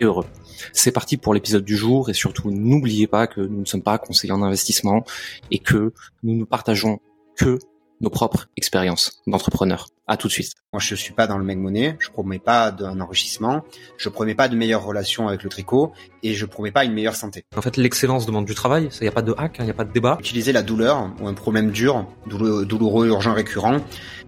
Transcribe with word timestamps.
et 0.00 0.04
heureux. 0.04 0.26
C'est 0.72 0.92
parti 0.92 1.16
pour 1.16 1.34
l'épisode 1.34 1.64
du 1.64 1.76
jour 1.76 2.10
et 2.10 2.14
surtout 2.14 2.50
n'oubliez 2.50 3.06
pas 3.06 3.26
que 3.26 3.40
nous 3.40 3.60
ne 3.60 3.64
sommes 3.64 3.82
pas 3.82 3.98
conseillers 3.98 4.32
en 4.32 4.42
investissement 4.42 5.04
et 5.50 5.58
que 5.58 5.92
nous 6.22 6.34
ne 6.36 6.44
partageons 6.44 7.00
que 7.36 7.58
nos 8.00 8.10
propres 8.10 8.48
expériences 8.56 9.22
d'entrepreneurs. 9.26 9.88
À 10.06 10.18
tout 10.18 10.28
de 10.28 10.32
suite. 10.32 10.52
Moi, 10.74 10.80
je 10.80 10.94
suis 10.94 11.14
pas 11.14 11.26
dans 11.26 11.38
le 11.38 11.44
make 11.44 11.56
money, 11.56 11.96
je 11.98 12.10
promets 12.10 12.38
pas 12.38 12.70
d'un 12.70 13.00
enrichissement, 13.00 13.62
je 13.96 14.10
promets 14.10 14.34
pas 14.34 14.48
de 14.48 14.56
meilleures 14.56 14.84
relations 14.84 15.28
avec 15.28 15.42
le 15.42 15.48
tricot 15.48 15.92
et 16.22 16.34
je 16.34 16.44
promets 16.44 16.72
pas 16.72 16.84
une 16.84 16.92
meilleure 16.92 17.16
santé. 17.16 17.46
En 17.56 17.62
fait, 17.62 17.78
l'excellence 17.78 18.26
demande 18.26 18.44
du 18.44 18.54
travail, 18.54 18.90
il 19.00 19.04
n'y 19.04 19.08
a 19.08 19.12
pas 19.12 19.22
de 19.22 19.34
hack, 19.38 19.56
il 19.56 19.62
hein, 19.62 19.64
n'y 19.64 19.70
a 19.70 19.74
pas 19.74 19.84
de 19.84 19.92
débat. 19.92 20.18
Utiliser 20.20 20.52
la 20.52 20.62
douleur 20.62 21.10
ou 21.22 21.26
un 21.26 21.32
problème 21.32 21.70
dur, 21.70 22.06
douloureux, 22.26 23.08
urgent, 23.08 23.32
récurrent, 23.32 23.78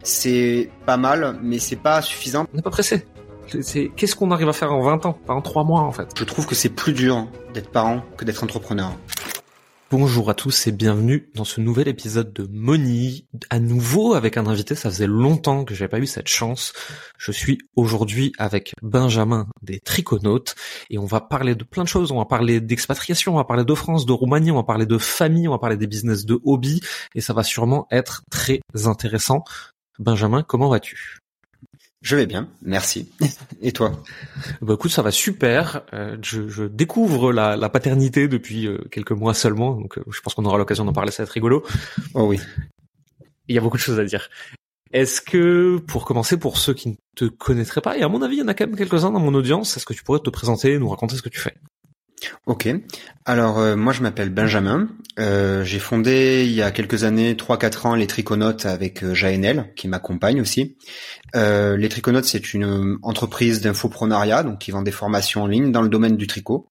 c'est 0.02 0.70
pas 0.86 0.96
mal, 0.96 1.38
mais 1.42 1.58
c'est 1.58 1.76
pas 1.76 2.00
suffisant. 2.00 2.46
On 2.54 2.56
n'est 2.56 2.62
pas 2.62 2.70
pressé. 2.70 3.04
C'est 3.60 3.90
qu'est-ce 3.94 4.16
qu'on 4.16 4.32
arrive 4.32 4.48
à 4.48 4.52
faire 4.52 4.72
en 4.72 4.82
20 4.82 5.06
ans, 5.06 5.12
pas 5.12 5.34
en 5.34 5.40
3 5.40 5.64
mois 5.64 5.82
en 5.82 5.92
fait? 5.92 6.08
Je 6.18 6.24
trouve 6.24 6.46
que 6.46 6.56
c'est 6.56 6.68
plus 6.68 6.92
dur 6.92 7.28
d'être 7.54 7.70
parent 7.70 8.02
que 8.16 8.24
d'être 8.24 8.42
entrepreneur. 8.42 8.92
Bonjour 9.88 10.28
à 10.30 10.34
tous 10.34 10.66
et 10.66 10.72
bienvenue 10.72 11.30
dans 11.36 11.44
ce 11.44 11.60
nouvel 11.60 11.86
épisode 11.86 12.32
de 12.32 12.48
Money. 12.50 13.24
À 13.50 13.60
nouveau 13.60 14.14
avec 14.14 14.36
un 14.36 14.48
invité, 14.48 14.74
ça 14.74 14.90
faisait 14.90 15.06
longtemps 15.06 15.64
que 15.64 15.76
j'avais 15.76 15.88
pas 15.88 16.00
eu 16.00 16.06
cette 16.06 16.26
chance. 16.26 16.72
Je 17.18 17.30
suis 17.30 17.58
aujourd'hui 17.76 18.32
avec 18.36 18.72
Benjamin 18.82 19.46
des 19.62 19.78
Triconautes 19.78 20.56
et 20.90 20.98
on 20.98 21.06
va 21.06 21.20
parler 21.20 21.54
de 21.54 21.62
plein 21.62 21.84
de 21.84 21.88
choses. 21.88 22.10
On 22.10 22.18
va 22.18 22.24
parler 22.24 22.60
d'expatriation, 22.60 23.34
on 23.34 23.36
va 23.36 23.44
parler 23.44 23.64
de 23.64 23.74
France, 23.74 24.06
de 24.06 24.12
Roumanie, 24.12 24.50
on 24.50 24.56
va 24.56 24.64
parler 24.64 24.86
de 24.86 24.98
famille, 24.98 25.46
on 25.46 25.52
va 25.52 25.58
parler 25.58 25.76
des 25.76 25.86
business 25.86 26.24
de 26.26 26.40
hobby 26.44 26.80
et 27.14 27.20
ça 27.20 27.32
va 27.32 27.44
sûrement 27.44 27.86
être 27.92 28.22
très 28.28 28.60
intéressant. 28.86 29.44
Benjamin, 30.00 30.42
comment 30.42 30.68
vas-tu? 30.68 31.20
Je 32.06 32.14
vais 32.14 32.26
bien, 32.26 32.48
merci. 32.62 33.10
Et 33.60 33.72
toi? 33.72 34.00
Bah 34.62 34.74
écoute, 34.74 34.92
ça 34.92 35.02
va 35.02 35.10
super. 35.10 35.82
Euh, 35.92 36.16
je, 36.22 36.48
je, 36.48 36.62
découvre 36.62 37.32
la, 37.32 37.56
la 37.56 37.68
paternité 37.68 38.28
depuis 38.28 38.68
euh, 38.68 38.78
quelques 38.92 39.10
mois 39.10 39.34
seulement, 39.34 39.72
donc 39.72 39.98
euh, 39.98 40.04
je 40.12 40.20
pense 40.20 40.34
qu'on 40.34 40.44
aura 40.44 40.56
l'occasion 40.56 40.84
d'en 40.84 40.92
parler, 40.92 41.10
ça 41.10 41.24
va 41.24 41.26
être 41.26 41.32
rigolo. 41.32 41.64
Oh 42.14 42.22
oui. 42.28 42.38
Il 43.48 43.56
y 43.56 43.58
a 43.58 43.60
beaucoup 43.60 43.76
de 43.76 43.82
choses 43.82 43.98
à 43.98 44.04
dire. 44.04 44.28
Est-ce 44.92 45.20
que, 45.20 45.78
pour 45.78 46.04
commencer, 46.04 46.36
pour 46.38 46.58
ceux 46.58 46.74
qui 46.74 46.90
ne 46.90 46.94
te 47.16 47.24
connaîtraient 47.24 47.80
pas, 47.80 47.98
et 47.98 48.02
à 48.02 48.08
mon 48.08 48.22
avis, 48.22 48.36
il 48.36 48.38
y 48.38 48.42
en 48.42 48.48
a 48.48 48.54
quand 48.54 48.68
même 48.68 48.76
quelques-uns 48.76 49.10
dans 49.10 49.18
mon 49.18 49.34
audience, 49.34 49.76
est-ce 49.76 49.84
que 49.84 49.92
tu 49.92 50.04
pourrais 50.04 50.20
te 50.20 50.30
présenter, 50.30 50.78
nous 50.78 50.88
raconter 50.88 51.16
ce 51.16 51.22
que 51.22 51.28
tu 51.28 51.40
fais? 51.40 51.56
Ok. 52.46 52.68
Alors 53.24 53.58
euh, 53.58 53.76
moi 53.76 53.92
je 53.92 54.02
m'appelle 54.02 54.30
Benjamin. 54.30 54.88
Euh, 55.18 55.64
j'ai 55.64 55.78
fondé 55.78 56.44
il 56.46 56.52
y 56.52 56.62
a 56.62 56.70
quelques 56.70 57.04
années, 57.04 57.34
3-4 57.34 57.86
ans, 57.86 57.94
les 57.94 58.06
Triconautes 58.06 58.66
avec 58.66 59.02
euh, 59.02 59.14
Jaenel 59.14 59.72
qui 59.76 59.88
m'accompagne 59.88 60.40
aussi. 60.40 60.76
Euh, 61.34 61.76
les 61.76 61.88
Triconautes 61.88 62.24
c'est 62.24 62.54
une 62.54 62.98
entreprise 63.02 63.60
d'infoprenariat 63.60 64.42
donc 64.42 64.58
qui 64.58 64.70
vend 64.70 64.82
des 64.82 64.92
formations 64.92 65.42
en 65.42 65.46
ligne 65.46 65.72
dans 65.72 65.82
le 65.82 65.88
domaine 65.88 66.16
du 66.16 66.26
tricot. 66.26 66.68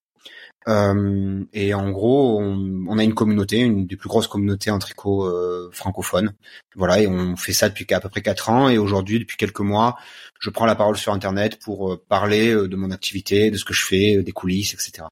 et 1.52 1.74
en 1.74 1.90
gros, 1.90 2.40
on, 2.40 2.98
a 2.98 3.04
une 3.04 3.14
communauté, 3.14 3.58
une 3.60 3.86
des 3.86 3.96
plus 3.96 4.08
grosses 4.08 4.26
communautés 4.26 4.70
en 4.70 4.80
tricot 4.80 5.30
francophone. 5.70 6.34
Voilà, 6.74 7.00
et 7.00 7.06
on 7.06 7.36
fait 7.36 7.52
ça 7.52 7.68
depuis 7.68 7.86
à 7.94 8.00
peu 8.00 8.08
près 8.08 8.22
quatre 8.22 8.50
ans. 8.50 8.68
Et 8.68 8.78
aujourd'hui, 8.78 9.20
depuis 9.20 9.36
quelques 9.36 9.60
mois, 9.60 9.96
je 10.40 10.50
prends 10.50 10.66
la 10.66 10.74
parole 10.74 10.96
sur 10.96 11.12
Internet 11.12 11.60
pour 11.60 12.00
parler 12.08 12.52
de 12.52 12.76
mon 12.76 12.90
activité, 12.90 13.52
de 13.52 13.56
ce 13.56 13.64
que 13.64 13.74
je 13.74 13.84
fais, 13.84 14.22
des 14.24 14.32
coulisses, 14.32 14.74
etc. 14.74 15.06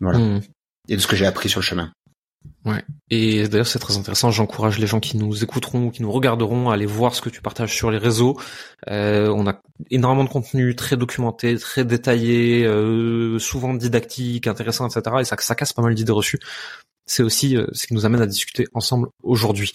Voilà. 0.00 0.18
Hmm. 0.18 0.40
Et 0.88 0.96
de 0.96 1.00
ce 1.00 1.06
que 1.06 1.16
j'ai 1.16 1.26
appris 1.26 1.48
sur 1.48 1.60
le 1.60 1.64
chemin. 1.64 1.92
Ouais. 2.64 2.84
Et 3.10 3.48
d'ailleurs, 3.48 3.66
c'est 3.66 3.78
très 3.78 3.96
intéressant. 3.96 4.30
J'encourage 4.30 4.78
les 4.78 4.86
gens 4.86 5.00
qui 5.00 5.16
nous 5.16 5.42
écouteront 5.42 5.86
ou 5.86 5.90
qui 5.90 6.02
nous 6.02 6.12
regarderont 6.12 6.70
à 6.70 6.74
aller 6.74 6.86
voir 6.86 7.14
ce 7.14 7.20
que 7.20 7.28
tu 7.28 7.40
partages 7.40 7.74
sur 7.74 7.90
les 7.90 7.98
réseaux. 7.98 8.38
Euh, 8.88 9.28
on 9.28 9.46
a 9.48 9.60
énormément 9.90 10.24
de 10.24 10.28
contenu 10.28 10.74
très 10.76 10.96
documenté, 10.96 11.58
très 11.58 11.84
détaillé, 11.84 12.64
euh, 12.64 13.38
souvent 13.38 13.74
didactique, 13.74 14.46
intéressant, 14.46 14.88
etc. 14.88 15.16
Et 15.20 15.24
ça, 15.24 15.36
ça 15.38 15.54
casse 15.54 15.72
pas 15.72 15.82
mal 15.82 15.94
d'idées 15.94 16.12
reçues. 16.12 16.38
C'est 17.06 17.22
aussi 17.24 17.56
euh, 17.56 17.66
ce 17.72 17.86
qui 17.86 17.94
nous 17.94 18.06
amène 18.06 18.22
à 18.22 18.26
discuter 18.26 18.66
ensemble 18.74 19.08
aujourd'hui. 19.22 19.72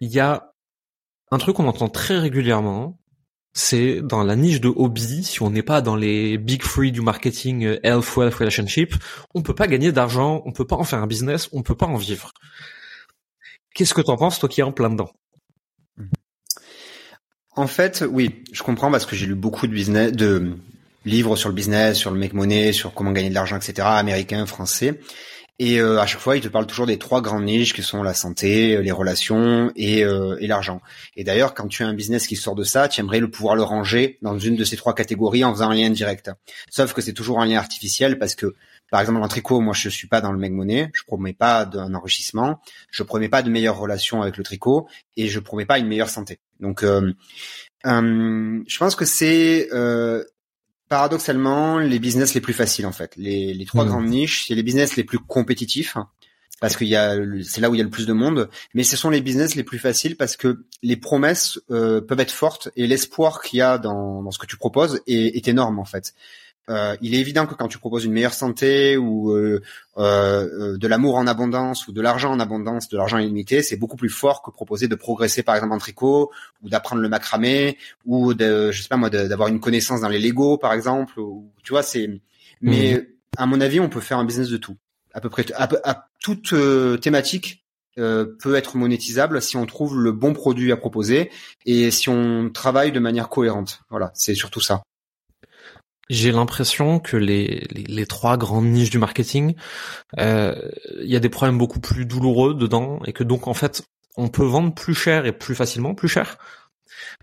Il 0.00 0.10
y 0.10 0.20
a 0.20 0.52
un 1.30 1.38
truc 1.38 1.56
qu'on 1.56 1.68
entend 1.68 1.88
très 1.88 2.18
régulièrement, 2.18 2.98
c'est 3.58 4.02
dans 4.02 4.22
la 4.22 4.36
niche 4.36 4.60
de 4.60 4.68
hobby, 4.68 5.24
si 5.24 5.42
on 5.42 5.50
n'est 5.50 5.64
pas 5.64 5.80
dans 5.80 5.96
les 5.96 6.38
big 6.38 6.62
three 6.62 6.92
du 6.92 7.00
marketing 7.00 7.64
euh, 7.64 7.80
health, 7.82 8.16
wealth, 8.16 8.34
relationship, 8.34 8.94
on 9.34 9.42
peut 9.42 9.54
pas 9.54 9.66
gagner 9.66 9.90
d'argent, 9.90 10.42
on 10.46 10.52
peut 10.52 10.64
pas 10.64 10.76
en 10.76 10.84
faire 10.84 11.00
un 11.00 11.08
business, 11.08 11.48
on 11.52 11.62
peut 11.62 11.74
pas 11.74 11.86
en 11.86 11.96
vivre. 11.96 12.32
Qu'est-ce 13.74 13.94
que 13.94 14.00
t'en 14.00 14.16
penses, 14.16 14.38
toi 14.38 14.48
qui 14.48 14.60
es 14.60 14.62
en 14.62 14.70
plein 14.70 14.90
dedans? 14.90 15.10
En 17.56 17.66
fait, 17.66 18.04
oui, 18.08 18.44
je 18.52 18.62
comprends 18.62 18.92
parce 18.92 19.06
que 19.06 19.16
j'ai 19.16 19.26
lu 19.26 19.34
beaucoup 19.34 19.66
de 19.66 19.72
business, 19.72 20.12
de 20.12 20.56
livres 21.04 21.34
sur 21.34 21.48
le 21.48 21.54
business, 21.56 21.98
sur 21.98 22.12
le 22.12 22.18
make 22.18 22.34
money, 22.34 22.72
sur 22.72 22.94
comment 22.94 23.10
gagner 23.10 23.30
de 23.30 23.34
l'argent, 23.34 23.56
etc., 23.56 23.88
américains, 23.90 24.46
français. 24.46 25.00
Et 25.60 25.80
euh, 25.80 26.00
à 26.00 26.06
chaque 26.06 26.20
fois, 26.20 26.36
il 26.36 26.42
te 26.42 26.46
parle 26.46 26.66
toujours 26.66 26.86
des 26.86 26.98
trois 26.98 27.20
grandes 27.20 27.44
niches 27.44 27.74
qui 27.74 27.82
sont 27.82 28.04
la 28.04 28.14
santé, 28.14 28.76
euh, 28.76 28.80
les 28.80 28.92
relations 28.92 29.72
et, 29.74 30.04
euh, 30.04 30.36
et 30.38 30.46
l'argent. 30.46 30.80
Et 31.16 31.24
d'ailleurs, 31.24 31.52
quand 31.52 31.66
tu 31.66 31.82
as 31.82 31.88
un 31.88 31.94
business 31.94 32.28
qui 32.28 32.36
sort 32.36 32.54
de 32.54 32.62
ça, 32.62 32.86
tu 32.86 33.00
aimerais 33.00 33.18
le 33.18 33.28
pouvoir 33.28 33.56
le 33.56 33.64
ranger 33.64 34.18
dans 34.22 34.38
une 34.38 34.54
de 34.54 34.62
ces 34.62 34.76
trois 34.76 34.94
catégories 34.94 35.42
en 35.42 35.52
faisant 35.52 35.70
un 35.70 35.74
lien 35.74 35.90
direct. 35.90 36.30
Sauf 36.70 36.92
que 36.92 37.02
c'est 37.02 37.12
toujours 37.12 37.40
un 37.40 37.46
lien 37.46 37.58
artificiel 37.58 38.20
parce 38.20 38.36
que, 38.36 38.54
par 38.92 39.00
exemple, 39.00 39.20
en 39.20 39.26
tricot, 39.26 39.60
moi, 39.60 39.74
je 39.74 39.88
suis 39.88 40.06
pas 40.06 40.20
dans 40.20 40.30
le 40.30 40.38
make 40.38 40.52
money, 40.52 40.90
je 40.94 41.02
promets 41.04 41.32
pas 41.32 41.64
d'un 41.64 41.92
enrichissement, 41.92 42.60
je 42.92 43.02
promets 43.02 43.28
pas 43.28 43.42
de 43.42 43.50
meilleures 43.50 43.78
relations 43.78 44.22
avec 44.22 44.36
le 44.36 44.44
tricot 44.44 44.86
et 45.16 45.26
je 45.26 45.40
promets 45.40 45.66
pas 45.66 45.80
une 45.80 45.88
meilleure 45.88 46.08
santé. 46.08 46.38
Donc, 46.60 46.84
euh, 46.84 47.12
je 47.84 48.78
pense 48.78 48.94
que 48.94 49.04
c'est 49.04 49.68
paradoxalement 50.88 51.78
les 51.78 51.98
business 51.98 52.34
les 52.34 52.40
plus 52.40 52.52
faciles 52.52 52.86
en 52.86 52.92
fait. 52.92 53.14
Les, 53.16 53.54
les 53.54 53.66
trois 53.66 53.84
hmm. 53.84 53.88
grandes 53.88 54.06
niches, 54.08 54.46
c'est 54.46 54.54
les 54.54 54.62
business 54.62 54.96
les 54.96 55.04
plus 55.04 55.18
compétitifs 55.18 55.96
parce 56.60 56.76
qu'il 56.76 56.88
y 56.88 56.96
a 56.96 57.16
c'est 57.44 57.60
là 57.60 57.70
où 57.70 57.74
il 57.74 57.78
y 57.78 57.80
a 57.80 57.84
le 57.84 57.90
plus 57.90 58.06
de 58.06 58.12
monde, 58.12 58.48
mais 58.74 58.82
ce 58.82 58.96
sont 58.96 59.10
les 59.10 59.20
business 59.20 59.54
les 59.54 59.62
plus 59.62 59.78
faciles 59.78 60.16
parce 60.16 60.36
que 60.36 60.64
les 60.82 60.96
promesses 60.96 61.60
euh, 61.70 62.00
peuvent 62.00 62.20
être 62.20 62.32
fortes 62.32 62.70
et 62.76 62.86
l'espoir 62.86 63.42
qu'il 63.42 63.58
y 63.58 63.62
a 63.62 63.78
dans, 63.78 64.22
dans 64.22 64.30
ce 64.30 64.38
que 64.38 64.46
tu 64.46 64.56
proposes 64.56 65.00
est, 65.06 65.36
est 65.36 65.48
énorme 65.48 65.78
en 65.78 65.84
fait. 65.84 66.14
Euh, 66.68 66.96
il 67.00 67.14
est 67.14 67.18
évident 67.18 67.46
que 67.46 67.54
quand 67.54 67.68
tu 67.68 67.78
proposes 67.78 68.04
une 68.04 68.12
meilleure 68.12 68.34
santé 68.34 68.96
ou 68.96 69.32
euh, 69.32 69.62
euh, 69.96 70.76
de 70.76 70.86
l'amour 70.86 71.16
en 71.16 71.26
abondance 71.26 71.88
ou 71.88 71.92
de 71.92 72.00
l'argent 72.00 72.30
en 72.30 72.40
abondance, 72.40 72.88
de 72.88 72.96
l'argent 72.96 73.18
illimité, 73.18 73.62
c'est 73.62 73.76
beaucoup 73.76 73.96
plus 73.96 74.10
fort 74.10 74.42
que 74.42 74.50
proposer 74.50 74.86
de 74.86 74.94
progresser 74.94 75.42
par 75.42 75.54
exemple 75.54 75.72
en 75.72 75.78
tricot 75.78 76.30
ou 76.62 76.68
d'apprendre 76.68 77.00
le 77.00 77.08
macramé 77.08 77.78
ou 78.04 78.34
de, 78.34 78.70
je 78.70 78.82
sais 78.82 78.88
pas 78.88 78.96
moi, 78.96 79.08
d'avoir 79.08 79.48
une 79.48 79.60
connaissance 79.60 80.02
dans 80.02 80.08
les 80.08 80.18
Lego 80.18 80.58
par 80.58 80.72
exemple. 80.72 81.18
Ou, 81.18 81.50
tu 81.62 81.72
vois, 81.72 81.82
c'est. 81.82 82.20
Mais 82.60 82.94
mhm. 82.94 83.06
à 83.38 83.46
mon 83.46 83.60
avis, 83.60 83.80
on 83.80 83.88
peut 83.88 84.00
faire 84.00 84.18
un 84.18 84.24
business 84.24 84.50
de 84.50 84.56
tout. 84.56 84.76
À 85.14 85.20
peu 85.20 85.30
près 85.30 85.46
à, 85.54 86.08
toute 86.20 86.54
thématique 87.00 87.64
peut 87.96 88.54
être 88.54 88.76
monétisable 88.76 89.42
si 89.42 89.56
on 89.56 89.66
trouve 89.66 89.98
le 89.98 90.12
bon 90.12 90.32
produit 90.32 90.70
à 90.70 90.76
proposer 90.76 91.30
et 91.66 91.90
si 91.90 92.08
on 92.08 92.50
travaille 92.50 92.92
de 92.92 93.00
manière 93.00 93.28
cohérente. 93.28 93.80
Voilà, 93.90 94.12
c'est 94.14 94.34
surtout 94.34 94.60
ça. 94.60 94.82
J'ai 96.10 96.32
l'impression 96.32 97.00
que 97.00 97.16
les, 97.16 97.66
les, 97.70 98.06
trois 98.06 98.38
grandes 98.38 98.66
niches 98.66 98.90
du 98.90 98.98
marketing, 98.98 99.54
euh, 100.18 100.54
il 101.02 101.10
y 101.10 101.16
a 101.16 101.20
des 101.20 101.28
problèmes 101.28 101.58
beaucoup 101.58 101.80
plus 101.80 102.06
douloureux 102.06 102.54
dedans 102.54 103.00
et 103.04 103.12
que 103.12 103.24
donc 103.24 103.46
en 103.46 103.54
fait 103.54 103.82
on 104.16 104.28
peut 104.28 104.44
vendre 104.44 104.74
plus 104.74 104.94
cher 104.94 105.26
et 105.26 105.32
plus 105.32 105.54
facilement, 105.54 105.94
plus 105.94 106.08
cher, 106.08 106.38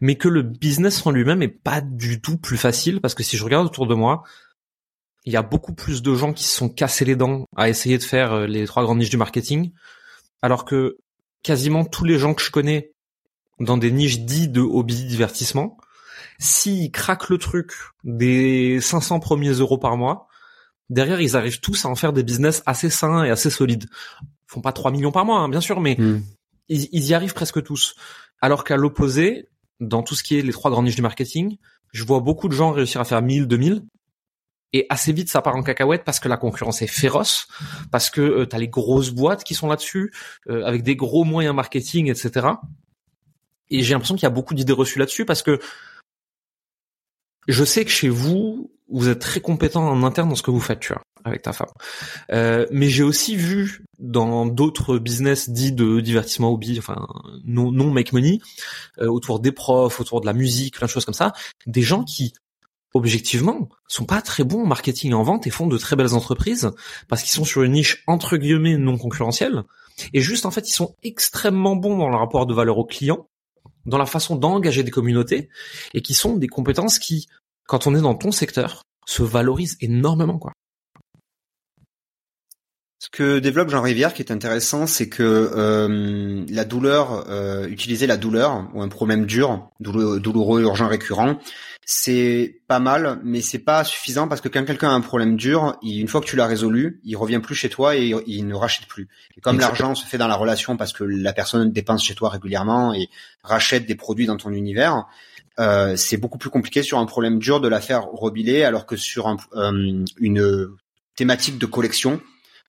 mais 0.02 0.16
que 0.16 0.28
le 0.28 0.44
business 0.44 1.06
en 1.06 1.12
lui-même 1.12 1.42
est 1.42 1.48
pas 1.48 1.82
du 1.82 2.22
tout 2.22 2.38
plus 2.38 2.58
facile 2.58 3.02
parce 3.02 3.16
que 3.16 3.24
si 3.24 3.38
je 3.38 3.44
regarde 3.44 3.66
autour 3.66 3.88
de 3.88 3.96
moi, 3.96 4.24
il 5.26 5.34
y 5.34 5.38
a 5.38 5.42
beaucoup 5.42 5.74
plus 5.74 6.02
de 6.02 6.14
gens 6.14 6.34
qui 6.34 6.44
se 6.44 6.56
sont 6.56 6.70
cassés 6.70 7.06
les 7.06 7.16
dents 7.16 7.46
à 7.56 7.70
essayer 7.70 7.98
de 7.98 8.04
faire 8.04 8.34
euh, 8.34 8.48
les 8.48 8.66
trois 8.68 8.84
grandes 8.84 9.00
niches 9.00 9.10
du 9.10 9.18
marketing, 9.18 9.72
alors 10.42 10.64
que 10.64 10.98
quasiment 11.42 11.86
tous 11.86 12.06
les 12.06 12.20
gens 12.20 12.34
que 12.34 12.44
je 12.44 12.52
connais 12.52 12.92
dans 13.60 13.78
des 13.78 13.92
niches 13.92 14.20
dites 14.20 14.52
de 14.52 14.62
hobby 14.62 15.06
divertissement, 15.06 15.78
S'ils 16.40 16.92
craquent 16.92 17.30
le 17.30 17.38
truc 17.38 17.72
des 18.04 18.80
500 18.82 19.20
premiers 19.20 19.52
euros 19.52 19.78
par 19.78 19.98
mois, 19.98 20.28
derrière 20.90 21.22
ils 21.22 21.36
arrivent 21.36 21.60
tous 21.60 21.86
à 21.86 21.90
en 21.90 21.96
faire 21.96 22.14
des 22.14 22.24
business 22.24 22.62
assez 22.66 22.90
sains 22.90 23.24
et 23.24 23.30
assez 23.30 23.50
solides. 23.50 23.88
Ils 24.22 24.28
font 24.48 24.62
pas 24.62 24.72
3 24.72 24.92
millions 24.92 25.12
par 25.12 25.26
mois, 25.26 25.40
hein, 25.40 25.50
bien 25.50 25.62
sûr, 25.62 25.82
mais 25.82 25.96
hmm. 25.98 26.22
ils, 26.70 27.06
y 27.06 27.14
arrivent 27.14 27.34
presque 27.34 27.64
tous. 27.64 27.96
Alors 28.42 28.64
qu'à 28.64 28.78
l'opposé, 28.78 29.50
dans 29.80 30.04
tout 30.04 30.16
ce 30.16 30.24
qui 30.24 30.38
est 30.38 30.42
les 30.42 30.52
trois 30.52 30.72
grandes 30.72 30.86
niches 30.86 30.96
du 30.96 31.02
marketing, 31.02 31.58
je 31.92 32.04
vois 32.04 32.20
beaucoup 32.20 32.48
de 32.48 32.54
gens 32.54 32.72
réussir 32.72 33.02
à 33.02 33.06
faire 33.06 33.22
1000, 33.22 33.48
2000, 33.48 33.84
Et 34.74 34.86
assez 34.90 35.14
vite, 35.14 35.30
ça 35.30 35.42
part 35.42 35.56
en 35.56 35.64
cacahuète 35.64 36.04
parce 36.04 36.20
que 36.20 36.28
la 36.28 36.38
concurrence 36.38 36.82
est 36.82 36.88
féroce, 36.88 37.48
parce 37.92 38.10
que 38.10 38.22
euh, 38.22 38.46
tu 38.46 38.56
as 38.56 38.60
les 38.60 38.68
grosses 38.68 39.12
boîtes 39.12 39.44
qui 39.44 39.54
sont 39.54 39.68
là-dessus, 39.68 40.14
euh, 40.50 40.66
avec 40.66 40.84
des 40.84 40.96
gros 40.96 41.24
moyens 41.24 41.56
marketing, 41.56 42.10
etc. 42.10 42.48
Et 43.70 43.82
j'ai 43.82 43.94
l'impression 43.94 44.16
qu'il 44.16 44.24
y 44.24 44.28
a 44.28 44.32
beaucoup 44.32 44.54
d'idées 44.54 44.74
reçues 44.74 45.00
là-dessus 45.00 45.26
parce 45.26 45.42
que 45.42 45.60
je 47.48 47.64
sais 47.64 47.86
que 47.86 47.92
chez 47.92 48.10
vous, 48.10 48.72
vous 48.90 49.10
êtes 49.10 49.20
très 49.20 49.40
compétent 49.40 49.88
en 49.88 50.04
interne 50.04 50.30
dans 50.30 50.36
ce 50.36 50.44
que 50.44 50.52
vous 50.52 50.60
faites, 50.60 50.80
tu 50.80 50.94
vois, 50.94 51.02
avec 51.24 51.42
ta 51.42 51.54
femme. 51.54 51.70
Euh, 52.32 52.66
mais 52.72 52.90
j'ai 52.90 53.04
aussi 53.04 53.36
vu 53.36 53.84
dans 54.00 54.46
d'autres 54.46 54.98
business 54.98 55.50
dits 55.50 55.72
de 55.72 56.00
divertissement 56.00 56.52
hobby, 56.52 56.78
enfin 56.78 57.08
non, 57.44 57.72
non 57.72 57.90
make 57.90 58.14
money, 58.14 58.40
euh, 59.00 59.08
autour 59.08 59.40
des 59.40 59.52
profs, 59.52 60.00
autour 60.00 60.22
de 60.22 60.26
la 60.26 60.34
musique, 60.34 60.78
plein 60.78 60.86
de 60.86 60.92
choses 60.92 61.06
comme 61.06 61.14
ça, 61.14 61.34
des 61.66 61.82
gens 61.82 62.04
qui 62.04 62.34
objectivement 62.94 63.68
sont 63.88 64.06
pas 64.06 64.22
très 64.22 64.44
bons 64.46 64.64
en 64.64 64.68
marketing 64.68 65.12
et 65.12 65.16
en 65.16 65.24
vente 65.24 65.46
et 65.46 65.50
font 65.50 65.68
de 65.68 65.78
très 65.78 65.98
belles 65.98 66.14
entreprises 66.14 66.72
parce 67.10 67.22
qu'ils 67.22 67.34
sont 67.34 67.44
sur 67.44 67.64
une 67.64 67.74
niche 67.74 68.04
entre 68.08 68.38
guillemets 68.38 68.78
non 68.78 68.98
concurrentielle 68.98 69.64
et 70.14 70.22
juste 70.22 70.46
en 70.46 70.52
fait 70.52 70.70
ils 70.70 70.74
sont 70.74 70.96
extrêmement 71.04 71.76
bons 71.76 71.98
dans 71.98 72.08
le 72.08 72.16
rapport 72.16 72.46
de 72.46 72.54
valeur 72.54 72.78
au 72.78 72.86
client 72.86 73.28
dans 73.86 73.98
la 73.98 74.06
façon 74.06 74.36
d'engager 74.36 74.84
des 74.84 74.92
communautés 74.92 75.50
et 75.94 76.02
qui 76.02 76.14
sont 76.14 76.38
des 76.38 76.48
compétences 76.48 77.00
qui, 77.00 77.28
quand 77.68 77.88
on 77.88 77.96
est 77.96 78.02
dans 78.02 78.16
ton 78.16 78.32
secteur, 78.32 78.84
se 79.06 79.24
valorisent 79.24 79.78
énormément, 79.82 80.38
quoi. 80.38 80.54
Ce 83.06 83.10
que 83.12 83.38
développe 83.38 83.70
Jean 83.70 83.84
Rivière 83.84 84.16
qui 84.16 84.24
est 84.24 84.32
intéressant, 84.32 84.88
c'est 84.88 85.10
que 85.10 85.22
euh, 85.22 86.44
la 86.50 86.66
douleur, 86.66 87.30
euh, 87.30 87.68
utiliser 87.68 88.08
la 88.08 88.18
douleur 88.18 88.68
ou 88.74 88.82
un 88.82 88.88
problème 88.88 89.28
dur, 89.28 89.70
douloureux, 89.80 90.64
urgent, 90.64 90.88
récurrent, 90.88 91.38
c'est 91.88 92.62
pas 92.68 92.80
mal, 92.80 93.20
mais 93.24 93.42
c'est 93.42 93.60
pas 93.60 93.84
suffisant 93.84 94.28
parce 94.28 94.42
que 94.42 94.50
quand 94.50 94.66
quelqu'un 94.66 94.90
a 94.90 94.94
un 94.94 95.02
problème 95.02 95.36
dur, 95.36 95.78
une 95.84 96.08
fois 96.08 96.20
que 96.20 96.26
tu 96.26 96.36
l'as 96.36 96.48
résolu, 96.48 97.00
il 97.04 97.16
revient 97.16 97.38
plus 97.38 97.54
chez 97.54 97.70
toi 97.70 97.96
et 97.96 98.12
il, 98.26 98.48
ne 98.48 98.56
rachète 98.56 98.88
plus. 98.88 99.08
Et 99.38 99.42
comme 99.42 99.60
l'argent 99.60 99.94
se 99.94 100.04
fait 100.04 100.18
dans 100.18 100.28
la 100.28 100.36
relation 100.36 100.78
parce 100.78 100.94
que 100.94 101.04
la 101.04 101.32
personne 101.32 101.72
dépense 101.72 102.04
chez 102.04 102.16
toi 102.16 102.30
régulièrement 102.30 102.96
et 102.96 103.08
rachète 103.44 103.86
des 103.86 103.94
produits 103.94 104.26
dans 104.26 104.38
ton 104.38 104.50
univers, 104.50 105.06
euh, 105.60 105.96
c'est 105.96 106.18
beaucoup 106.18 106.40
plus 106.40 106.50
compliqué 106.50 106.82
sur 106.82 106.98
un 106.98 107.06
problème 107.06 107.38
dur 107.38 107.62
de 107.62 107.68
la 107.68 107.80
faire 107.80 108.06
rebiler 108.06 108.64
alors 108.64 108.88
que 108.88 108.96
sur 108.96 109.38
une 110.20 110.76
thématique 111.16 111.60
de 111.60 111.68
collection 111.68 112.20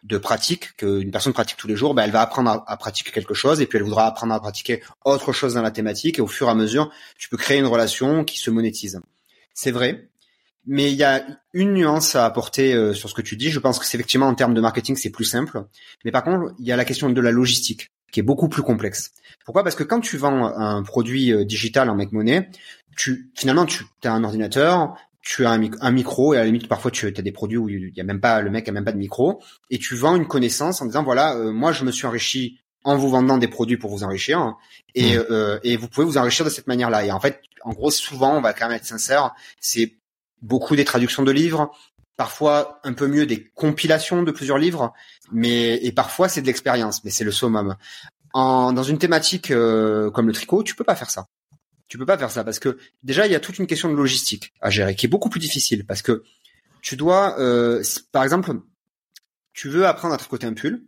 de 0.07 0.19
pratique 0.19 0.77
qu'une 0.77 1.11
personne 1.11 1.33
pratique 1.33 1.57
tous 1.57 1.67
les 1.67 1.77
jours, 1.77 1.95
ben 1.95 2.05
elle 2.05 2.13
va 2.13 2.21
apprendre 2.21 2.65
à, 2.67 2.77
pratiquer 2.77 3.11
quelque 3.11 3.35
chose 3.35 3.61
et 3.61 3.67
puis 3.67 3.79
elle 3.79 3.85
voudra 3.85 4.07
apprendre 4.07 4.33
à 4.33 4.41
pratiquer 4.41 4.83
autre 5.05 5.33
chose 5.33 5.55
dans 5.55 5.63
la 5.63 5.73
thématique 5.73 6.19
et 6.19 6.23
au 6.23 6.29
fur 6.29 6.47
et 6.47 6.51
à 6.51 6.55
mesure, 6.55 6.91
tu 7.19 7.29
peux 7.29 7.37
créer 7.37 7.59
une 7.59 7.67
relation 7.67 8.25
qui 8.25 8.39
se 8.39 8.51
monétise. 8.51 9.01
C'est 9.53 9.73
vrai, 9.73 10.09
mais 10.65 10.93
il 10.93 10.97
y 10.97 11.03
a 11.05 11.25
une 11.53 11.75
nuance 11.75 12.15
à 12.15 12.25
apporter 12.25 12.75
euh, 12.75 12.95
sur 12.95 13.09
ce 13.09 13.15
que 13.15 13.23
tu 13.23 13.37
dis. 13.37 13.51
Je 13.51 13.59
pense 13.59 13.79
que 13.79 13.85
c'est 13.85 13.97
effectivement 13.97 14.29
en 14.29 14.35
termes 14.35 14.55
de 14.55 14.61
marketing, 14.61 14.95
c'est 14.97 15.11
plus 15.11 15.25
simple. 15.25 15.65
Mais 16.05 16.13
par 16.13 16.23
contre, 16.23 16.55
il 16.59 16.67
y 16.67 16.73
a 16.73 16.77
la 16.77 16.85
question 16.85 17.11
de 17.11 17.21
la 17.21 17.33
logistique 17.33 17.91
qui 18.13 18.21
est 18.21 18.23
beaucoup 18.23 18.49
plus 18.49 18.63
complexe. 18.63 19.13
Pourquoi? 19.45 19.65
Parce 19.65 19.75
que 19.75 19.83
quand 19.83 20.01
tu 20.01 20.17
vends 20.17 20.47
un 20.57 20.83
produit 20.85 21.33
euh, 21.33 21.45
digital 21.45 21.91
en 21.91 21.97
make 21.97 22.13
money, 22.13 22.49
tu 22.97 23.31
finalement 23.35 23.67
tu 23.67 23.85
as 24.05 24.13
un 24.13 24.23
ordinateur, 24.23 24.97
tu 25.27 25.45
as 25.45 25.51
un, 25.51 25.91
micro 25.91 26.35
et 26.35 26.37
à 26.37 26.41
la 26.41 26.47
limite 26.47 26.69
parfois 26.69 26.93
tu 26.93 27.09
as 27.09 27.11
des 27.11 27.33
produits 27.33 27.59
où 27.59 27.69
il 27.69 27.93
y 27.97 28.01
a 28.01 28.05
même 28.05 28.21
pas 28.21 28.41
le 28.41 28.49
mec 28.49 28.69
a 28.69 28.73
même 28.73 28.85
pas 28.85 28.93
de 28.93 28.97
micro 28.97 29.43
et 29.71 29.79
tu 29.79 29.97
vends 29.97 30.15
une 30.15 30.29
connaissance 30.29 30.81
en 30.81 30.87
disant 30.87 31.03
voilà 31.03 31.35
euh, 31.35 31.51
moi 31.53 31.73
je 31.73 31.85
me 31.85 31.91
suis 31.91 32.07
enrichi 32.07 32.61
en 32.85 32.97
vous 32.97 33.11
vendant 33.11 33.37
des 33.37 33.49
produits 33.49 33.77
pour 33.77 33.91
vous 33.91 34.05
enrichir 34.05 34.55
et, 34.95 35.17
mmh. 35.17 35.25
euh, 35.31 35.59
et 35.65 35.77
vous 35.77 35.89
pouvez 35.89 36.07
vous 36.07 36.17
enrichir 36.17 36.45
de 36.45 36.51
cette 36.51 36.69
manière-là. 36.69 37.05
Et 37.05 37.11
en 37.11 37.19
fait 37.19 37.41
en 37.63 37.73
gros 37.73 37.91
souvent 37.91 38.37
on 38.37 38.41
va 38.41 38.53
quand 38.53 38.69
même 38.69 38.77
être 38.77 38.87
sincère 38.87 39.35
c'est 39.61 39.97
beaucoup 40.43 40.77
des 40.77 40.85
traductions 40.85 41.25
de 41.25 41.33
livres 41.33 41.73
parfois 42.17 42.79
un 42.85 42.93
peu 42.93 43.09
mieux 43.09 43.27
des 43.27 43.49
compilations 43.57 44.23
de 44.23 44.31
plusieurs 44.31 44.59
livres 44.59 44.93
mais 45.33 45.75
et 45.85 45.91
parfois 45.91 46.29
c'est 46.29 46.41
de 46.41 46.47
l'expérience 46.47 47.03
mais 47.03 47.11
c'est 47.11 47.25
le 47.25 47.33
summum. 47.33 47.75
En, 48.33 48.73
dans 48.73 48.85
une 48.85 48.99
thématique 48.99 49.51
euh, 49.51 50.09
comme 50.13 50.29
le 50.29 50.33
tricot 50.33 50.63
tu 50.63 50.77
peux 50.77 50.85
pas 50.85 50.95
faire 50.95 51.11
ça 51.11 51.27
tu 51.89 51.99
peux 51.99 52.07
pas 52.07 52.19
faire 52.19 52.31
ça 52.31 52.45
parce 52.45 52.59
que 52.59 52.79
déjà 53.03 53.27
il 53.27 53.33
y 53.33 53.35
a 53.35 53.41
toute 53.41 53.59
une 53.59 53.67
question 53.67 53.91
de 53.91 53.95
logistique 53.95 54.53
à 54.61 54.71
gérer 54.71 54.95
qui 54.95 55.07
est 55.07 55.09
beaucoup 55.09 55.29
plus 55.29 55.41
difficile 55.41 55.85
parce 55.87 56.03
que 56.03 56.25
tu 56.87 56.97
dois, 56.97 57.39
euh, 57.41 57.83
par 58.13 58.23
exemple, 58.23 58.53
tu 59.53 59.69
veux 59.69 59.87
apprendre 59.87 60.15
à 60.15 60.19
tricoter 60.19 60.47
un 60.47 60.53
pull. 60.53 60.85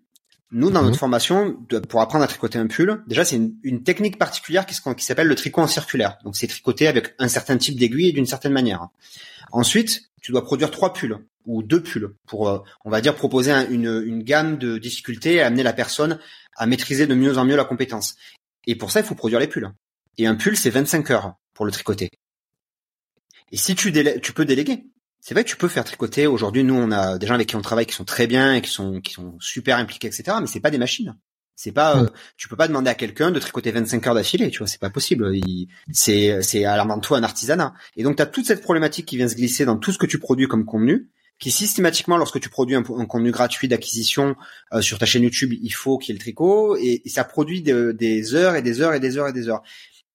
Nous, 0.52 0.70
dans 0.70 0.80
notre 0.80 0.94
mhm. 0.94 0.98
formation, 0.98 1.56
pour 1.88 2.00
apprendre 2.00 2.24
à 2.24 2.28
tricoter 2.28 2.58
un 2.58 2.68
pull, 2.68 3.02
déjà 3.08 3.24
c'est 3.24 3.40
une, 3.64 3.82
technique 3.82 4.16
particulière 4.16 4.64
qui, 4.64 4.76
qui 4.96 5.04
s'appelle 5.04 5.26
le 5.26 5.34
tricot 5.34 5.60
en 5.60 5.66
circulaire. 5.66 6.18
Donc 6.22 6.36
c'est 6.36 6.46
tricoté 6.46 6.86
avec 6.86 7.14
un 7.18 7.26
certain 7.26 7.58
type 7.58 7.76
d'aiguille 7.78 8.10
et 8.10 8.12
d'une 8.12 8.26
certaine 8.26 8.52
manière. 8.52 8.86
Ensuite, 9.50 10.10
tu 10.22 10.30
dois 10.30 10.44
produire 10.44 10.70
trois 10.70 10.92
pulls 10.92 11.18
ou 11.46 11.64
deux 11.64 11.82
pulls 11.82 12.14
pour, 12.26 12.48
euh, 12.48 12.60
on 12.84 12.90
va 12.90 13.00
dire, 13.00 13.16
proposer 13.16 13.50
une, 13.68 14.02
une 14.06 14.22
gamme 14.22 14.56
de 14.56 14.78
difficultés 14.78 15.34
et 15.34 15.42
amener 15.42 15.64
la 15.64 15.72
personne 15.72 16.20
à 16.56 16.66
maîtriser 16.66 17.08
de 17.08 17.14
mieux 17.16 17.38
en 17.38 17.44
mieux 17.44 17.56
la 17.56 17.64
compétence. 17.64 18.14
Et 18.68 18.76
pour 18.76 18.92
ça, 18.92 19.00
il 19.00 19.06
faut 19.06 19.16
produire 19.16 19.40
les 19.40 19.48
pulls. 19.48 19.72
Et 20.18 20.26
un 20.26 20.34
pull, 20.34 20.56
c'est 20.56 20.70
25 20.70 21.10
heures 21.10 21.34
pour 21.54 21.64
le 21.64 21.72
tricoter. 21.72 22.10
Et 23.50 23.56
si 23.56 23.74
tu, 23.74 23.92
tu 24.20 24.32
peux 24.32 24.44
déléguer, 24.44 24.84
c'est 25.20 25.34
vrai 25.34 25.44
que 25.44 25.48
tu 25.48 25.56
peux 25.56 25.68
faire 25.68 25.84
tricoter. 25.84 26.26
Aujourd'hui, 26.26 26.64
nous, 26.64 26.74
on 26.74 26.90
a 26.90 27.18
des 27.18 27.26
gens 27.26 27.34
avec 27.34 27.48
qui 27.48 27.56
on 27.56 27.62
travaille 27.62 27.86
qui 27.86 27.94
sont 27.94 28.04
très 28.04 28.26
bien 28.26 28.54
et 28.54 28.60
qui 28.60 28.70
sont 28.70 29.00
qui 29.00 29.12
sont 29.12 29.36
super 29.40 29.78
impliqués, 29.78 30.08
etc. 30.08 30.36
Mais 30.40 30.46
c'est 30.46 30.60
pas 30.60 30.70
des 30.70 30.78
machines. 30.78 31.16
C'est 31.54 31.72
pas, 31.72 32.00
euh, 32.00 32.06
tu 32.36 32.46
peux 32.46 32.54
pas 32.54 32.68
demander 32.68 32.88
à 32.88 32.94
quelqu'un 32.94 33.32
de 33.32 33.40
tricoter 33.40 33.72
25 33.72 34.06
heures 34.06 34.14
d'affilée, 34.14 34.48
tu 34.48 34.58
vois, 34.58 34.68
c'est 34.68 34.80
pas 34.80 34.90
possible. 34.90 35.28
C'est 35.92 36.40
c'est 36.40 36.64
à 36.64 36.86
toi 37.02 37.18
un 37.18 37.22
artisanat. 37.24 37.74
Et 37.96 38.04
donc 38.04 38.16
tu 38.16 38.22
as 38.22 38.26
toute 38.26 38.46
cette 38.46 38.62
problématique 38.62 39.06
qui 39.06 39.16
vient 39.16 39.28
se 39.28 39.34
glisser 39.34 39.64
dans 39.64 39.76
tout 39.76 39.90
ce 39.90 39.98
que 39.98 40.06
tu 40.06 40.20
produis 40.20 40.46
comme 40.46 40.64
contenu, 40.64 41.10
qui 41.40 41.50
systématiquement, 41.50 42.16
lorsque 42.16 42.38
tu 42.38 42.48
produis 42.48 42.76
un, 42.76 42.82
contenu 42.82 43.32
gratuit 43.32 43.66
d'acquisition 43.66 44.36
euh, 44.72 44.82
sur 44.82 45.00
ta 45.00 45.06
chaîne 45.06 45.24
YouTube, 45.24 45.52
il 45.52 45.70
faut 45.70 45.98
qu'il 45.98 46.12
y 46.12 46.16
ait 46.16 46.18
le 46.18 46.22
tricot 46.22 46.76
et, 46.76 47.02
ça 47.06 47.24
produit 47.24 47.60
des 47.60 48.34
heures 48.34 48.54
et 48.54 48.62
des 48.62 48.80
heures 48.80 48.94
et 48.94 49.00
des 49.00 49.18
heures 49.18 49.28
et 49.28 49.32
des 49.32 49.48
heures. 49.48 49.62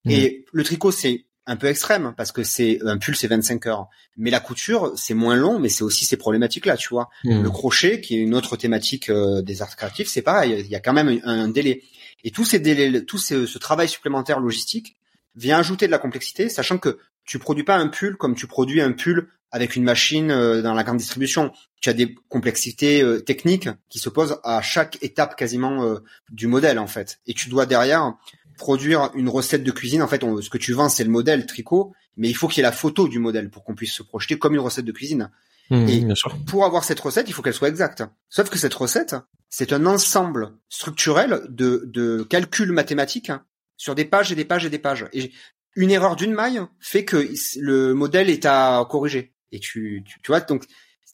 Et 0.05 0.45
le 0.51 0.63
tricot, 0.63 0.91
c'est 0.91 1.25
un 1.45 1.55
peu 1.55 1.67
extrême 1.67 2.13
parce 2.15 2.31
que 2.31 2.44
c'est 2.44 2.79
un 2.85 2.97
pull 2.97 3.15
c'est 3.15 3.27
25 3.27 3.65
heures. 3.67 3.89
Mais 4.17 4.31
la 4.31 4.39
couture 4.39 4.94
c'est 4.95 5.13
moins 5.13 5.35
long 5.35 5.59
mais 5.59 5.69
c'est 5.69 5.83
aussi 5.83 6.05
ces 6.05 6.17
problématiques 6.17 6.65
là 6.65 6.77
tu 6.77 6.89
vois. 6.89 7.09
Mmh. 7.23 7.44
le 7.44 7.50
crochet 7.50 8.01
qui 8.01 8.15
est 8.15 8.19
une 8.19 8.35
autre 8.35 8.55
thématique 8.55 9.09
euh, 9.09 9.41
des 9.41 9.61
arts 9.61 9.75
créatifs 9.75 10.07
c'est 10.07 10.21
pareil 10.21 10.55
il 10.59 10.67
y 10.67 10.75
a 10.75 10.79
quand 10.79 10.94
même 10.94 11.19
un, 11.23 11.50
délai. 11.50 11.83
Et 12.23 12.31
tous 12.31 12.45
ces 12.45 12.59
délais 12.59 13.01
tout 13.03 13.17
ce, 13.17 13.57
travail 13.57 13.89
supplémentaire 13.89 14.39
logistique 14.39 14.95
vient 15.35 15.59
ajouter 15.59 15.88
de 15.88 15.91
la 15.91 16.00
complexité 16.00 16.47
sachant 16.50 16.77
que 16.77 17.00
tu 17.25 17.39
produis 17.39 17.63
pas 17.63 17.75
un 17.75 17.88
pull 17.88 18.15
comme 18.15 18.35
tu 18.35 18.47
produis 18.47 18.81
un 18.81 18.94
pull 18.94 19.27
avec 19.51 19.75
une 19.75 19.83
machine 19.83 20.31
euh, 20.31 20.61
dans 20.61 20.73
la 20.73 20.83
grande 20.83 20.97
distribution. 20.97 21.51
Tu 21.79 21.89
as 21.89 21.94
des 21.94 22.15
complexités 22.27 23.03
euh, 23.03 23.19
techniques 23.19 23.69
qui 23.89 24.00
se 24.00 24.09
posent 24.09 24.39
à 24.44 24.61
chaque 24.61 24.97
étape 25.03 25.35
quasiment 25.35 25.95
du 26.31 26.47
modèle 26.47 26.79
en 26.79 26.88
fait. 26.88 27.19
Et 27.27 27.33
tu 27.33 27.50
dois 27.50 27.65
derrière 27.65 28.15
produire 28.57 29.12
une 29.15 29.29
recette 29.29 29.63
de 29.63 29.72
cuisine, 29.72 30.01
en 30.01 30.07
fait, 30.07 30.22
ce 30.41 30.50
que 30.50 30.57
tu 30.57 30.74
vends, 30.74 30.89
c'est 30.89 31.03
le 31.03 31.10
modèle 31.10 31.45
tricot, 31.45 31.93
mais 32.17 32.29
il 32.29 32.33
faut 32.33 32.48
qu'il 32.48 32.57
y 32.57 32.62
ait 32.62 32.69
la 32.69 32.72
photo 32.72 33.07
du 33.07 33.19
modèle 33.19 33.50
pour 33.50 33.63
qu'on 33.63 33.75
puisse 33.75 33.93
se 33.93 34.03
projeter 34.03 34.38
comme 34.38 34.53
une 34.53 34.60
recette 34.60 34.86
de 34.86 34.91
cuisine. 34.91 35.31
Mmh, 35.69 35.88
et 35.88 36.07
pour 36.45 36.65
avoir 36.65 36.83
cette 36.83 37.00
recette, 37.00 37.29
il 37.29 37.33
faut 37.33 37.41
qu'elle 37.41 37.53
soit 37.53 37.69
exacte. 37.69 38.03
Sauf 38.29 38.50
que 38.50 38.57
cette 38.57 38.74
recette, 38.74 39.15
c'est 39.50 39.74
un 39.74 39.86
ensemble 39.86 40.51
structurel 40.69 41.41
de, 41.50 41.83
de 41.86 42.24
calculs 42.24 42.72
mathématiques 42.72 43.31
sur 43.77 43.95
des 43.95 44.05
pages 44.05 44.31
et 44.31 44.36
des 44.36 44.45
pages 44.45 44.65
et 44.65 44.69
des 44.69 44.79
pages. 44.79 45.05
Et 45.13 45.31
une 45.75 45.91
erreur 45.91 46.15
d'une 46.15 46.33
maille 46.33 46.62
fait 46.79 47.05
que 47.05 47.29
le 47.60 47.93
modèle 47.93 48.29
est 48.29 48.45
à 48.45 48.86
corriger. 48.89 49.33
Et 49.51 49.60
tu, 49.60 50.03
tu, 50.05 50.27
vois, 50.27 50.41
donc 50.41 50.65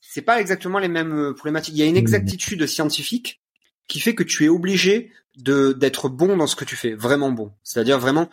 c'est 0.01 0.21
pas 0.21 0.41
exactement 0.41 0.79
les 0.79 0.87
mêmes 0.87 1.33
problématiques. 1.35 1.75
Il 1.75 1.79
y 1.79 1.83
a 1.83 1.85
une 1.85 1.93
mmh. 1.93 1.97
exactitude 1.97 2.65
scientifique 2.65 3.41
qui 3.89 3.99
fait 3.99 4.15
que 4.15 4.23
tu 4.23 4.45
es 4.45 4.49
obligé 4.49 5.11
de 5.37 5.73
d'être 5.73 6.09
bon 6.09 6.37
dans 6.37 6.47
ce 6.47 6.55
que 6.55 6.65
tu 6.65 6.75
fais, 6.75 6.93
vraiment 6.93 7.31
bon. 7.31 7.51
C'est-à-dire 7.63 7.99
vraiment 7.99 8.29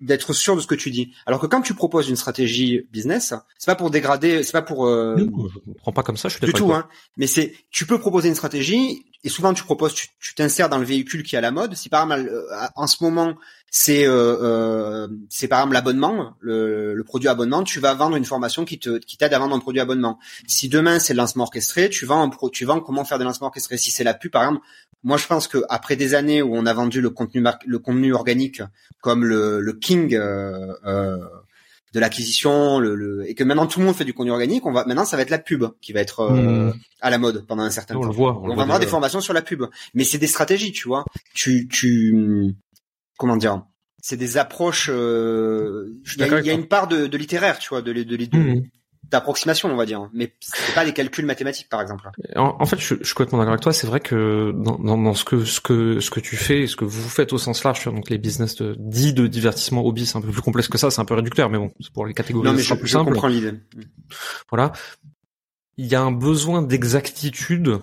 d'être 0.00 0.32
sûr 0.32 0.56
de 0.56 0.60
ce 0.60 0.66
que 0.66 0.74
tu 0.74 0.90
dis. 0.90 1.12
Alors 1.26 1.40
que 1.40 1.46
quand 1.46 1.62
tu 1.62 1.74
proposes 1.74 2.08
une 2.08 2.16
stratégie 2.16 2.86
business, 2.92 3.34
c'est 3.58 3.66
pas 3.66 3.74
pour 3.74 3.90
dégrader, 3.90 4.42
c'est 4.42 4.52
pas 4.52 4.62
pour. 4.62 4.86
Euh, 4.86 5.16
je 5.18 5.72
prends 5.78 5.92
pas 5.92 6.02
comme 6.02 6.16
ça, 6.16 6.28
je 6.28 6.36
suis 6.36 6.46
du 6.46 6.52
tout. 6.52 6.72
Hein, 6.72 6.88
mais 7.16 7.26
c'est, 7.26 7.54
tu 7.70 7.86
peux 7.86 7.98
proposer 7.98 8.28
une 8.28 8.34
stratégie 8.34 9.04
et 9.22 9.28
souvent 9.28 9.52
tu 9.52 9.64
proposes, 9.64 9.94
tu 9.94 10.34
t'insères 10.34 10.68
dans 10.68 10.78
le 10.78 10.84
véhicule 10.84 11.22
qui 11.22 11.34
est 11.34 11.38
à 11.38 11.42
la 11.42 11.50
mode. 11.50 11.74
Si 11.74 11.88
par 11.88 12.02
exemple 12.10 12.30
euh, 12.32 12.66
en 12.74 12.86
ce 12.86 13.02
moment 13.02 13.36
c'est 13.70 14.06
euh, 14.06 14.36
euh, 14.42 15.08
c'est 15.28 15.46
par 15.46 15.60
exemple 15.60 15.74
l'abonnement, 15.74 16.34
le, 16.40 16.94
le, 16.94 17.04
produit 17.04 17.28
abonnement, 17.28 17.62
tu 17.62 17.80
vas 17.80 17.94
vendre 17.94 18.16
une 18.16 18.24
formation 18.24 18.64
qui 18.64 18.78
te 18.78 18.98
qui 18.98 19.16
t'aide 19.16 19.32
à 19.32 19.38
vendre 19.38 19.54
un 19.54 19.60
produit 19.60 19.80
abonnement. 19.80 20.18
Si 20.46 20.68
demain 20.68 20.98
c'est 20.98 21.12
le 21.12 21.18
lancement 21.18 21.44
orchestré, 21.44 21.88
tu 21.88 22.06
vends 22.06 22.30
tu 22.52 22.64
vends 22.64 22.80
comment 22.80 23.04
faire 23.04 23.18
des 23.18 23.24
lancements 23.24 23.48
orchestrés. 23.48 23.78
Si 23.78 23.90
c'est 23.90 24.04
la 24.04 24.14
pub 24.14 24.32
par 24.32 24.42
exemple, 24.42 24.64
moi 25.04 25.16
je 25.16 25.26
pense 25.26 25.48
que 25.48 25.58
après 25.68 25.96
des 25.96 26.14
années 26.14 26.42
où 26.42 26.56
on 26.56 26.66
a 26.66 26.72
vendu 26.72 27.00
le 27.00 27.10
contenu 27.10 27.44
le 27.66 27.78
contenu 27.78 28.12
organique 28.12 28.62
comme 29.00 29.24
le, 29.24 29.60
le 29.60 29.72
king 29.72 30.14
euh, 30.14 30.74
euh, 30.84 31.18
de 31.92 32.00
l'acquisition, 32.00 32.78
le, 32.78 32.94
le, 32.94 33.28
et 33.28 33.34
que 33.34 33.44
maintenant 33.44 33.66
tout 33.66 33.80
le 33.80 33.86
monde 33.86 33.96
fait 33.96 34.04
du 34.04 34.14
contenu 34.14 34.30
organique, 34.30 34.64
on 34.66 34.72
va 34.72 34.84
maintenant 34.84 35.04
ça 35.04 35.16
va 35.16 35.22
être 35.22 35.30
la 35.30 35.38
pub 35.38 35.64
qui 35.80 35.92
va 35.92 36.00
être 36.00 36.20
euh, 36.20 36.70
mmh. 36.70 36.74
à 37.00 37.10
la 37.10 37.18
mode 37.18 37.46
pendant 37.46 37.62
un 37.62 37.70
certain 37.70 37.96
on 37.96 38.00
temps. 38.00 38.06
Le 38.08 38.12
voit, 38.12 38.38
on, 38.38 38.50
on 38.50 38.54
vendra 38.54 38.78
des 38.78 38.86
formations 38.86 39.20
sur 39.20 39.34
la 39.34 39.42
pub, 39.42 39.64
mais 39.94 40.04
c'est 40.04 40.18
des 40.18 40.26
stratégies, 40.28 40.72
tu 40.72 40.88
vois. 40.88 41.04
Tu 41.34 41.68
tu 41.68 42.54
comment 43.18 43.36
dire 43.36 43.64
c'est 44.02 44.16
des 44.16 44.38
approches. 44.38 44.88
Euh, 44.90 45.92
il 46.16 46.26
y, 46.26 46.50
a, 46.50 46.52
une 46.52 46.66
part 46.66 46.88
de, 46.88 47.04
littéraire, 47.16 47.58
tu 47.58 47.68
vois, 47.68 47.82
de, 47.82 47.92
de, 47.92 48.02
de, 48.02 48.36
mmh. 48.36 48.62
D'approximation, 49.10 49.70
on 49.70 49.76
va 49.76 49.86
dire. 49.86 50.08
Mais 50.12 50.34
c'est 50.40 50.74
pas 50.74 50.84
des 50.84 50.92
calculs 50.92 51.26
mathématiques, 51.26 51.68
par 51.68 51.80
exemple. 51.80 52.08
En, 52.36 52.64
fait, 52.66 52.78
je, 52.78 52.94
je 53.00 53.04
suis 53.04 53.14
complètement 53.14 53.38
d'accord 53.38 53.52
avec 53.52 53.62
toi. 53.62 53.72
C'est 53.72 53.86
vrai 53.86 54.00
que 54.00 54.52
dans, 54.54 54.96
dans, 54.96 55.14
ce 55.14 55.24
que 55.24 55.44
ce 55.44 55.60
que 55.60 56.00
ce 56.00 56.10
que 56.10 56.20
tu 56.20 56.36
fais, 56.36 56.66
ce 56.66 56.76
que 56.76 56.84
vous 56.84 57.08
faites 57.08 57.32
au 57.32 57.38
sens 57.38 57.64
large, 57.64 57.84
donc 57.84 58.10
les 58.10 58.18
business 58.18 58.56
de, 58.56 58.76
dits 58.78 59.12
de 59.12 59.26
divertissement 59.26 59.84
hobby, 59.84 60.06
c'est 60.06 60.16
un 60.16 60.20
peu 60.20 60.30
plus 60.30 60.42
complexe 60.42 60.68
que 60.68 60.78
ça. 60.78 60.90
C'est 60.90 61.00
un 61.00 61.04
peu 61.04 61.14
réducteur, 61.14 61.50
mais 61.50 61.58
bon, 61.58 61.70
c'est 61.80 61.92
pour 61.92 62.06
les 62.06 62.14
catégories. 62.14 62.46
Non, 62.46 62.54
mais 62.54 62.62
je, 62.62 62.74
plus 62.74 62.88
je 62.88 62.98
comprends 62.98 63.28
l'idée. 63.28 63.54
Voilà. 64.48 64.72
Il 65.76 65.86
y 65.86 65.94
a 65.94 66.02
un 66.02 66.12
besoin 66.12 66.62
d'exactitude 66.62 67.80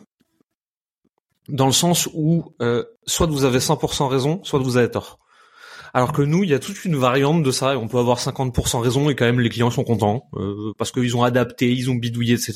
dans 1.49 1.65
le 1.65 1.71
sens 1.71 2.09
où 2.13 2.53
euh, 2.61 2.83
soit 3.05 3.27
vous 3.27 3.45
avez 3.45 3.59
100% 3.59 4.07
raison, 4.07 4.43
soit 4.43 4.59
vous 4.59 4.77
avez 4.77 4.91
tort. 4.91 5.19
Alors 5.93 6.11
que 6.11 6.21
nous, 6.21 6.43
il 6.43 6.49
y 6.49 6.53
a 6.53 6.59
toute 6.59 6.85
une 6.85 6.95
variante 6.95 7.43
de 7.43 7.51
ça. 7.51 7.77
On 7.77 7.87
peut 7.87 7.97
avoir 7.97 8.19
50% 8.19 8.79
raison 8.79 9.09
et 9.09 9.15
quand 9.15 9.25
même 9.25 9.39
les 9.39 9.49
clients 9.49 9.71
sont 9.71 9.83
contents 9.83 10.29
euh, 10.35 10.73
parce 10.77 10.91
qu'ils 10.91 11.15
ont 11.15 11.23
adapté, 11.23 11.71
ils 11.71 11.89
ont 11.89 11.95
bidouillé, 11.95 12.35
etc. 12.35 12.53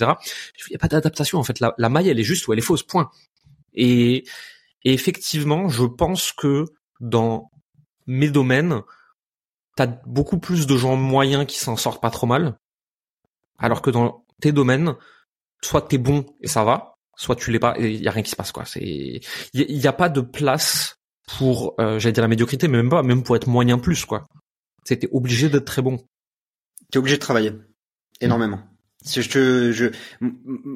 Il 0.57 0.71
n'y 0.71 0.75
a 0.75 0.79
pas 0.79 0.87
d'adaptation 0.87 1.39
en 1.39 1.43
fait. 1.43 1.59
La, 1.59 1.89
maille, 1.89 2.09
elle 2.09 2.19
est 2.19 2.23
juste 2.23 2.47
ou 2.47 2.53
elle 2.53 2.59
est 2.59 2.63
fausse. 2.63 2.83
Point. 2.83 3.09
Et, 3.73 4.23
et 4.83 4.93
effectivement, 4.93 5.69
je 5.69 5.85
pense 5.85 6.31
que 6.31 6.65
dans 6.99 7.49
mes 8.07 8.29
domaines, 8.29 8.81
t'as 9.75 9.87
beaucoup 9.87 10.39
plus 10.39 10.67
de 10.67 10.77
gens 10.77 10.95
moyens 10.95 11.45
qui 11.45 11.59
s'en 11.59 11.77
sortent 11.77 12.01
pas 12.01 12.11
trop 12.11 12.27
mal, 12.27 12.57
alors 13.57 13.81
que 13.81 13.89
dans 13.89 14.25
tes 14.41 14.51
domaines, 14.51 14.95
soit 15.61 15.83
t'es 15.83 15.97
bon 15.97 16.25
et 16.41 16.47
ça 16.47 16.63
va, 16.63 16.97
soit 17.15 17.35
tu 17.35 17.51
l'es 17.51 17.59
pas 17.59 17.75
et 17.77 17.91
il 17.91 18.01
y 18.01 18.07
a 18.07 18.11
rien 18.11 18.23
qui 18.23 18.31
se 18.31 18.35
passe 18.35 18.51
quoi. 18.51 18.65
C'est 18.65 18.81
il 18.81 19.21
y, 19.53 19.87
a 19.87 19.93
pas 19.93 20.09
de 20.09 20.21
place 20.21 21.00
pour 21.27 21.75
euh, 21.79 21.99
j'allais 21.99 22.13
dire 22.13 22.23
la 22.23 22.27
médiocrité, 22.27 22.67
mais 22.67 22.77
même 22.77 22.89
pas, 22.89 23.03
même 23.03 23.23
pour 23.23 23.35
être 23.35 23.47
moyen 23.47 23.77
plus 23.77 24.05
quoi. 24.05 24.27
C'était 24.83 25.09
obligé 25.11 25.49
d'être 25.49 25.65
très 25.65 25.81
bon. 25.81 25.99
T'es 26.91 26.99
obligé 26.99 27.17
de 27.17 27.21
travailler 27.21 27.53
énormément. 28.19 28.59
Je, 29.05 29.21
je, 29.21 29.71
je 29.71 29.87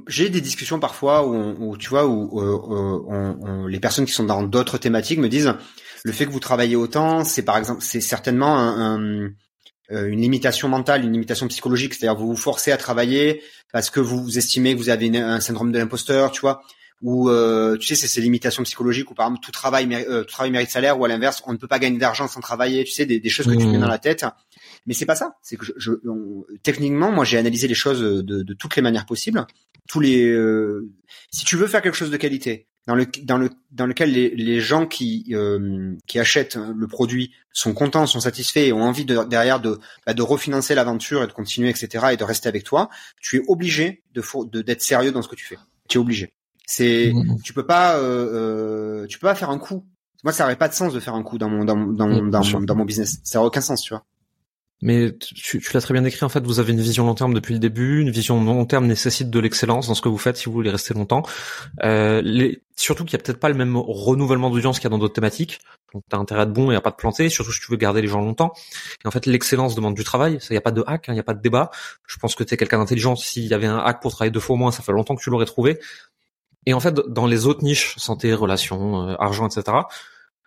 j'ai 0.07 0.29
des 0.29 0.41
discussions 0.41 0.79
parfois 0.79 1.27
où, 1.27 1.77
tu 1.77 1.89
vois 1.89 2.07
où, 2.07 2.41
euh, 2.41 3.67
les 3.67 3.79
personnes 3.79 4.05
qui 4.05 4.13
sont 4.13 4.23
dans 4.23 4.41
d'autres 4.43 4.79
thématiques 4.79 5.19
me 5.19 5.29
disent 5.29 5.53
le 6.03 6.11
fait 6.11 6.25
que 6.25 6.31
vous 6.31 6.39
travaillez 6.39 6.75
autant, 6.75 7.23
c'est 7.23 7.43
par 7.43 7.57
exemple, 7.57 7.81
c'est 7.81 8.01
certainement 8.01 8.57
un, 8.57 9.29
euh, 9.91 10.07
une 10.07 10.21
limitation 10.21 10.67
mentale, 10.67 11.03
une 11.03 11.13
limitation 11.13 11.47
psychologique, 11.47 11.93
c'est-à-dire 11.93 12.19
vous 12.19 12.27
vous 12.27 12.35
forcez 12.35 12.71
à 12.71 12.77
travailler 12.77 13.43
parce 13.71 13.91
que 13.91 13.99
vous 13.99 14.37
estimez 14.37 14.73
que 14.73 14.79
vous 14.79 14.89
avez 14.89 15.15
un 15.17 15.39
syndrome 15.39 15.71
de 15.71 15.77
l'imposteur, 15.77 16.31
tu 16.31 16.41
vois, 16.41 16.63
ou 17.01 17.29
euh, 17.29 17.77
tu 17.77 17.87
sais 17.87 17.95
c'est 17.95 18.07
ces 18.07 18.21
limitations 18.21 18.63
psychologiques 18.63 19.11
où 19.11 19.13
par 19.13 19.27
exemple 19.27 19.43
tout 19.43 19.51
travail 19.51 19.87
euh, 19.93 20.23
tout 20.23 20.31
travail 20.31 20.51
mérite 20.51 20.69
salaire 20.69 20.99
ou 20.99 21.05
à 21.05 21.07
l'inverse 21.07 21.43
on 21.45 21.53
ne 21.53 21.57
peut 21.57 21.67
pas 21.67 21.79
gagner 21.79 21.97
d'argent 21.97 22.27
sans 22.27 22.39
travailler, 22.39 22.83
tu 22.83 22.91
sais 22.91 23.05
des, 23.05 23.19
des 23.19 23.29
choses 23.29 23.47
que 23.47 23.51
tu 23.51 23.67
mets 23.67 23.77
dans 23.77 23.87
mmh. 23.87 23.89
la 23.89 23.99
tête. 23.99 24.25
Mais 24.85 24.93
c'est 24.93 25.05
pas 25.05 25.15
ça, 25.15 25.35
c'est 25.41 25.57
que 25.57 25.65
je, 25.65 25.73
je 25.77 25.91
techniquement 26.63 27.11
moi 27.11 27.25
j'ai 27.25 27.37
analysé 27.37 27.67
les 27.67 27.75
choses 27.75 28.01
de, 28.01 28.21
de, 28.21 28.53
toutes 28.53 28.75
les 28.75 28.81
manières 28.81 29.05
possibles. 29.05 29.45
Tous 29.87 29.99
les 29.99 30.35
si 31.31 31.45
tu 31.45 31.57
veux 31.57 31.67
faire 31.67 31.81
quelque 31.81 31.97
chose 31.97 32.11
de 32.11 32.17
qualité, 32.17 32.67
dans 32.87 32.95
le 32.95 33.07
dans 33.23 33.37
le 33.37 33.49
dans 33.71 33.87
lequel 33.87 34.11
les, 34.11 34.29
les 34.29 34.59
gens 34.59 34.85
qui 34.85 35.25
euh, 35.31 35.95
qui 36.05 36.19
achètent 36.19 36.55
le 36.55 36.87
produit 36.87 37.31
sont 37.51 37.73
contents, 37.73 38.05
sont 38.05 38.19
satisfaits 38.19 38.59
et 38.59 38.73
ont 38.73 38.83
envie 38.83 39.05
de, 39.05 39.23
derrière 39.23 39.59
de 39.59 39.79
bah, 40.05 40.13
de 40.13 40.21
refinancer 40.21 40.75
l'aventure 40.75 41.23
et 41.23 41.27
de 41.27 41.31
continuer 41.31 41.69
etc 41.69 42.07
et 42.11 42.17
de 42.17 42.23
rester 42.23 42.47
avec 42.47 42.63
toi, 42.63 42.89
tu 43.19 43.37
es 43.37 43.41
obligé 43.47 44.03
de 44.13 44.61
d'être 44.61 44.81
sérieux 44.81 45.11
dans 45.11 45.21
ce 45.21 45.27
que 45.27 45.35
tu 45.35 45.45
fais. 45.45 45.57
Tu 45.89 45.97
es 45.97 46.01
obligé. 46.01 46.33
C'est 46.67 47.11
mmh. 47.13 47.41
tu 47.43 47.53
peux 47.53 47.65
pas 47.65 47.97
euh, 47.97 49.03
euh, 49.03 49.07
tu 49.07 49.19
peux 49.19 49.27
pas 49.27 49.35
faire 49.35 49.49
un 49.49 49.59
coup. 49.59 49.85
Moi 50.23 50.33
ça 50.33 50.43
n'aurait 50.43 50.55
pas 50.55 50.67
de 50.67 50.73
sens 50.73 50.93
de 50.93 50.99
faire 50.99 51.15
un 51.15 51.23
coup 51.23 51.37
dans 51.37 51.49
mon 51.49 51.65
dans 51.65 51.75
dans, 51.75 52.07
mmh, 52.07 52.29
dans, 52.31 52.43
mon, 52.43 52.61
dans 52.61 52.75
mon 52.75 52.85
business. 52.85 53.19
Ça 53.23 53.39
n'a 53.39 53.45
aucun 53.45 53.61
sens 53.61 53.81
tu 53.81 53.93
vois. 53.93 54.03
Mais 54.81 55.15
tu, 55.17 55.59
tu 55.59 55.73
l'as 55.73 55.81
très 55.81 55.93
bien 55.93 56.01
décrit. 56.01 56.25
En 56.25 56.29
fait, 56.29 56.45
vous 56.45 56.59
avez 56.59 56.73
une 56.73 56.81
vision 56.81 57.05
long 57.05 57.15
terme 57.15 57.33
depuis 57.33 57.53
le 57.53 57.59
début. 57.59 58.01
Une 58.01 58.11
vision 58.11 58.43
long 58.43 58.65
terme 58.65 58.85
nécessite 58.85 59.29
de 59.29 59.39
l'excellence 59.39 59.87
dans 59.87 59.95
ce 59.95 60.01
que 60.01 60.09
vous 60.09 60.17
faites 60.17 60.37
si 60.37 60.45
vous 60.45 60.51
voulez 60.51 60.69
rester 60.69 60.93
longtemps. 60.93 61.23
Euh, 61.83 62.21
les, 62.21 62.61
surtout 62.75 63.05
qu'il 63.05 63.13
y 63.13 63.15
a 63.15 63.23
peut-être 63.23 63.39
pas 63.39 63.49
le 63.49 63.55
même 63.55 63.77
renouvellement 63.77 64.49
d'audience 64.49 64.79
qu'il 64.79 64.85
y 64.85 64.87
a 64.87 64.89
dans 64.89 64.97
d'autres 64.97 65.13
thématiques. 65.13 65.59
Donc, 65.93 66.03
t'as 66.09 66.17
intérêt 66.17 66.41
à 66.41 66.43
être 66.43 66.51
bon 66.53 66.71
et 66.71 66.75
à 66.75 66.81
pas 66.81 66.91
te 66.91 66.97
planter. 66.97 67.29
Surtout 67.29 67.53
si 67.53 67.61
tu 67.61 67.71
veux 67.71 67.77
garder 67.77 68.01
les 68.01 68.07
gens 68.07 68.19
longtemps. 68.19 68.53
Et 69.03 69.07
en 69.07 69.11
fait, 69.11 69.25
l'excellence 69.25 69.75
demande 69.75 69.95
du 69.95 70.03
travail. 70.03 70.39
Ça, 70.41 70.53
y 70.53 70.57
a 70.57 70.61
pas 70.61 70.71
de 70.71 70.83
hack, 70.85 71.05
il 71.07 71.11
hein, 71.11 71.13
y 71.15 71.19
a 71.19 71.23
pas 71.23 71.33
de 71.33 71.41
débat. 71.41 71.71
Je 72.05 72.17
pense 72.17 72.35
que 72.35 72.43
t'es 72.43 72.57
quelqu'un 72.57 72.79
d'intelligent. 72.79 73.15
S'il 73.15 73.45
y 73.45 73.53
avait 73.53 73.67
un 73.67 73.79
hack 73.79 74.01
pour 74.01 74.11
travailler 74.11 74.31
deux 74.31 74.41
fois 74.41 74.57
moins, 74.57 74.71
ça 74.71 74.83
fait 74.83 74.91
longtemps 74.91 75.15
que 75.15 75.23
tu 75.23 75.29
l'aurais 75.29 75.45
trouvé. 75.45 75.79
Et 76.65 76.73
en 76.73 76.79
fait, 76.79 76.93
dans 76.93 77.25
les 77.25 77.45
autres 77.45 77.63
niches, 77.63 77.95
santé, 77.97 78.33
relations, 78.33 79.09
euh, 79.09 79.15
argent, 79.19 79.47
etc. 79.47 79.77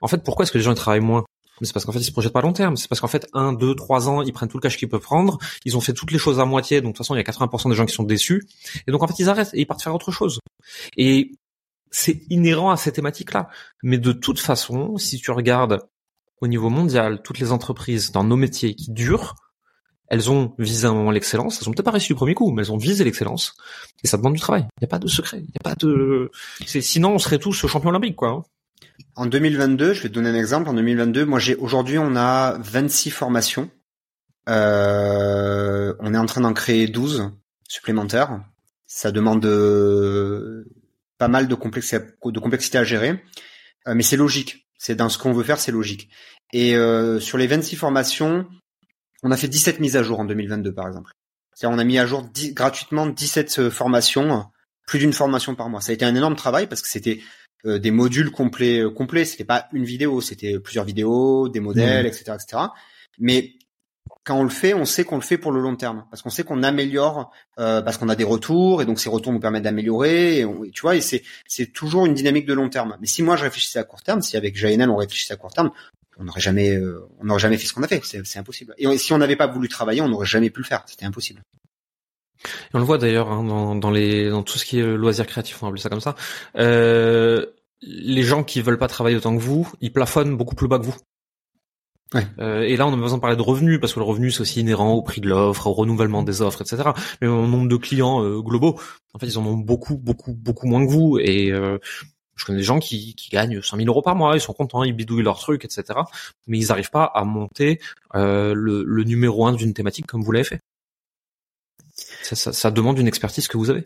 En 0.01 0.09
fait, 0.09 0.23
pourquoi 0.23 0.45
est-ce 0.45 0.53
que 0.53 0.59
les 0.59 0.65
gens 0.65 0.73
ils 0.73 0.77
travaillent 0.77 1.01
moins? 1.01 1.25
C'est 1.63 1.73
parce 1.73 1.85
qu'en 1.85 1.93
fait, 1.93 1.99
ils 1.99 2.05
se 2.05 2.13
projettent 2.13 2.33
pas 2.33 2.39
à 2.39 2.43
long 2.43 2.53
terme. 2.53 2.77
C'est 2.77 2.89
parce 2.89 3.01
qu'en 3.01 3.09
fait, 3.09 3.27
un, 3.33 3.53
deux, 3.53 3.75
trois 3.75 4.09
ans, 4.09 4.23
ils 4.23 4.33
prennent 4.33 4.49
tout 4.49 4.59
le 4.59 4.63
cash 4.63 4.77
qu'ils 4.77 4.89
peuvent 4.89 5.01
prendre. 5.01 5.39
Ils 5.65 5.77
ont 5.77 5.81
fait 5.81 5.93
toutes 5.93 6.13
les 6.13 6.19
choses 6.19 6.39
à 6.39 6.45
moitié. 6.45 6.81
Donc, 6.81 6.93
de 6.93 6.97
toute 6.97 6.99
façon, 6.99 7.15
il 7.15 7.19
y 7.19 7.21
a 7.21 7.25
80% 7.25 7.71
des 7.71 7.75
gens 7.75 7.87
qui 7.87 7.95
sont 7.95 8.05
déçus. 8.05 8.47
Et 8.87 8.93
donc, 8.93 9.03
en 9.03 9.09
fait, 9.09 9.19
ils 9.19 9.29
arrêtent 9.29 9.53
et 9.55 9.61
ils 9.61 9.67
partent 9.67 9.83
faire 9.83 9.95
autre 9.95 10.13
chose. 10.13 10.39
Et 10.97 11.33
c'est 11.91 12.23
inhérent 12.31 12.71
à 12.71 12.77
ces 12.77 12.93
thématiques-là. 12.93 13.49
Mais 13.83 13.99
de 13.99 14.13
toute 14.13 14.39
façon, 14.39 14.99
si 14.99 15.19
tu 15.19 15.31
regardes 15.31 15.81
au 16.41 16.47
niveau 16.47 16.71
mondial, 16.71 17.23
toutes 17.23 17.41
les 17.41 17.51
entreprises 17.51 18.13
dans 18.13 18.25
nos 18.25 18.37
métiers 18.37 18.75
qui 18.75 18.93
durent, 18.93 19.35
elles 20.11 20.31
ont 20.31 20.55
visé 20.59 20.87
un 20.87 20.95
moment 20.95 21.11
l'excellence. 21.11 21.61
Elles 21.61 21.69
ont 21.69 21.73
peut-être 21.73 21.85
pas 21.85 21.91
réussi 21.91 22.09
du 22.09 22.15
premier 22.15 22.35
coup, 22.35 22.51
mais 22.51 22.63
elles 22.63 22.73
ont 22.73 22.79
visé 22.79 23.05
l'excellence. 23.05 23.55
Et 24.03 24.07
ça 24.07 24.17
demande 24.17 24.35
du 24.35 24.41
travail. 24.41 24.63
Il 24.63 24.83
n'y 24.83 24.87
a 24.87 24.89
pas 24.89 24.99
de 24.99 25.09
secret. 25.09 25.41
Il 25.41 25.51
a 25.61 25.63
pas 25.63 25.75
de. 25.75 26.31
Sinon, 26.67 27.15
on 27.15 27.19
serait 27.19 27.39
tous 27.39 27.53
champions 27.53 27.91
olympiques, 27.91 28.17
quoi. 28.17 28.31
Hein. 28.31 28.43
En 29.17 29.27
2022, 29.27 29.95
je 29.95 30.03
vais 30.03 30.09
te 30.09 30.15
donner 30.15 30.31
un 30.31 30.35
exemple. 30.35 30.69
En 30.69 30.75
2022, 30.75 31.25
moi 31.25 31.39
j'ai 31.39 31.57
aujourd'hui 31.57 31.99
on 31.99 32.17
a 32.17 32.57
26 32.59 33.11
formations. 33.11 33.71
Euh, 34.49 35.95
on 36.01 36.15
est 36.15 36.19
en 36.19 36.27
train 36.27 36.41
d'en 36.41 36.55
créer 36.55 36.87
12 36.87 37.33
supplémentaires. 37.69 38.41
Ça 38.87 39.11
demande 39.11 39.45
euh, 39.45 40.65
pas 41.19 41.29
mal 41.29 41.49
de 41.49 41.55
complexité, 41.55 41.99
de 42.25 42.41
complexité 42.41 42.79
à 42.79 42.85
gérer, 42.85 43.23
euh, 43.87 43.95
mais 43.95 44.03
c'est 44.03 44.17
logique. 44.17 44.69
C'est 44.79 44.95
dans 44.95 45.09
ce 45.09 45.19
qu'on 45.19 45.33
veut 45.33 45.45
faire, 45.45 45.59
c'est 45.59 45.73
logique. 45.73 46.09
Et 46.53 46.77
sur 47.21 47.37
les 47.37 47.47
26 47.47 47.77
formations, 47.77 48.47
on 49.23 49.31
a 49.31 49.37
fait 49.37 49.49
17 49.49 49.81
mises 49.81 49.97
à 49.97 50.03
jour 50.03 50.21
en 50.21 50.25
2022 50.25 50.73
par 50.73 50.87
exemple. 50.87 51.13
C'est-à-dire 51.55 51.77
on 51.77 51.81
a 51.81 51.85
mis 51.85 51.99
à 51.99 52.07
jour 52.07 52.29
gratuitement 52.53 53.07
17 53.07 53.69
formations, 53.71 54.45
plus 54.87 54.99
d'une 55.01 55.13
formation 55.13 55.55
par 55.55 55.69
mois. 55.69 55.81
Ça 55.81 55.91
a 55.91 55.95
été 55.95 56.05
un 56.05 56.15
énorme 56.15 56.37
travail 56.37 56.67
parce 56.69 56.83
que 56.83 56.89
c'était 56.89 57.21
euh, 57.67 57.81
des 57.81 57.91
modules 57.91 58.31
complets 58.31 58.79
euh, 58.79 58.89
complets 58.89 59.25
c'était 59.25 59.43
pas 59.43 59.67
une 59.73 59.83
vidéo 59.83 60.21
c'était 60.21 60.61
plusieurs 60.61 60.85
vidéos 60.85 61.49
des 61.49 61.59
modèles 61.59 62.07
etc 62.07 62.27
mmh. 62.29 62.35
etc 62.35 62.63
mais 63.19 63.55
quand 64.23 64.39
on 64.39 64.45
le 64.45 64.49
fait 64.49 64.75
on 64.75 64.85
sait 64.85 65.03
qu'on 65.03 65.17
le 65.17 65.23
fait 65.23 65.39
pour 65.39 65.51
le 65.51 65.61
long 65.61 65.75
terme 65.75 66.05
parce 66.09 66.23
qu'on 66.23 66.31
sait 66.31 66.45
qu'on 66.45 66.63
améliore 66.63 67.33
euh, 67.59 67.83
parce 67.83 67.97
qu'on 67.97 68.09
a 68.11 68.15
des 68.15 68.23
retours 68.23 68.81
et 68.81 68.87
donc 68.87 69.01
ces 69.01 69.09
retours 69.09 69.33
nous 69.33 69.41
permettent 69.41 69.65
d'améliorer 69.65 70.47
tu 70.73 70.83
vois 70.83 70.95
et 70.95 71.01
c'est 71.01 71.25
c'est 71.49 71.73
toujours 71.73 72.07
une 72.07 72.15
dynamique 72.15 72.47
de 72.47 72.55
long 72.55 72.69
terme 72.69 72.97
mais 73.01 73.09
si 73.09 73.25
moi 73.25 73.35
je 73.35 73.43
réfléchissais 73.43 73.81
à 73.81 73.85
court 73.85 74.05
terme 74.05 74.23
si 74.23 74.37
avec 74.37 74.57
JNL 74.57 74.89
on 74.89 74.97
réfléchissait 74.97 75.35
à 75.35 75.37
court 75.37 75.53
terme 75.53 75.73
on 76.19 76.25
n'aurait 76.25 76.41
jamais 76.41 76.79
on 77.21 77.25
n'aurait 77.25 77.41
jamais 77.41 77.59
fait 77.59 77.67
ce 77.67 77.73
qu'on 77.73 77.83
a 77.83 77.89
fait 77.89 78.03
c'est 78.05 78.39
impossible 78.39 78.75
et 78.79 78.99
si 78.99 79.13
on 79.13 79.19
n'avait 79.19 79.37
pas 79.37 79.47
voulu 79.47 79.69
travailler 79.69 80.01
on 80.01 80.09
n'aurait 80.09 80.27
jamais 80.27 80.51
pu 80.51 80.61
le 80.61 80.67
faire 80.67 80.83
c'était 80.87 81.07
impossible 81.07 81.43
on 82.75 82.79
le 82.79 82.85
voit 82.85 82.99
d'ailleurs 82.99 83.31
hein, 83.31 83.45
dans, 83.45 83.75
dans, 83.75 83.91
les 83.91 84.31
dans 84.31 84.43
tout 84.43 84.59
ce 84.59 84.65
qui 84.65 84.79
est 84.79 84.97
loisirs 84.97 85.27
créatifs, 85.27 85.61
on 85.63 85.67
va 85.67 85.71
appeler 85.71 85.83
ça 85.83 85.89
comme 85.89 86.01
ça. 86.01 86.15
Euh, 86.57 87.47
les 87.83 88.23
gens 88.23 88.45
qui 88.45 88.61
veulent 88.61 88.79
pas 88.79 88.89
travailler 88.89 89.17
autant 89.17 89.37
que 89.37 89.43
vous, 89.43 89.71
ils 89.81 89.93
plafonnent 89.93 90.37
beaucoup 90.37 90.55
plus 90.55 90.69
bas 90.69 90.79
que 90.79 90.85
vous. 90.85 90.97
Ouais. 92.15 92.27
Euh, 92.39 92.63
et 92.63 92.77
là, 92.77 92.87
on 92.87 92.93
a 92.93 92.97
besoin 92.97 93.19
de 93.19 93.21
parler 93.21 93.37
de 93.37 93.43
revenus 93.43 93.79
parce 93.81 93.93
que 93.93 93.99
le 93.99 94.05
revenu 94.05 94.31
c'est 94.31 94.41
aussi 94.41 94.61
inhérent 94.61 94.93
au 94.93 95.03
prix 95.03 95.21
de 95.21 95.29
l'offre, 95.29 95.67
au 95.67 95.75
renouvellement 95.75 96.23
des 96.23 96.41
offres, 96.41 96.63
etc. 96.63 96.91
Mais 97.21 97.29
au 97.29 97.47
nombre 97.47 97.69
de 97.69 97.77
clients 97.77 98.25
euh, 98.25 98.41
globaux, 98.41 98.81
en 99.13 99.19
fait, 99.19 99.27
ils 99.27 99.39
en 99.39 99.45
ont 99.45 99.57
beaucoup, 99.57 99.99
beaucoup, 99.99 100.33
beaucoup 100.33 100.67
moins 100.67 100.85
que 100.87 100.91
vous. 100.91 101.19
Et 101.19 101.53
euh, 101.53 101.79
je 102.39 102.45
connais 102.47 102.59
des 102.59 102.65
gens 102.65 102.79
qui, 102.79 103.15
qui 103.15 103.29
gagnent 103.29 103.61
5000 103.61 103.89
euros 103.89 104.03
par 104.03 104.17
mois, 104.17 104.37
ils 104.37 104.41
sont 104.41 104.55
contents, 104.55 104.85
ils 104.85 104.95
bidouillent 104.95 105.23
leurs 105.23 105.41
trucs, 105.41 105.65
etc. 105.65 105.99
Mais 106.47 106.59
ils 106.59 106.69
n'arrivent 106.69 106.91
pas 106.91 107.05
à 107.05 107.25
monter 107.25 107.81
le, 108.15 108.55
le 108.85 109.05
numéro 109.05 109.47
un 109.47 109.53
d'une 109.53 109.75
thématique 109.75 110.07
comme 110.07 110.23
vous 110.23 110.33
l'avez 110.33 110.45
fait 110.45 110.61
ça, 112.35 112.71
demande 112.71 112.99
une 112.99 113.09
expertise 113.09 113.49
que 113.49 113.57
vous 113.57 113.71
avez. 113.71 113.85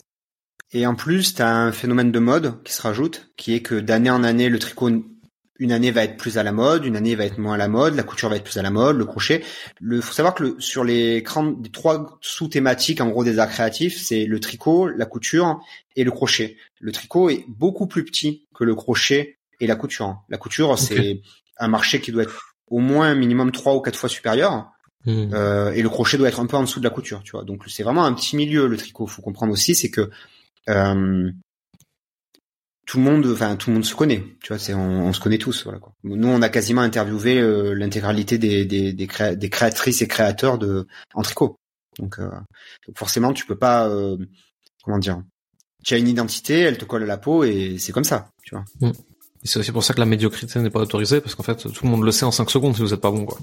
Et 0.73 0.87
en 0.87 0.95
plus, 0.95 1.35
tu 1.35 1.43
un 1.43 1.73
phénomène 1.73 2.13
de 2.13 2.19
mode 2.19 2.63
qui 2.63 2.73
se 2.73 2.83
rajoute, 2.83 3.31
qui 3.37 3.55
est 3.55 3.61
que 3.61 3.75
d'année 3.75 4.11
en 4.11 4.25
année, 4.25 4.49
le 4.49 4.59
tricot, 4.59 4.91
une 5.63 5.71
année 5.71 5.93
va 5.93 6.03
être 6.03 6.17
plus 6.17 6.39
à 6.39 6.43
la 6.43 6.51
mode, 6.51 6.85
une 6.85 6.97
année 6.97 7.15
va 7.15 7.25
être 7.25 7.39
moins 7.39 7.55
à 7.55 7.57
la 7.57 7.69
mode, 7.69 7.95
la 7.95 8.03
couture 8.03 8.29
va 8.29 8.35
être 8.35 8.43
plus 8.43 8.59
à 8.59 8.63
la 8.63 8.71
mode, 8.71 8.97
le 8.97 9.05
crochet. 9.05 9.45
Il 9.81 10.03
faut 10.03 10.13
savoir 10.13 10.35
que 10.35 10.57
sur 10.59 10.83
les, 10.83 11.21
les 11.21 11.71
trois 11.73 12.19
sous-thématiques, 12.21 13.01
en 13.01 13.09
gros, 13.09 13.23
des 13.23 13.39
arts 13.39 13.49
créatifs, 13.49 13.97
c'est 13.97 14.25
le 14.25 14.41
tricot, 14.41 14.89
la 14.89 15.07
couture 15.07 15.61
et 15.95 16.03
le 16.03 16.11
crochet. 16.11 16.57
Le 16.81 16.91
tricot 16.91 17.31
est 17.31 17.45
beaucoup 17.47 17.87
plus 17.87 18.05
petit 18.05 18.45
que 18.57 18.65
le 18.65 18.75
crochet 18.75 19.39
et 19.61 19.69
la 19.69 19.77
couture. 19.77 20.21
La 20.29 20.37
couture, 20.37 20.77
c'est 20.81 21.23
un 21.59 21.69
marché 21.69 22.01
qui 22.01 22.11
doit 22.11 22.25
être 22.25 22.57
au 22.67 22.81
moins 22.81 23.11
un 23.11 23.15
minimum 23.15 23.53
trois 23.53 23.77
ou 23.77 23.81
quatre 23.81 23.97
fois 23.97 24.09
supérieur. 24.09 24.69
Hmm. 25.05 25.31
Euh, 25.33 25.71
et 25.73 25.83
le 25.83 25.89
crochet 25.89 26.19
doit 26.19 26.29
être 26.29 26.41
un 26.41 26.47
peu 26.47 26.57
en 26.57 26.63
dessous 26.63 26.81
de 26.81 26.85
la 26.85 26.91
couture, 26.91 27.23
tu 27.23 27.33
vois. 27.33 27.45
Donc 27.45 27.63
c'est 27.69 27.85
vraiment 27.85 28.05
un 28.05 28.13
petit 28.15 28.35
milieu 28.35 28.67
le 28.67 28.77
tricot. 28.77 29.07
Faut 29.07 29.23
comprendre 29.23 29.53
aussi, 29.53 29.77
c'est 29.77 29.91
que 29.91 30.11
euh, 30.69 31.31
tout 32.87 32.99
le 32.99 33.05
monde, 33.05 33.27
enfin 33.27 33.57
tout 33.57 33.71
le 33.71 33.75
monde 33.75 33.85
se 33.85 33.95
connaît, 33.95 34.25
tu 34.43 34.49
vois. 34.49 34.59
C'est 34.59 34.75
on, 34.75 35.13
se 35.13 35.21
connaît 35.21 35.39
tous, 35.39 35.65
voilà. 35.65 35.79
Quoi. 35.79 35.93
Nous, 36.05 36.29
on 36.29 36.43
a 36.43 36.49
quasiment 36.49 36.81
interviewé 36.81 37.39
euh, 37.39 37.75
l'intégralité 37.75 38.39
des 38.39 38.65
des, 38.65 38.93
des, 38.93 39.51
créatrices 39.51 40.03
et 40.03 40.09
créateurs 40.09 40.59
de 40.59 40.87
en 41.15 41.23
tricot. 41.23 41.57
Donc, 41.99 42.19
euh, 42.19 42.31
forcément, 42.97 43.33
tu 43.33 43.47
peux 43.47 43.57
pas, 43.57 43.89
euh, 43.89 44.17
comment 44.83 44.99
dire, 44.99 45.23
tu 45.85 45.95
as 45.95 45.99
une 45.99 46.09
identité, 46.09 46.61
elle 46.61 46.79
te 46.79 46.85
colle 46.85 47.03
à 47.03 47.07
la 47.07 47.19
peau 47.19 47.45
et 47.45 47.77
c'est 47.79 47.93
comme 47.93 48.05
ça, 48.05 48.31
tu 48.43 48.55
vois. 48.55 48.65
Mm. 48.81 48.93
C'est 49.45 49.59
aussi 49.59 49.73
pour 49.73 49.83
ça 49.83 49.93
que 49.93 50.01
la 50.01 50.07
médiocrité 50.07 50.61
n'est 50.61 50.71
pas 50.71 50.81
autorisée, 50.81 51.21
parce 51.21 51.35
qu'en 51.35 51.43
fait, 51.43 51.57
tout 51.57 51.85
le 51.85 51.91
monde 51.91 52.05
le 52.05 52.13
sait 52.13 52.25
en 52.25 52.31
5 52.31 52.49
secondes 52.49 52.77
si 52.77 52.81
vous 52.81 52.95
êtes 52.95 53.01
pas 53.01 53.11
bon, 53.11 53.25
quoi. 53.25 53.39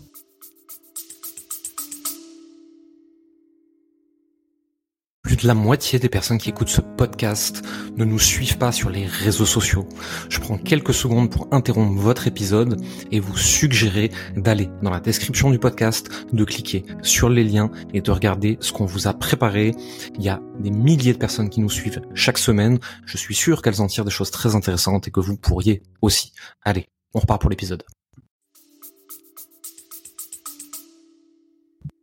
La 5.43 5.53
moitié 5.53 5.99
des 5.99 6.09
personnes 6.09 6.37
qui 6.37 6.49
écoutent 6.49 6.69
ce 6.69 6.81
podcast 6.81 7.61
ne 7.95 8.05
nous 8.05 8.19
suivent 8.19 8.57
pas 8.57 8.71
sur 8.71 8.89
les 8.89 9.05
réseaux 9.05 9.45
sociaux. 9.45 9.87
Je 10.29 10.39
prends 10.39 10.57
quelques 10.57 10.93
secondes 10.93 11.29
pour 11.29 11.47
interrompre 11.51 11.99
votre 11.99 12.27
épisode 12.27 12.81
et 13.11 13.19
vous 13.19 13.37
suggérer 13.37 14.11
d'aller 14.35 14.69
dans 14.81 14.89
la 14.89 14.99
description 14.99 15.49
du 15.49 15.59
podcast, 15.59 16.09
de 16.33 16.43
cliquer 16.43 16.85
sur 17.01 17.29
les 17.29 17.43
liens 17.43 17.71
et 17.93 18.01
de 18.01 18.11
regarder 18.11 18.57
ce 18.59 18.71
qu'on 18.71 18.85
vous 18.85 19.07
a 19.07 19.13
préparé. 19.13 19.75
Il 20.15 20.23
y 20.23 20.29
a 20.29 20.41
des 20.59 20.71
milliers 20.71 21.13
de 21.13 21.17
personnes 21.17 21.49
qui 21.49 21.61
nous 21.61 21.69
suivent 21.69 22.01
chaque 22.13 22.37
semaine. 22.37 22.79
Je 23.05 23.17
suis 23.17 23.35
sûr 23.35 23.61
qu'elles 23.61 23.81
en 23.81 23.87
tirent 23.87 24.05
des 24.05 24.11
choses 24.11 24.31
très 24.31 24.55
intéressantes 24.55 25.07
et 25.07 25.11
que 25.11 25.19
vous 25.19 25.37
pourriez 25.37 25.83
aussi. 26.01 26.33
Allez, 26.63 26.87
on 27.13 27.19
repart 27.19 27.41
pour 27.41 27.49
l'épisode. 27.49 27.83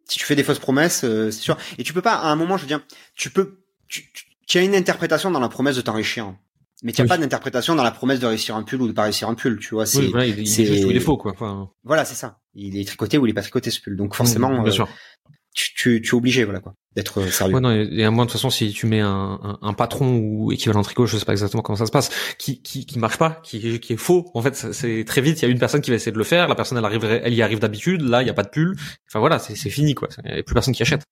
Si 0.08 0.18
tu 0.18 0.24
fais 0.24 0.36
des 0.36 0.44
fausses 0.44 0.58
promesses, 0.58 1.04
euh, 1.04 1.30
c'est 1.30 1.40
sûr. 1.40 1.56
Et 1.78 1.84
tu 1.84 1.92
peux 1.92 2.02
pas, 2.02 2.14
à 2.14 2.28
un 2.28 2.36
moment, 2.36 2.56
je 2.56 2.62
veux 2.62 2.68
dire, 2.68 2.80
tu 3.14 3.30
peux, 3.30 3.58
tu, 3.88 4.10
tu 4.46 4.58
as 4.58 4.62
une 4.62 4.74
interprétation 4.74 5.30
dans 5.30 5.40
la 5.40 5.48
promesse 5.48 5.76
de 5.76 5.80
t'enrichir. 5.80 6.34
Mais 6.82 6.92
tu 6.92 7.00
n'as 7.00 7.08
pas 7.08 7.16
d'interprétation 7.16 7.74
dans 7.74 7.82
la 7.82 7.90
promesse 7.90 8.20
de 8.20 8.26
réussir 8.26 8.54
un 8.54 8.62
pull 8.62 8.82
ou 8.82 8.86
de 8.86 8.92
pas 8.92 9.04
réussir 9.04 9.28
un 9.28 9.34
pull, 9.34 9.58
tu 9.58 9.74
vois. 9.74 9.86
C'est, 9.86 9.98
oui, 9.98 10.10
voilà, 10.10 10.26
il, 10.26 10.38
est 10.38 10.44
juste 10.44 10.84
ou 10.84 10.90
il 10.90 10.96
est 10.96 11.00
faux, 11.00 11.16
quoi. 11.16 11.34
Voilà, 11.84 12.04
c'est 12.04 12.14
ça. 12.14 12.38
Il 12.54 12.78
est 12.78 12.84
tricoté 12.84 13.16
ou 13.18 13.26
il 13.26 13.30
est 13.30 13.34
pas 13.34 13.42
tricoté 13.42 13.70
ce 13.70 13.80
pull. 13.80 13.96
Donc 13.96 14.14
forcément, 14.14 14.50
mmh, 14.50 14.62
bien 14.62 14.66
euh, 14.66 14.70
sûr 14.70 14.88
tu, 15.56 15.74
tu, 15.74 16.02
tu, 16.02 16.10
es 16.10 16.14
obligé, 16.14 16.44
voilà 16.44 16.60
quoi, 16.60 16.74
d'être 16.96 17.22
sérieux. 17.30 17.54
Ouais, 17.54 17.60
non, 17.60 17.70
et, 17.70 18.04
à 18.04 18.10
moi 18.10 18.24
de 18.24 18.30
toute 18.30 18.38
façon, 18.38 18.50
si 18.50 18.72
tu 18.72 18.86
mets 18.86 19.00
un, 19.00 19.38
un, 19.42 19.58
un, 19.60 19.72
patron 19.74 20.16
ou 20.16 20.50
équivalent 20.50 20.82
tricot, 20.82 21.06
je 21.06 21.18
sais 21.18 21.24
pas 21.24 21.32
exactement 21.32 21.62
comment 21.62 21.76
ça 21.76 21.86
se 21.86 21.92
passe, 21.92 22.10
qui 22.38 22.62
qui, 22.62 22.86
qui 22.86 22.98
marche 22.98 23.18
pas, 23.18 23.40
qui, 23.44 23.78
qui 23.78 23.92
est 23.92 23.98
faux. 23.98 24.30
En 24.34 24.42
fait, 24.42 24.56
c'est 24.56 25.04
très 25.06 25.20
vite. 25.20 25.40
Il 25.40 25.44
y 25.44 25.48
a 25.48 25.50
une 25.50 25.58
personne 25.58 25.82
qui 25.82 25.90
va 25.90 25.96
essayer 25.96 26.12
de 26.12 26.18
le 26.18 26.24
faire, 26.24 26.48
la 26.48 26.54
personne 26.54 26.78
elle 26.78 26.84
arriverait, 26.84 27.20
elle 27.22 27.34
y 27.34 27.42
arrive 27.42 27.58
d'habitude. 27.58 28.00
Là, 28.00 28.22
il 28.22 28.26
y 28.26 28.30
a 28.30 28.34
pas 28.34 28.42
de 28.42 28.48
pull. 28.48 28.76
Enfin 29.08 29.20
voilà, 29.20 29.38
c'est 29.38 29.54
fini 29.70 29.94
quoi. 29.94 30.08
Il 30.24 30.36
y 30.36 30.38
a 30.38 30.42
plus 30.42 30.54
personne 30.54 30.74
qui 30.74 30.82
achète. 30.82 31.02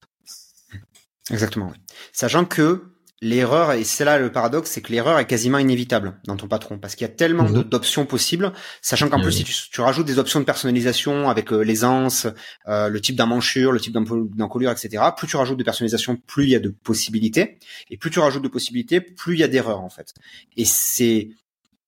Exactement. 1.30 1.70
Oui. 1.72 1.78
Sachant 2.12 2.44
que 2.44 2.93
l'erreur, 3.24 3.72
et 3.72 3.84
c'est 3.84 4.04
là 4.04 4.18
le 4.18 4.30
paradoxe, 4.30 4.70
c'est 4.70 4.80
que 4.80 4.92
l'erreur 4.92 5.18
est 5.18 5.26
quasiment 5.26 5.58
inévitable 5.58 6.14
dans 6.26 6.36
ton 6.36 6.46
patron, 6.46 6.78
parce 6.78 6.94
qu'il 6.94 7.06
y 7.06 7.10
a 7.10 7.12
tellement 7.12 7.44
mhm. 7.44 7.64
d'options 7.64 8.06
possibles, 8.06 8.52
sachant 8.82 9.08
qu'en 9.08 9.20
plus, 9.20 9.32
si 9.32 9.44
tu, 9.44 9.80
rajoutes 9.80 10.06
des 10.06 10.18
options 10.18 10.40
de 10.40 10.44
personnalisation 10.44 11.30
avec 11.30 11.52
euh, 11.52 11.62
l'aisance, 11.62 12.26
euh, 12.68 12.88
le 12.88 13.00
type 13.00 13.16
d'emmanchure, 13.16 13.72
le 13.72 13.80
type 13.80 13.94
d'encolure, 13.94 14.70
etc., 14.70 15.02
plus 15.16 15.26
tu 15.26 15.36
rajoutes 15.36 15.58
de 15.58 15.64
personnalisation, 15.64 16.16
plus 16.16 16.44
il 16.44 16.50
y 16.50 16.56
a 16.56 16.60
de 16.60 16.68
possibilités, 16.68 17.58
et 17.90 17.96
plus 17.96 18.10
tu 18.10 18.18
rajoutes 18.18 18.44
de 18.44 18.48
possibilités, 18.48 19.00
plus 19.00 19.34
il 19.34 19.40
y 19.40 19.44
a 19.44 19.48
d'erreurs, 19.48 19.80
en 19.80 19.90
fait. 19.90 20.12
Et 20.56 20.64
c'est, 20.64 21.30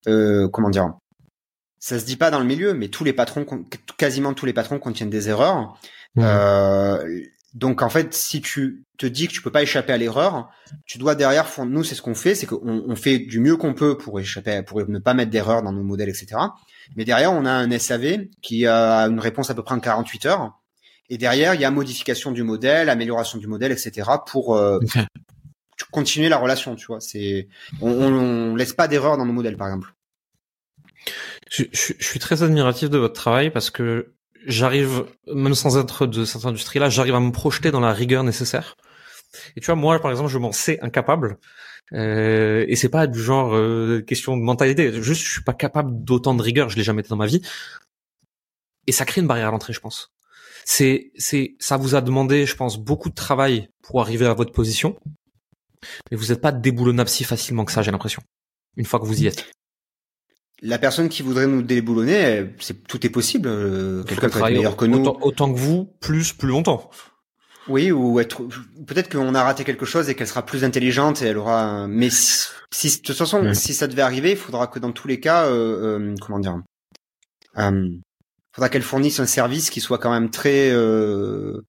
euh, 0.09 0.49
comment 0.49 0.71
dire, 0.71 0.95
ça 1.78 2.00
se 2.00 2.05
dit 2.05 2.16
pas 2.16 2.31
dans 2.31 2.40
le 2.40 2.47
milieu, 2.47 2.75
mais 2.75 2.88
tous 2.88 3.05
les 3.05 3.12
patrons, 3.12 3.47
quasiment 3.99 4.35
tous 4.35 4.47
les 4.47 4.52
patrons 4.52 4.78
contiennent 4.78 5.11
des 5.11 5.28
erreurs. 5.28 5.78
Mhm. 6.16 6.25
Euh, 6.25 7.21
donc 7.56 7.80
en 7.80 7.88
fait, 7.88 8.12
si 8.12 8.42
tu 8.42 8.84
te 8.98 9.06
dis 9.06 9.28
que 9.28 9.32
tu 9.32 9.40
peux 9.40 9.50
pas 9.50 9.62
échapper 9.62 9.90
à 9.90 9.96
l'erreur, 9.96 10.50
tu 10.84 10.98
dois 10.98 11.14
derrière. 11.14 11.46
Nous, 11.64 11.84
c'est 11.84 11.94
ce 11.94 12.02
qu'on 12.02 12.14
fait, 12.14 12.34
c'est 12.34 12.44
qu'on 12.44 12.84
on 12.86 12.96
fait 12.96 13.18
du 13.18 13.40
mieux 13.40 13.56
qu'on 13.56 13.72
peut 13.72 13.96
pour 13.96 14.20
échapper, 14.20 14.62
pour 14.62 14.86
ne 14.86 14.98
pas 14.98 15.14
mettre 15.14 15.30
d'erreur 15.30 15.62
dans 15.62 15.72
nos 15.72 15.82
modèles, 15.82 16.10
etc. 16.10 16.36
Mais 16.96 17.06
derrière, 17.06 17.32
on 17.32 17.46
a 17.46 17.50
un 17.50 17.78
SAV 17.78 18.26
qui 18.42 18.66
a 18.66 19.04
une 19.04 19.20
réponse 19.20 19.48
à 19.48 19.54
peu 19.54 19.62
près 19.62 19.75
en 19.75 19.80
48 19.80 20.26
heures. 20.26 20.60
Et 21.08 21.16
derrière, 21.16 21.54
il 21.54 21.60
y 21.62 21.64
a 21.64 21.70
modification 21.70 22.30
du 22.30 22.42
modèle, 22.42 22.90
amélioration 22.90 23.38
du 23.38 23.46
modèle, 23.46 23.72
etc. 23.72 24.02
pour 24.26 24.54
euh, 24.54 24.78
continuer 25.90 26.28
la 26.28 26.36
relation. 26.36 26.76
Tu 26.76 26.84
vois, 26.84 27.00
c'est 27.00 27.48
on, 27.80 27.90
on, 27.90 28.54
laisse 28.54 28.75
pas 28.75 28.86
d'erreur 28.86 29.16
dans 29.16 29.25
nos 29.25 29.32
modèles, 29.32 29.56
par 29.56 29.68
exemple. 29.68 29.94
Je, 31.48 31.64
je, 31.72 31.94
je 31.98 32.04
suis 32.04 32.18
très 32.18 32.42
admiratif 32.42 32.90
de 32.90 32.98
votre 32.98 33.14
travail 33.14 33.50
parce 33.50 33.70
que 33.70 34.12
j'arrive, 34.47 35.07
même 35.33 35.55
sans 35.55 35.79
être 35.79 36.07
de 36.07 36.25
cette 36.25 36.44
industrie-là, 36.44 36.88
j'arrive 36.88 37.14
à 37.14 37.20
me 37.20 37.33
projeter 37.33 37.70
dans 37.70 37.81
la 37.81 37.92
rigueur 37.92 38.25
nécessaire. 38.25 38.77
Et 39.57 39.61
tu 39.61 39.66
vois, 39.66 39.75
moi, 39.75 39.99
par 40.01 40.11
exemple, 40.11 40.31
je 40.31 40.38
m'en 40.38 40.53
sais 40.53 40.79
incapable. 40.81 41.38
Euh, 41.92 42.64
et 42.68 42.77
c'est 42.77 42.88
pas 42.88 43.07
du 43.07 43.20
genre 43.20 43.55
euh, 43.55 44.03
question 44.03 44.37
de 44.37 44.42
mentalité. 44.42 45.03
Juste, 45.03 45.22
je 45.22 45.31
suis 45.31 45.42
pas 45.42 45.53
capable 45.53 46.05
d'autant 46.05 46.35
de 46.35 46.42
rigueur. 46.42 46.68
Je 46.68 46.77
l'ai 46.77 46.83
jamais 46.83 47.01
été 47.01 47.09
dans 47.09 47.16
ma 47.16 47.27
vie. 47.27 47.42
Et 48.87 48.92
ça 48.92 49.05
crée 49.05 49.20
une 49.20 49.27
barrière 49.27 49.49
à 49.49 49.51
l'entrée, 49.51 49.72
je 49.72 49.81
pense. 49.81 50.12
C'est, 50.64 51.12
c'est, 51.16 51.55
ça 51.61 51.77
vous 51.77 51.94
a 51.94 52.01
demandé, 52.01 52.44
je 52.46 52.57
pense, 52.57 52.79
beaucoup 52.79 53.09
de 53.09 53.14
travail 53.14 53.68
pour 53.83 54.01
arriver 54.01 54.27
à 54.27 54.35
votre 54.35 54.53
position. 54.53 54.99
Mais 56.11 56.16
vous 56.16 56.27
n'êtes 56.27 56.40
pas 56.40 56.53
déboulonnable 56.53 57.09
si 57.09 57.25
facilement 57.25 57.64
que 57.64 57.72
ça, 57.72 57.83
j'ai 57.83 57.92
l'impression. 57.92 58.22
Une 58.77 58.85
fois 58.85 58.99
que 58.99 59.07
vous 59.07 59.22
y 59.22 59.27
êtes 59.27 59.49
la 60.62 60.79
personne 60.79 61.09
qui 61.09 61.23
voudrait 61.23 61.47
nous 61.47 61.62
déboulonner, 61.62 62.47
c'est 62.61 62.87
tout 62.87 63.05
est 63.05 63.11
possible. 63.11 63.49
Euh, 63.49 64.03
quelqu'un 64.05 64.29
peut 64.29 64.38
être 64.38 64.51
meilleur 64.51 64.77
que 64.77 64.87
nous. 64.87 65.05
Autant, 65.05 65.53
que 65.53 65.59
vous, 65.59 65.92
plus, 66.01 66.33
plus 66.33 66.49
longtemps. 66.49 66.90
Oui, 67.69 67.90
ou 67.90 68.21
être 68.21 68.42
peut-être 68.87 69.11
qu'on 69.11 69.35
a 69.35 69.42
raté 69.42 69.64
quelque 69.64 69.85
chose 69.85 70.09
et 70.09 70.14
qu'elle 70.14 70.29
sera 70.29 70.47
plus 70.47 70.64
intelligente 70.64 71.21
et 71.23 71.27
elle 71.27 71.38
aura. 71.38 71.87
Mais 71.88 72.09
si, 72.11 72.99
de 72.99 73.03
toute 73.03 73.16
façon, 73.16 73.53
si 73.55 73.75
ça 73.75 73.88
devait 73.88 74.03
arriver, 74.03 74.31
il 74.33 74.37
faudra 74.37 74.69
que 74.69 74.79
dans 74.79 74.92
tous 74.92 75.09
les 75.09 75.19
cas, 75.19 75.47
euh, 75.47 75.99
euh, 75.99 76.14
comment 76.21 76.38
dire, 76.38 76.62
euh, 77.59 77.88
faudra 78.53 78.69
qu'elle 78.69 78.83
fournisse 78.83 79.19
un 79.19 79.27
service 79.27 79.71
qui 79.71 79.81
soit 79.81 79.99
quand 79.99 80.12
même 80.12 80.31
très. 80.31 80.71
Euh, 80.71 81.61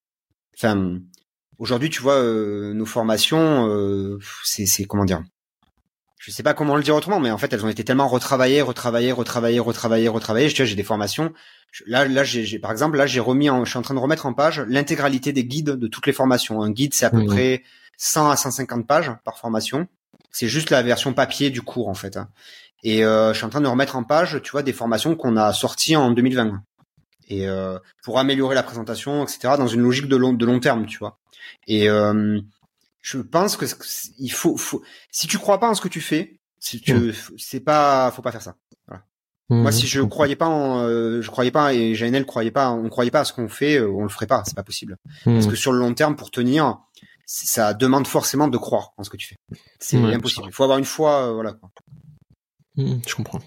enfin, 0.55 0.99
aujourd'hui, 1.57 1.89
tu 1.89 2.01
vois, 2.01 2.21
nos 2.21 2.85
formations, 2.85 4.19
c'est 4.43 4.85
comment 4.85 5.05
dire 5.05 5.23
je 6.17 6.31
sais 6.31 6.43
pas 6.43 6.53
comment 6.53 6.75
le 6.75 6.83
dire 6.83 6.95
autrement, 6.95 7.19
mais 7.19 7.31
en 7.31 7.37
fait, 7.37 7.53
elles 7.53 7.63
ont 7.63 7.69
été 7.69 7.83
tellement 7.83 8.07
retravaillées, 8.07 8.61
retravaillées, 8.61 9.11
retravaillées, 9.11 9.59
retravaillées, 9.59 10.07
retravaillées. 10.07 10.49
Tu 10.49 10.61
vois, 10.61 10.65
j'ai 10.65 10.75
des 10.75 10.83
formations. 10.83 11.31
Là, 11.85 12.07
là, 12.07 12.23
j'ai, 12.23 12.59
par 12.59 12.71
exemple, 12.71 12.97
là, 12.97 13.05
j'ai 13.05 13.19
remis, 13.19 13.49
en, 13.49 13.65
je 13.65 13.69
suis 13.69 13.79
en 13.79 13.83
train 13.83 13.93
de 13.93 13.99
remettre 13.99 14.25
en 14.25 14.33
page 14.33 14.59
l'intégralité 14.67 15.31
des 15.31 15.45
guides 15.45 15.71
de 15.71 15.87
toutes 15.87 16.07
les 16.07 16.13
formations. 16.13 16.61
Un 16.61 16.71
guide, 16.71 16.93
c'est 16.93 17.05
à 17.05 17.11
peu 17.11 17.21
mmh. 17.21 17.27
près 17.27 17.63
100 17.97 18.29
à 18.31 18.35
150 18.35 18.87
pages 18.87 19.11
par 19.23 19.37
formation. 19.37 19.87
C'est 20.31 20.47
juste 20.47 20.71
la 20.71 20.81
version 20.81 21.13
papier 21.13 21.49
du 21.51 21.61
cours, 21.61 21.87
en 21.87 21.93
fait. 21.93 22.17
Et 22.83 23.05
euh, 23.05 23.33
je 23.33 23.37
suis 23.37 23.45
en 23.45 23.49
train 23.49 23.61
de 23.61 23.67
remettre 23.67 23.95
en 23.95 24.03
page, 24.03 24.41
tu 24.43 24.51
vois, 24.51 24.63
des 24.63 24.73
formations 24.73 25.15
qu'on 25.15 25.37
a 25.37 25.53
sorties 25.53 25.95
en 25.95 26.11
2020. 26.11 26.61
Et 27.29 27.47
euh, 27.47 27.77
pour 28.03 28.19
améliorer 28.19 28.55
la 28.55 28.63
présentation, 28.63 29.23
etc., 29.23 29.53
dans 29.57 29.67
une 29.67 29.81
logique 29.81 30.07
de 30.07 30.15
long, 30.15 30.33
de 30.33 30.45
long 30.45 30.59
terme, 30.59 30.85
tu 30.85 30.97
vois. 30.97 31.19
Et 31.67 31.89
euh, 31.89 32.39
je 33.07 33.19
pense 33.19 33.55
que 33.55 33.65
il 34.19 34.29
faut, 34.29 34.57
faut, 34.57 34.83
si 35.11 35.27
tu 35.27 35.37
crois 35.37 35.61
pas 35.61 35.69
en 35.69 35.73
ce 35.75 35.79
que 35.79 35.87
tu 35.87 36.01
fais, 36.01 36.41
si 36.59 36.81
tu, 36.81 36.93
mmh. 36.93 37.13
c'est 37.37 37.61
pas, 37.61 38.11
faut 38.11 38.21
pas 38.21 38.33
faire 38.33 38.41
ça. 38.41 38.57
Voilà. 38.85 39.05
Mmh, 39.47 39.61
Moi, 39.61 39.71
si 39.71 39.87
je 39.87 40.01
croyais 40.01 40.35
pas 40.35 40.47
en, 40.47 40.81
euh, 40.81 41.21
je 41.21 41.31
croyais 41.31 41.51
pas 41.51 41.73
et 41.73 41.95
JNL 41.95 42.25
croyait 42.25 42.51
pas, 42.51 42.69
on 42.71 42.89
croyait 42.89 43.11
pas 43.11 43.21
à 43.21 43.23
ce 43.23 43.31
qu'on 43.31 43.47
fait, 43.47 43.79
euh, 43.79 43.89
on 43.89 44.03
le 44.03 44.09
ferait 44.09 44.27
pas, 44.27 44.43
c'est 44.45 44.55
pas 44.55 44.63
possible. 44.63 44.97
Mmh. 45.25 45.35
Parce 45.35 45.47
que 45.47 45.55
sur 45.55 45.71
le 45.71 45.79
long 45.79 45.93
terme, 45.93 46.17
pour 46.17 46.31
tenir, 46.31 46.79
ça 47.25 47.73
demande 47.73 48.07
forcément 48.07 48.49
de 48.49 48.57
croire 48.57 48.91
en 48.97 49.05
ce 49.05 49.09
que 49.09 49.15
tu 49.15 49.27
fais. 49.27 49.37
C'est 49.79 49.97
impossible. 49.97 50.47
Il 50.49 50.53
faut 50.53 50.63
avoir 50.63 50.77
une 50.77 50.85
foi, 50.85 51.29
euh, 51.29 51.31
voilà. 51.31 51.55
Je 52.75 53.15
comprends. 53.15 53.39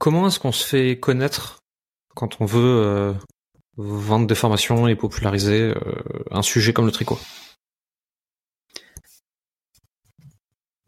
Comment 0.00 0.26
est-ce 0.26 0.40
qu'on 0.40 0.52
se 0.52 0.64
fait 0.64 0.98
connaître 0.98 1.58
quand 2.14 2.40
on 2.40 2.46
veut 2.46 3.14
vendre 3.76 4.26
des 4.26 4.34
formations 4.34 4.88
et 4.88 4.96
populariser 4.96 5.74
un 6.30 6.42
sujet 6.42 6.72
comme 6.72 6.86
le 6.86 6.92
tricot? 6.92 7.18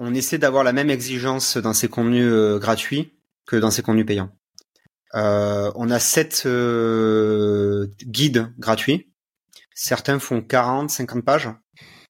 On 0.00 0.14
essaie 0.14 0.38
d'avoir 0.38 0.64
la 0.64 0.72
même 0.72 0.90
exigence 0.90 1.58
dans 1.58 1.74
ces 1.74 1.88
contenus 1.88 2.32
euh, 2.32 2.58
gratuits 2.58 3.12
que 3.46 3.56
dans 3.56 3.70
ces 3.70 3.82
contenus 3.82 4.06
payants. 4.06 4.30
Euh, 5.14 5.70
on 5.74 5.90
a 5.90 5.98
sept 5.98 6.44
euh, 6.46 7.86
guides 8.02 8.50
gratuits. 8.58 9.12
Certains 9.74 10.18
font 10.18 10.40
40, 10.40 10.88
50 10.90 11.24
pages, 11.24 11.50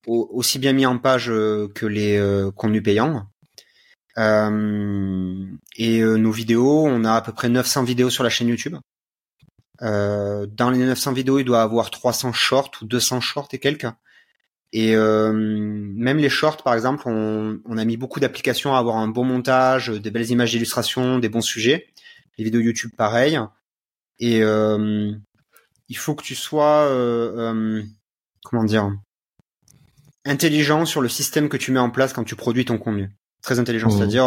aussi 0.06 0.58
bien 0.58 0.72
mis 0.72 0.86
en 0.86 0.98
page 0.98 1.26
que 1.26 1.86
les 1.86 2.20
contenus 2.56 2.82
payants. 2.82 3.26
et 4.16 6.00
nos 6.00 6.32
vidéos, 6.32 6.84
on 6.84 7.04
a 7.04 7.14
à 7.14 7.22
peu 7.22 7.32
près 7.32 7.48
900 7.48 7.84
vidéos 7.84 8.10
sur 8.10 8.24
la 8.24 8.30
chaîne 8.30 8.48
YouTube. 8.48 8.76
dans 9.80 10.70
les 10.72 10.78
900 10.78 11.12
vidéos, 11.12 11.38
il 11.38 11.44
doit 11.44 11.62
avoir 11.62 11.90
300 11.90 12.32
shorts 12.32 12.72
ou 12.82 12.86
200 12.86 13.20
shorts 13.20 13.48
et 13.52 13.58
quelques. 13.58 13.86
Et 14.72 14.94
euh, 14.94 15.32
même 15.32 16.18
les 16.18 16.28
shorts, 16.28 16.62
par 16.62 16.74
exemple, 16.74 17.02
on, 17.06 17.60
on 17.64 17.76
a 17.76 17.84
mis 17.84 17.96
beaucoup 17.96 18.20
d'applications 18.20 18.74
à 18.74 18.78
avoir 18.78 18.96
un 18.96 19.08
bon 19.08 19.24
montage, 19.24 19.88
des 19.88 20.10
belles 20.10 20.30
images 20.30 20.52
d'illustration, 20.52 21.18
des 21.18 21.28
bons 21.28 21.40
sujets. 21.40 21.88
Les 22.38 22.44
vidéos 22.44 22.60
YouTube, 22.60 22.92
pareil. 22.96 23.38
Et 24.20 24.42
euh, 24.42 25.12
il 25.88 25.96
faut 25.96 26.14
que 26.14 26.22
tu 26.22 26.36
sois, 26.36 26.86
euh, 26.88 27.52
euh, 27.52 27.82
comment 28.44 28.64
dire, 28.64 28.92
intelligent 30.24 30.84
sur 30.86 31.00
le 31.00 31.08
système 31.08 31.48
que 31.48 31.56
tu 31.56 31.72
mets 31.72 31.80
en 31.80 31.90
place 31.90 32.12
quand 32.12 32.24
tu 32.24 32.36
produis 32.36 32.64
ton 32.64 32.78
contenu. 32.78 33.10
Très 33.42 33.58
intelligent, 33.58 33.88
mmh. 33.88 33.96
c'est-à-dire, 33.96 34.26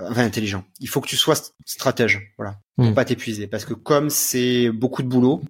euh, 0.00 0.08
enfin 0.10 0.24
intelligent. 0.24 0.64
Il 0.78 0.88
faut 0.88 1.00
que 1.00 1.08
tu 1.08 1.16
sois 1.16 1.36
stratège, 1.64 2.34
voilà, 2.36 2.56
pour 2.76 2.86
mmh. 2.86 2.94
pas 2.94 3.04
t'épuiser, 3.04 3.46
parce 3.46 3.64
que 3.64 3.72
comme 3.72 4.10
c'est 4.10 4.70
beaucoup 4.70 5.02
de 5.02 5.08
boulot, 5.08 5.42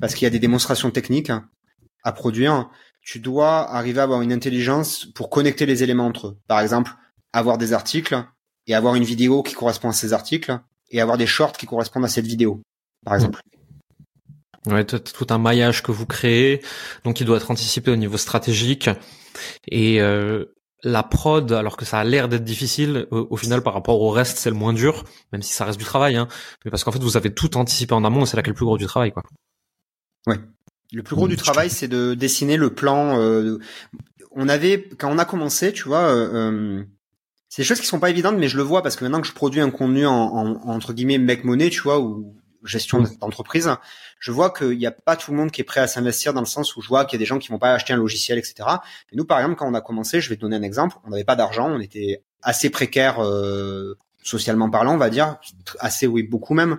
parce 0.00 0.14
qu'il 0.14 0.24
y 0.24 0.26
a 0.26 0.30
des 0.30 0.38
démonstrations 0.38 0.90
techniques, 0.90 1.32
à 2.02 2.12
produire, 2.12 2.70
tu 3.04 3.20
dois 3.20 3.70
arriver 3.70 4.00
à 4.00 4.04
avoir 4.04 4.22
une 4.22 4.32
intelligence 4.32 5.04
pour 5.04 5.28
connecter 5.28 5.66
les 5.66 5.82
éléments 5.82 6.06
entre 6.06 6.28
eux. 6.28 6.38
Par 6.48 6.60
exemple, 6.60 6.92
avoir 7.32 7.58
des 7.58 7.72
articles 7.72 8.24
et 8.66 8.74
avoir 8.74 8.94
une 8.94 9.04
vidéo 9.04 9.42
qui 9.42 9.54
correspond 9.54 9.90
à 9.90 9.92
ces 9.92 10.12
articles 10.12 10.58
et 10.90 11.00
avoir 11.00 11.18
des 11.18 11.26
shorts 11.26 11.52
qui 11.52 11.66
correspondent 11.66 12.06
à 12.06 12.08
cette 12.08 12.26
vidéo, 12.26 12.62
par 13.04 13.14
exemple. 13.14 13.40
Ouais, 14.66 14.84
tout 14.86 15.26
un 15.28 15.38
maillage 15.38 15.82
que 15.82 15.92
vous 15.92 16.06
créez, 16.06 16.62
donc 17.04 17.20
il 17.20 17.26
doit 17.26 17.36
être 17.36 17.50
anticipé 17.50 17.90
au 17.90 17.96
niveau 17.96 18.16
stratégique. 18.16 18.88
Et 19.68 20.00
euh, 20.00 20.46
la 20.82 21.02
prod, 21.02 21.52
alors 21.52 21.76
que 21.76 21.84
ça 21.84 21.98
a 21.98 22.04
l'air 22.04 22.30
d'être 22.30 22.44
difficile, 22.44 23.06
au, 23.10 23.36
final 23.36 23.62
par 23.62 23.74
rapport 23.74 24.00
au 24.00 24.10
reste, 24.10 24.38
c'est 24.38 24.48
le 24.48 24.56
moins 24.56 24.72
dur, 24.72 25.04
même 25.32 25.42
si 25.42 25.52
ça 25.52 25.66
reste 25.66 25.78
du 25.78 25.84
travail. 25.84 26.16
Hein, 26.16 26.28
mais 26.64 26.70
parce 26.70 26.84
qu'en 26.84 26.92
fait, 26.92 27.02
vous 27.02 27.18
avez 27.18 27.34
tout 27.34 27.58
anticipé 27.58 27.92
en 27.92 28.04
amont, 28.04 28.22
et 28.22 28.26
c'est 28.26 28.38
là 28.38 28.42
qu'est 28.42 28.50
le 28.50 28.56
plus 28.56 28.64
gros 28.64 28.78
du 28.78 28.86
travail, 28.86 29.12
quoi. 29.12 29.22
Ouais. 30.26 30.38
Le 30.94 31.02
plus 31.02 31.16
gros 31.16 31.28
du 31.28 31.36
travail, 31.36 31.70
c'est 31.70 31.88
de 31.88 32.14
dessiner 32.14 32.56
le 32.56 32.72
plan. 32.72 33.18
Euh, 33.18 33.58
on 34.30 34.48
avait, 34.48 34.88
quand 34.98 35.10
on 35.10 35.18
a 35.18 35.24
commencé, 35.24 35.72
tu 35.72 35.88
vois, 35.88 36.02
euh, 36.02 36.34
euh, 36.34 36.84
c'est 37.48 37.62
des 37.62 37.66
choses 37.66 37.80
qui 37.80 37.86
sont 37.86 37.98
pas 37.98 38.10
évidentes, 38.10 38.36
mais 38.38 38.48
je 38.48 38.56
le 38.56 38.62
vois 38.62 38.82
parce 38.82 38.96
que 38.96 39.04
maintenant 39.04 39.20
que 39.20 39.26
je 39.26 39.32
produis 39.32 39.60
un 39.60 39.70
contenu 39.70 40.06
en, 40.06 40.12
en 40.14 40.68
entre 40.68 40.92
guillemets 40.92 41.18
mec 41.18 41.44
monnaie, 41.44 41.70
tu 41.70 41.80
vois, 41.80 42.00
ou 42.00 42.34
gestion 42.64 43.04
d'entreprise, 43.20 43.70
je 44.18 44.32
vois 44.32 44.50
qu'il 44.50 44.78
n'y 44.78 44.86
a 44.86 44.90
pas 44.90 45.16
tout 45.16 45.30
le 45.30 45.36
monde 45.36 45.50
qui 45.50 45.60
est 45.60 45.64
prêt 45.64 45.80
à 45.80 45.86
s'investir 45.86 46.32
dans 46.32 46.40
le 46.40 46.46
sens 46.46 46.76
où 46.76 46.80
je 46.80 46.88
vois 46.88 47.04
qu'il 47.04 47.18
y 47.18 47.18
a 47.18 47.22
des 47.22 47.26
gens 47.26 47.38
qui 47.38 47.48
vont 47.48 47.58
pas 47.58 47.72
acheter 47.74 47.92
un 47.92 47.96
logiciel, 47.96 48.38
etc. 48.38 48.54
Et 49.12 49.16
nous, 49.16 49.24
par 49.24 49.38
exemple, 49.38 49.56
quand 49.56 49.68
on 49.68 49.74
a 49.74 49.80
commencé, 49.80 50.20
je 50.20 50.30
vais 50.30 50.36
te 50.36 50.40
donner 50.40 50.56
un 50.56 50.62
exemple, 50.62 50.96
on 51.04 51.10
n'avait 51.10 51.24
pas 51.24 51.36
d'argent, 51.36 51.70
on 51.70 51.80
était 51.80 52.22
assez 52.42 52.70
précaire 52.70 53.22
euh, 53.22 53.98
socialement 54.22 54.70
parlant, 54.70 54.94
on 54.94 54.98
va 54.98 55.10
dire, 55.10 55.36
assez 55.78 56.06
oui, 56.06 56.22
beaucoup 56.22 56.54
même. 56.54 56.78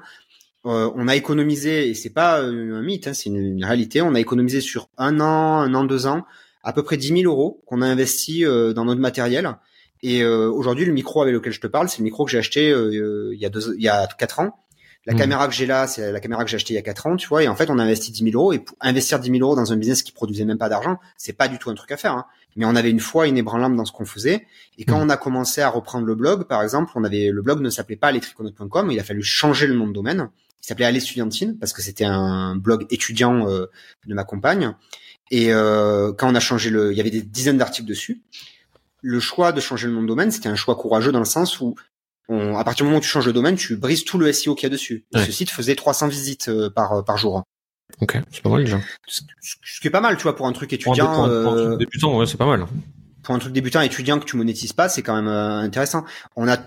Euh, 0.65 0.91
on 0.95 1.07
a 1.07 1.15
économisé, 1.15 1.89
et 1.89 1.93
c'est 1.93 2.09
pas 2.09 2.41
un 2.41 2.81
mythe, 2.81 3.07
hein, 3.07 3.13
c'est 3.13 3.29
une, 3.29 3.63
réalité, 3.63 4.01
on 4.01 4.15
a 4.15 4.19
économisé 4.19 4.61
sur 4.61 4.89
un 4.97 5.19
an, 5.19 5.59
un 5.59 5.73
an, 5.73 5.83
deux 5.83 6.07
ans, 6.07 6.25
à 6.63 6.73
peu 6.73 6.83
près 6.83 6.97
10 6.97 7.21
000 7.21 7.31
euros 7.31 7.61
qu'on 7.65 7.81
a 7.81 7.85
investi 7.85 8.45
euh, 8.45 8.73
dans 8.73 8.85
notre 8.85 9.01
matériel. 9.01 9.57
Et 10.03 10.23
aujourd'hui, 10.23 10.85
le 10.85 10.93
micro 10.93 11.23
avec 11.23 11.33
lequel 11.33 11.51
je 11.51 11.59
te 11.59 11.65
parle, 11.65 11.89
c'est 11.89 11.97
le 11.97 12.03
micro 12.03 12.25
que 12.25 12.31
j'ai 12.31 12.37
acheté 12.37 12.69
il 12.69 13.39
y 13.39 13.45
a 13.45 13.49
deux, 13.49 13.73
il 13.75 13.81
y 13.81 13.89
a 13.89 14.07
quatre 14.19 14.39
ans 14.39 14.65
la 15.05 15.13
hmm. 15.13 15.17
caméra 15.17 15.47
que 15.47 15.53
j'ai 15.53 15.65
là, 15.67 15.85
c'est 15.87 16.11
la 16.11 16.19
caméra 16.19 16.43
que 16.43 16.49
j'ai 16.49 16.55
achetée 16.55 16.73
il 16.73 16.77
y 16.77 16.79
a 16.79 16.83
4 16.83 17.07
ans, 17.07 17.15
tu 17.15 17.27
vois. 17.27 17.43
Et 17.43 17.47
en 17.47 17.55
fait, 17.55 17.69
on 17.69 17.77
a 17.77 17.83
investi 17.83 18.11
10 18.11 18.31
000 18.31 18.41
euros. 18.41 18.53
Et 18.53 18.59
pour 18.59 18.75
investir 18.81 19.19
10 19.19 19.29
000 19.29 19.41
euros 19.41 19.55
dans 19.55 19.71
un 19.71 19.77
business 19.77 20.01
qui 20.01 20.11
produisait 20.11 20.45
même 20.45 20.57
pas 20.57 20.69
d'argent, 20.69 20.99
c'est 21.15 21.33
pas 21.33 21.47
du 21.47 21.59
tout 21.59 21.69
un 21.69 21.75
truc 21.75 21.91
à 21.91 21.97
faire. 21.97 22.13
Hein. 22.13 22.25
Mais 22.55 22.65
on 22.65 22.75
avait 22.75 22.89
une 22.89 22.99
foi 22.99 23.27
inébranlable 23.27 23.75
dans 23.75 23.85
ce 23.85 23.91
qu'on 23.91 24.05
faisait. 24.05 24.47
Et 24.77 24.85
quand 24.85 24.97
hmm. 24.97 25.03
on 25.03 25.09
a 25.09 25.17
commencé 25.17 25.61
à 25.61 25.69
reprendre 25.69 26.07
le 26.07 26.15
blog, 26.15 26.45
par 26.45 26.63
exemple, 26.63 26.91
on 26.95 27.03
avait 27.03 27.29
le 27.31 27.41
blog 27.41 27.61
ne 27.61 27.69
s'appelait 27.69 27.97
pas 27.97 28.11
lestriconote.com. 28.11 28.89
Il 28.91 28.99
a 28.99 29.03
fallu 29.03 29.21
changer 29.21 29.67
le 29.67 29.75
nom 29.75 29.87
de 29.87 29.93
domaine. 29.93 30.29
Il 30.65 30.67
s'appelait 30.67 30.85
Aller 30.85 30.99
parce 31.59 31.73
que 31.73 31.81
c'était 31.83 32.05
un 32.05 32.55
blog 32.55 32.87
étudiant 32.89 33.47
euh, 33.47 33.67
de 34.07 34.13
ma 34.15 34.23
compagne. 34.23 34.73
Et 35.29 35.53
euh, 35.53 36.11
quand 36.11 36.31
on 36.31 36.35
a 36.35 36.39
changé 36.39 36.71
le, 36.71 36.91
il 36.91 36.97
y 36.97 37.01
avait 37.01 37.11
des 37.11 37.21
dizaines 37.21 37.57
d'articles 37.57 37.87
dessus 37.87 38.21
le 39.01 39.19
choix 39.19 39.51
de 39.51 39.61
changer 39.61 39.85
le 39.85 39.93
nom 39.93 40.01
de 40.01 40.07
domaine, 40.07 40.31
c'était 40.31 40.49
un 40.49 40.55
choix 40.55 40.75
courageux 40.75 41.11
dans 41.11 41.19
le 41.19 41.25
sens 41.25 41.61
où 41.61 41.75
à 42.29 42.63
partir 42.63 42.77
du 42.77 42.83
moment 42.85 42.97
où 42.97 43.01
tu 43.01 43.07
changes 43.07 43.27
de 43.27 43.31
domaine, 43.31 43.55
tu 43.55 43.75
brises 43.75 44.03
tout 44.03 44.17
le 44.17 44.33
SEO 44.33 44.55
qu'il 44.55 44.63
y 44.63 44.65
a 44.65 44.69
dessus. 44.69 45.05
Ce 45.13 45.31
site 45.31 45.51
faisait 45.51 45.75
300 45.75 46.07
visites 46.07 46.49
euh, 46.49 46.71
par 46.71 46.93
euh, 46.93 47.01
par 47.03 47.17
jour. 47.17 47.43
Ok, 48.01 48.19
c'est 48.31 48.41
pas 48.41 48.49
mal 48.49 48.63
déjà. 48.63 48.79
Ce, 49.07 49.21
qui 49.79 49.87
est 49.87 49.91
pas 49.91 50.01
mal, 50.01 50.17
tu 50.17 50.23
vois, 50.23 50.35
pour 50.35 50.47
un 50.47 50.51
truc 50.51 50.73
étudiant. 50.73 51.05
Pour 51.05 51.25
un, 51.25 51.43
pour 51.43 51.53
un 51.53 51.55
truc 51.55 51.67
euh, 51.73 51.77
débutant, 51.77 52.17
ouais, 52.17 52.25
c'est 52.25 52.37
pas 52.37 52.47
mal. 52.47 52.65
Pour 53.21 53.35
un 53.35 53.39
truc 53.39 53.53
débutant 53.53 53.81
étudiant 53.81 54.19
que 54.19 54.25
tu 54.25 54.37
monétises 54.37 54.73
pas, 54.73 54.89
c'est 54.89 55.03
quand 55.03 55.15
même 55.15 55.27
intéressant. 55.27 56.03
On 56.35 56.47
a 56.47 56.57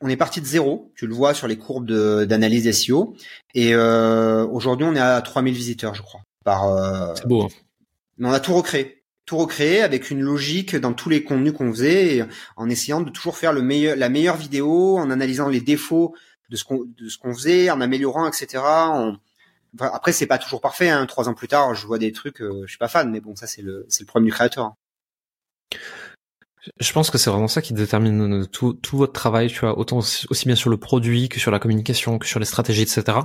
on 0.00 0.08
est 0.08 0.16
parti 0.16 0.40
de 0.40 0.46
zéro, 0.46 0.92
tu 0.96 1.06
le 1.06 1.14
vois 1.14 1.34
sur 1.34 1.46
les 1.46 1.58
courbes 1.58 1.90
d'analyse 1.90 2.70
SEO, 2.70 3.14
et 3.54 3.74
euh, 3.74 4.46
aujourd'hui 4.46 4.86
on 4.86 4.94
est 4.94 5.00
à 5.00 5.20
3000 5.20 5.54
visiteurs, 5.54 5.94
je 5.94 6.02
crois. 6.02 6.20
Par. 6.44 7.16
c'est 7.16 7.26
beau. 7.26 7.42
Hein. 7.42 7.48
Mais 8.18 8.28
on 8.28 8.32
a 8.32 8.40
tout 8.40 8.54
recréé 8.54 9.00
tout 9.30 9.36
recréer 9.36 9.80
avec 9.82 10.10
une 10.10 10.22
logique 10.22 10.74
dans 10.74 10.92
tous 10.92 11.08
les 11.08 11.22
contenus 11.22 11.52
qu'on 11.52 11.70
faisait, 11.70 12.26
en 12.56 12.68
essayant 12.68 13.00
de 13.00 13.10
toujours 13.10 13.36
faire 13.36 13.52
le 13.52 13.62
meilleur, 13.62 13.94
la 13.94 14.08
meilleure 14.08 14.36
vidéo, 14.36 14.98
en 14.98 15.08
analysant 15.08 15.48
les 15.48 15.60
défauts 15.60 16.16
de 16.48 16.56
ce 16.56 16.64
qu'on 16.64 16.84
de 16.84 17.08
ce 17.08 17.16
qu'on 17.16 17.32
faisait, 17.32 17.70
en 17.70 17.80
améliorant, 17.80 18.26
etc. 18.26 18.64
après, 19.78 20.10
c'est 20.10 20.26
pas 20.26 20.38
toujours 20.38 20.60
parfait. 20.60 20.88
Hein. 20.88 21.06
Trois 21.06 21.28
ans 21.28 21.34
plus 21.34 21.46
tard, 21.46 21.76
je 21.76 21.86
vois 21.86 21.98
des 21.98 22.10
trucs, 22.10 22.42
euh, 22.42 22.62
je 22.64 22.70
suis 22.70 22.78
pas 22.78 22.88
fan, 22.88 23.08
mais 23.08 23.20
bon, 23.20 23.36
ça 23.36 23.46
c'est 23.46 23.62
le 23.62 23.86
c'est 23.88 24.02
le 24.02 24.06
problème 24.06 24.26
du 24.26 24.32
créateur. 24.32 24.74
Je 26.78 26.92
pense 26.92 27.10
que 27.10 27.18
c'est 27.18 27.30
vraiment 27.30 27.48
ça 27.48 27.62
qui 27.62 27.72
détermine 27.72 28.46
tout, 28.46 28.74
tout 28.74 28.98
votre 28.98 29.12
travail, 29.12 29.48
tu 29.48 29.60
vois, 29.60 29.78
autant 29.78 29.98
aussi 29.98 30.46
bien 30.46 30.56
sur 30.56 30.68
le 30.70 30.76
produit 30.76 31.28
que 31.28 31.40
sur 31.40 31.50
la 31.50 31.58
communication, 31.58 32.18
que 32.18 32.26
sur 32.26 32.38
les 32.38 32.46
stratégies, 32.46 32.82
etc. 32.82 33.18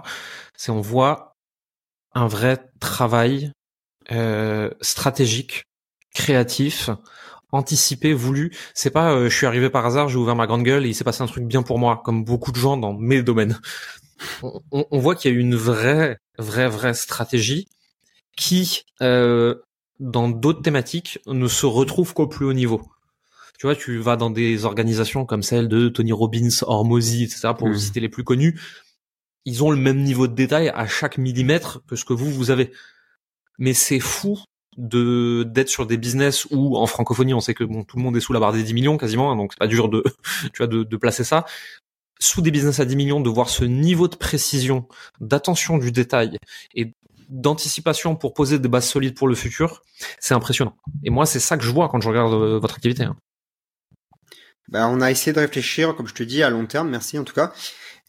C'est 0.56 0.72
on 0.72 0.82
voit 0.82 1.36
un 2.14 2.28
vrai 2.28 2.58
travail 2.80 3.52
euh, 4.12 4.70
stratégique 4.82 5.66
créatif, 6.14 6.90
anticipé, 7.52 8.14
voulu. 8.14 8.56
C'est 8.74 8.90
pas 8.90 9.12
euh, 9.12 9.30
je 9.30 9.36
suis 9.36 9.46
arrivé 9.46 9.70
par 9.70 9.86
hasard, 9.86 10.08
j'ai 10.08 10.18
ouvert 10.18 10.36
ma 10.36 10.48
grande 10.48 10.64
gueule 10.64 10.86
et 10.86 10.90
il 10.90 10.96
s'est 10.96 11.04
passé 11.04 11.22
un 11.22 11.28
truc 11.28 11.44
bien 11.46 11.62
pour 11.62 11.78
moi, 11.78 12.02
comme 12.06 12.24
beaucoup 12.24 12.52
de 12.52 12.58
gens 12.58 12.78
dans 12.78 12.94
mes 12.94 13.22
domaines. 13.22 13.60
On, 14.42 14.62
on, 14.72 15.00
voit 15.00 15.16
qu'il 15.16 15.34
y 15.34 15.36
a 15.36 15.38
une 15.38 15.56
vraie, 15.56 16.18
vraie, 16.38 16.70
vraie 16.70 16.94
stratégie 16.94 17.68
qui, 18.38 18.84
euh, 19.02 19.56
dans 20.00 20.30
d'autres 20.30 20.62
thématiques, 20.62 21.20
ne 21.28 21.48
se 21.48 21.66
retrouve 21.66 22.14
qu'au 22.14 22.28
plus 22.28 22.46
haut 22.46 22.54
niveau. 22.54 22.82
Tu 23.60 23.68
vois, 23.68 23.76
tu 23.76 23.98
vas 23.98 24.18
dans 24.18 24.30
des 24.30 24.66
organisations 24.66 25.26
comme 25.26 25.44
celle 25.44 25.68
de 25.68 25.90
Tony 25.90 26.12
Robbins, 26.12 26.50
Hormozy, 26.62 27.24
etc., 27.24 27.50
pour 27.58 27.70
mmh. 27.70 27.78
citer 27.78 28.00
les 28.00 28.10
plus 28.10 28.24
connus. 28.24 28.60
Ils 29.46 29.64
ont 29.64 29.72
le 29.72 29.78
même 29.78 30.02
niveau 30.02 30.28
de 30.28 30.34
détail 30.34 30.70
à 30.70 30.88
chaque 30.88 31.18
millimètre 31.18 31.82
que 31.88 31.96
ce 31.96 32.04
que 32.04 32.14
vous, 32.14 32.32
vous 32.32 32.52
avez. 32.52 32.72
Mais 33.58 33.74
c'est 33.74 34.00
fou 34.00 34.40
de 34.78 35.44
d'être 35.44 35.70
sur 35.70 35.86
des 35.86 35.98
business 35.98 36.48
où 36.52 36.78
en 36.78 36.86
francophonie 36.86 37.34
on 37.34 37.40
sait 37.40 37.54
que 37.54 37.64
bon 37.64 37.84
tout 37.84 37.98
le 37.98 38.04
monde 38.04 38.18
est 38.18 38.20
sous 38.20 38.34
la 38.34 38.40
barre 38.40 38.54
des 38.54 38.64
10 38.64 38.74
millions 38.74 38.98
quasiment 38.98 39.32
hein, 39.32 39.36
donc 39.36 39.54
c'est 39.54 39.60
pas 39.60 39.68
dur 39.68 39.90
de 39.90 40.04
tu 40.54 40.58
vois 40.58 40.68
de, 40.68 40.84
de, 40.84 40.98
placer 40.98 41.24
ça 41.24 41.46
sous 42.20 42.42
des 42.42 42.52
business 42.52 42.80
à 42.80 42.86
10 42.86 42.96
millions 42.96 43.22
de 43.22 43.30
voir 43.30 43.50
ce 43.50 43.64
niveau 43.64 44.08
de 44.08 44.16
précision 44.16 44.88
d'attention 45.20 45.78
du 45.78 45.92
détail 45.92 46.38
et 46.74 46.94
d'anticipation 47.30 48.16
pour 48.16 48.34
poser 48.34 48.60
des 48.60 48.68
bases 48.68 48.88
solides 48.88 49.16
pour 49.16 49.28
le 49.28 49.36
futur 49.36 49.82
c'est 50.20 50.34
impressionnant 50.34 50.76
et 51.04 51.10
moi 51.10 51.26
c'est 51.26 51.40
ça 51.40 51.58
que 51.58 51.64
je 51.64 51.72
vois 51.72 51.88
quand 51.88 52.02
je 52.02 52.10
regarde 52.10 52.34
euh, 52.34 52.60
votre 52.60 52.76
activité 52.76 53.04
hein. 53.04 53.16
Bah, 54.68 54.88
on 54.90 55.02
a 55.02 55.12
essayé 55.12 55.34
de 55.34 55.40
réfléchir 55.40 55.96
comme 55.96 56.08
je 56.08 56.14
te 56.14 56.24
dis 56.24 56.44
à 56.44 56.50
long 56.50 56.66
terme 56.66 56.90
merci 56.90 57.18
en 57.20 57.24
tout 57.24 57.34
cas 57.34 57.54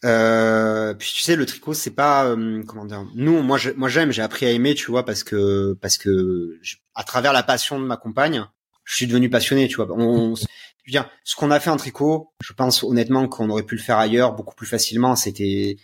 euh, 0.05 0.93
puis 0.93 1.11
tu 1.15 1.21
sais, 1.21 1.35
le 1.35 1.45
tricot, 1.45 1.73
c'est 1.73 1.91
pas 1.91 2.25
euh, 2.25 2.63
comment 2.67 2.85
dire. 2.85 3.05
Nous, 3.15 3.41
moi, 3.41 3.57
moi, 3.75 3.89
j'aime, 3.89 4.11
j'ai 4.11 4.21
appris 4.21 4.45
à 4.45 4.51
aimer, 4.51 4.75
tu 4.75 4.91
vois, 4.91 5.05
parce 5.05 5.23
que 5.23 5.73
parce 5.81 5.97
que 5.97 6.59
à 6.93 7.03
travers 7.03 7.33
la 7.33 7.43
passion 7.43 7.79
de 7.79 7.85
ma 7.85 7.97
compagne, 7.97 8.45
je 8.83 8.95
suis 8.95 9.07
devenu 9.07 9.29
passionné, 9.29 9.67
tu 9.67 9.77
vois. 9.77 9.87
On, 9.91 10.35
je 10.35 10.41
veux 10.41 10.91
dire, 10.91 11.09
ce 11.23 11.35
qu'on 11.35 11.49
a 11.51 11.59
fait 11.59 11.71
en 11.71 11.77
tricot, 11.77 12.31
je 12.41 12.53
pense 12.53 12.83
honnêtement 12.83 13.27
qu'on 13.27 13.49
aurait 13.49 13.63
pu 13.63 13.75
le 13.75 13.81
faire 13.81 13.97
ailleurs 13.97 14.33
beaucoup 14.33 14.55
plus 14.55 14.67
facilement. 14.67 15.15
C'était 15.15 15.77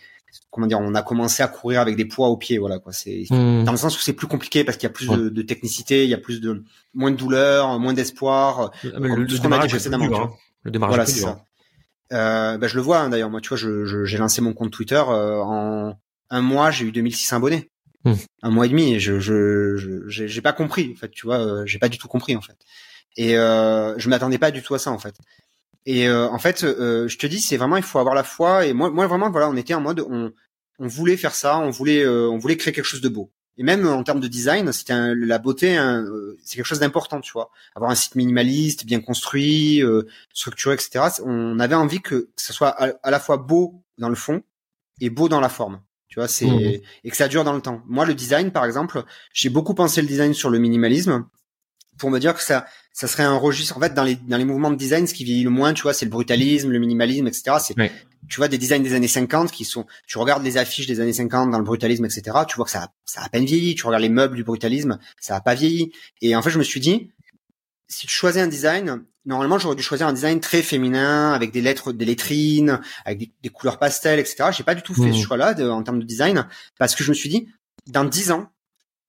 comment 0.50 0.66
dire, 0.68 0.80
on 0.80 0.94
a 0.94 1.02
commencé 1.02 1.42
à 1.42 1.48
courir 1.48 1.80
avec 1.80 1.96
des 1.96 2.04
poids 2.04 2.28
aux 2.28 2.36
pieds, 2.36 2.58
voilà 2.58 2.78
quoi. 2.78 2.92
C'est 2.92 3.24
hmm. 3.30 3.64
dans 3.64 3.72
le 3.72 3.78
sens 3.78 3.96
où 3.96 4.00
c'est 4.00 4.12
plus 4.12 4.26
compliqué 4.28 4.62
parce 4.62 4.76
qu'il 4.76 4.86
y 4.88 4.90
a 4.90 4.92
plus 4.92 5.08
de, 5.08 5.28
de, 5.28 5.42
technicité, 5.42 6.04
il 6.04 6.10
y 6.10 6.14
a 6.14 6.18
plus 6.18 6.40
de 6.40 6.64
moins 6.92 7.10
de 7.10 7.16
douleur, 7.16 7.78
moins 7.80 7.92
d'espoir. 7.92 8.70
Le, 8.84 9.28
ce 9.28 9.40
qu'on 9.40 9.52
a 9.52 9.58
dit 9.58 9.68
précédemment. 9.68 10.22
Hein. 10.22 10.30
Le 10.64 10.70
démarrage 10.70 10.96
voilà, 10.96 11.06
c'est 11.06 11.20
ça. 11.20 11.44
Euh, 12.12 12.58
bah, 12.58 12.66
je 12.66 12.76
le 12.76 12.82
vois 12.82 13.00
hein, 13.00 13.08
d'ailleurs. 13.08 13.30
Moi, 13.30 13.40
tu 13.40 13.48
vois, 13.48 13.56
j'ai 13.56 13.84
je, 13.84 14.16
lancé 14.18 14.40
mon 14.42 14.52
compte 14.52 14.72
Twitter 14.72 15.02
euh, 15.08 15.40
en 15.40 15.96
un 16.30 16.40
mois, 16.40 16.70
j'ai 16.70 16.86
eu 16.86 16.92
2600 16.92 17.36
abonnés. 17.36 17.70
Hmm. 18.04 18.14
Un 18.42 18.50
mois 18.50 18.66
et 18.66 18.68
demi, 18.68 18.94
et 18.94 19.00
je 19.00 19.18
je 19.18 20.02
j'ai 20.06 20.40
pas 20.42 20.52
compris. 20.52 20.92
En 20.94 20.98
fait, 20.98 21.10
tu 21.10 21.26
vois, 21.26 21.38
euh, 21.38 21.64
j'ai 21.64 21.78
pas 21.78 21.88
du 21.88 21.96
tout 21.96 22.08
compris 22.08 22.36
en 22.36 22.42
fait. 22.42 22.56
Et 23.16 23.36
euh, 23.36 23.98
je 23.98 24.08
m'attendais 24.08 24.38
pas 24.38 24.50
du 24.50 24.62
tout 24.62 24.74
à 24.74 24.78
ça 24.78 24.90
en 24.90 24.98
fait. 24.98 25.14
Et 25.86 26.08
euh, 26.08 26.28
en 26.28 26.38
fait, 26.38 26.60
je 26.62 27.16
te 27.16 27.26
dis, 27.26 27.40
c'est 27.40 27.56
vraiment, 27.56 27.76
il 27.76 27.82
faut 27.82 27.98
avoir 27.98 28.14
la 28.14 28.24
foi. 28.24 28.66
Et 28.66 28.72
moi, 28.72 28.90
moi 28.90 29.06
vraiment, 29.06 29.30
voilà, 29.30 29.48
on 29.48 29.56
était 29.56 29.74
en 29.74 29.80
mode, 29.80 30.00
on, 30.00 30.32
on 30.78 30.86
voulait 30.86 31.16
faire 31.16 31.34
ça, 31.34 31.58
on 31.58 31.70
voulait, 31.70 32.06
on 32.06 32.38
voulait 32.38 32.56
créer 32.56 32.74
quelque 32.74 32.84
chose 32.84 33.00
de 33.00 33.08
beau. 33.08 33.30
Et 33.56 33.62
même 33.62 33.86
en 33.86 34.02
termes 34.02 34.20
de 34.20 34.26
design, 34.26 34.72
c'était 34.72 34.94
la 35.14 35.38
beauté, 35.38 35.78
euh, 35.78 36.36
c'est 36.42 36.56
quelque 36.56 36.66
chose 36.66 36.80
d'important, 36.80 37.20
tu 37.20 37.32
vois. 37.32 37.50
Avoir 37.76 37.90
un 37.90 37.94
site 37.94 38.16
minimaliste, 38.16 38.84
bien 38.84 39.00
construit, 39.00 39.82
euh, 39.82 40.02
structuré, 40.32 40.74
etc. 40.74 41.04
On 41.24 41.60
avait 41.60 41.76
envie 41.76 42.00
que, 42.00 42.30
ça 42.36 42.52
soit 42.52 42.70
à, 42.70 43.10
la 43.10 43.20
fois 43.20 43.36
beau 43.36 43.82
dans 43.98 44.08
le 44.08 44.16
fond 44.16 44.42
et 45.00 45.08
beau 45.08 45.28
dans 45.28 45.40
la 45.40 45.48
forme. 45.48 45.80
Tu 46.08 46.18
vois, 46.18 46.28
c'est 46.28 46.46
mmh. 46.46 46.80
et 47.04 47.10
que 47.10 47.16
ça 47.16 47.28
dure 47.28 47.44
dans 47.44 47.52
le 47.52 47.60
temps. 47.60 47.82
Moi, 47.86 48.04
le 48.06 48.14
design, 48.14 48.50
par 48.50 48.64
exemple, 48.64 49.04
j'ai 49.32 49.50
beaucoup 49.50 49.74
pensé 49.74 50.00
le 50.00 50.06
design 50.06 50.34
sur 50.34 50.50
le 50.50 50.58
minimalisme 50.58 51.26
pour 51.98 52.10
me 52.10 52.18
dire 52.18 52.34
que 52.34 52.42
ça, 52.42 52.66
ça 52.92 53.06
serait 53.06 53.22
un 53.22 53.36
registre. 53.36 53.76
En 53.76 53.80
fait, 53.80 53.94
dans 53.94 54.04
les 54.04 54.16
dans 54.16 54.36
les 54.36 54.44
mouvements 54.44 54.70
de 54.70 54.76
design, 54.76 55.06
ce 55.06 55.14
qui 55.14 55.24
vieillit 55.24 55.44
le 55.44 55.50
moins, 55.50 55.72
tu 55.74 55.82
vois, 55.82 55.92
c'est 55.92 56.04
le 56.04 56.10
brutalisme, 56.10 56.70
le 56.70 56.78
minimalisme, 56.78 57.26
etc. 57.26 57.56
C'est 57.60 57.74
tu 58.28 58.36
vois 58.36 58.48
des 58.48 58.58
designs 58.58 58.82
des 58.82 58.94
années 58.94 59.08
50 59.08 59.50
qui 59.50 59.64
sont 59.64 59.86
tu 60.06 60.18
regardes 60.18 60.42
les 60.42 60.56
affiches 60.56 60.86
des 60.86 61.00
années 61.00 61.12
50 61.12 61.50
dans 61.50 61.58
le 61.58 61.64
brutalisme 61.64 62.04
etc 62.04 62.38
tu 62.48 62.56
vois 62.56 62.64
que 62.64 62.70
ça 62.70 62.88
ça 63.04 63.20
a 63.20 63.24
à 63.24 63.28
peine 63.28 63.44
vieilli 63.44 63.74
tu 63.74 63.86
regardes 63.86 64.02
les 64.02 64.08
meubles 64.08 64.36
du 64.36 64.44
brutalisme 64.44 64.98
ça 65.20 65.36
a 65.36 65.40
pas 65.40 65.54
vieilli 65.54 65.92
et 66.20 66.34
en 66.36 66.42
fait 66.42 66.50
je 66.50 66.58
me 66.58 66.64
suis 66.64 66.80
dit 66.80 67.10
si 67.88 68.06
tu 68.06 68.12
choisis 68.12 68.42
un 68.42 68.48
design 68.48 69.04
normalement 69.26 69.58
j'aurais 69.58 69.76
dû 69.76 69.82
choisir 69.82 70.06
un 70.06 70.12
design 70.12 70.40
très 70.40 70.62
féminin 70.62 71.32
avec 71.32 71.52
des 71.52 71.60
lettres 71.60 71.92
des 71.92 72.04
lettrines 72.04 72.80
avec 73.04 73.30
des, 73.42 73.48
couleurs 73.50 73.78
pastel 73.78 74.18
etc 74.18 74.50
j'ai 74.56 74.64
pas 74.64 74.74
du 74.74 74.82
tout 74.82 74.94
fait 74.94 75.12
ce 75.12 75.18
mmh. 75.18 75.22
choix 75.22 75.36
là 75.36 75.54
en 75.72 75.82
termes 75.82 76.00
de 76.00 76.06
design 76.06 76.46
parce 76.78 76.94
que 76.94 77.04
je 77.04 77.10
me 77.10 77.14
suis 77.14 77.28
dit 77.28 77.48
dans 77.86 78.04
dix 78.04 78.30
ans 78.30 78.50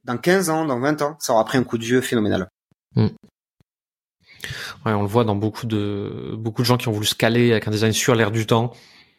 dans 0.05 0.17
15 0.17 0.49
ans, 0.49 0.65
dans 0.65 0.79
20 0.79 1.01
ans, 1.01 1.17
ça 1.19 1.33
aura 1.33 1.43
pris 1.43 1.57
un 1.57 1.63
coup 1.63 1.77
de 1.77 1.83
vieux 1.83 2.01
phénoménal. 2.01 2.47
Mm. 2.95 3.07
Ouais, 4.85 4.93
on 4.93 5.01
le 5.01 5.07
voit 5.07 5.23
dans 5.23 5.35
beaucoup 5.35 5.65
de 5.65 6.35
beaucoup 6.37 6.61
de 6.61 6.67
gens 6.67 6.77
qui 6.77 6.87
ont 6.87 6.91
voulu 6.91 7.07
se 7.07 7.15
caler 7.15 7.51
avec 7.51 7.67
un 7.67 7.71
design 7.71 7.91
sur 7.91 8.13
l'air 8.13 8.29
du 8.29 8.45
temps. 8.45 8.71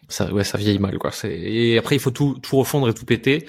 Ça, 0.09 0.33
ouais, 0.33 0.45
ça 0.45 0.59
vieillit 0.59 0.79
mal, 0.79 0.99
quoi. 0.99 1.11
Et 1.25 1.79
après, 1.79 1.97
il 1.97 1.99
faut 1.99 2.11
tout, 2.11 2.39
tout 2.41 2.57
refondre 2.57 2.89
et 2.89 2.95
tout 2.95 3.05
péter. 3.05 3.47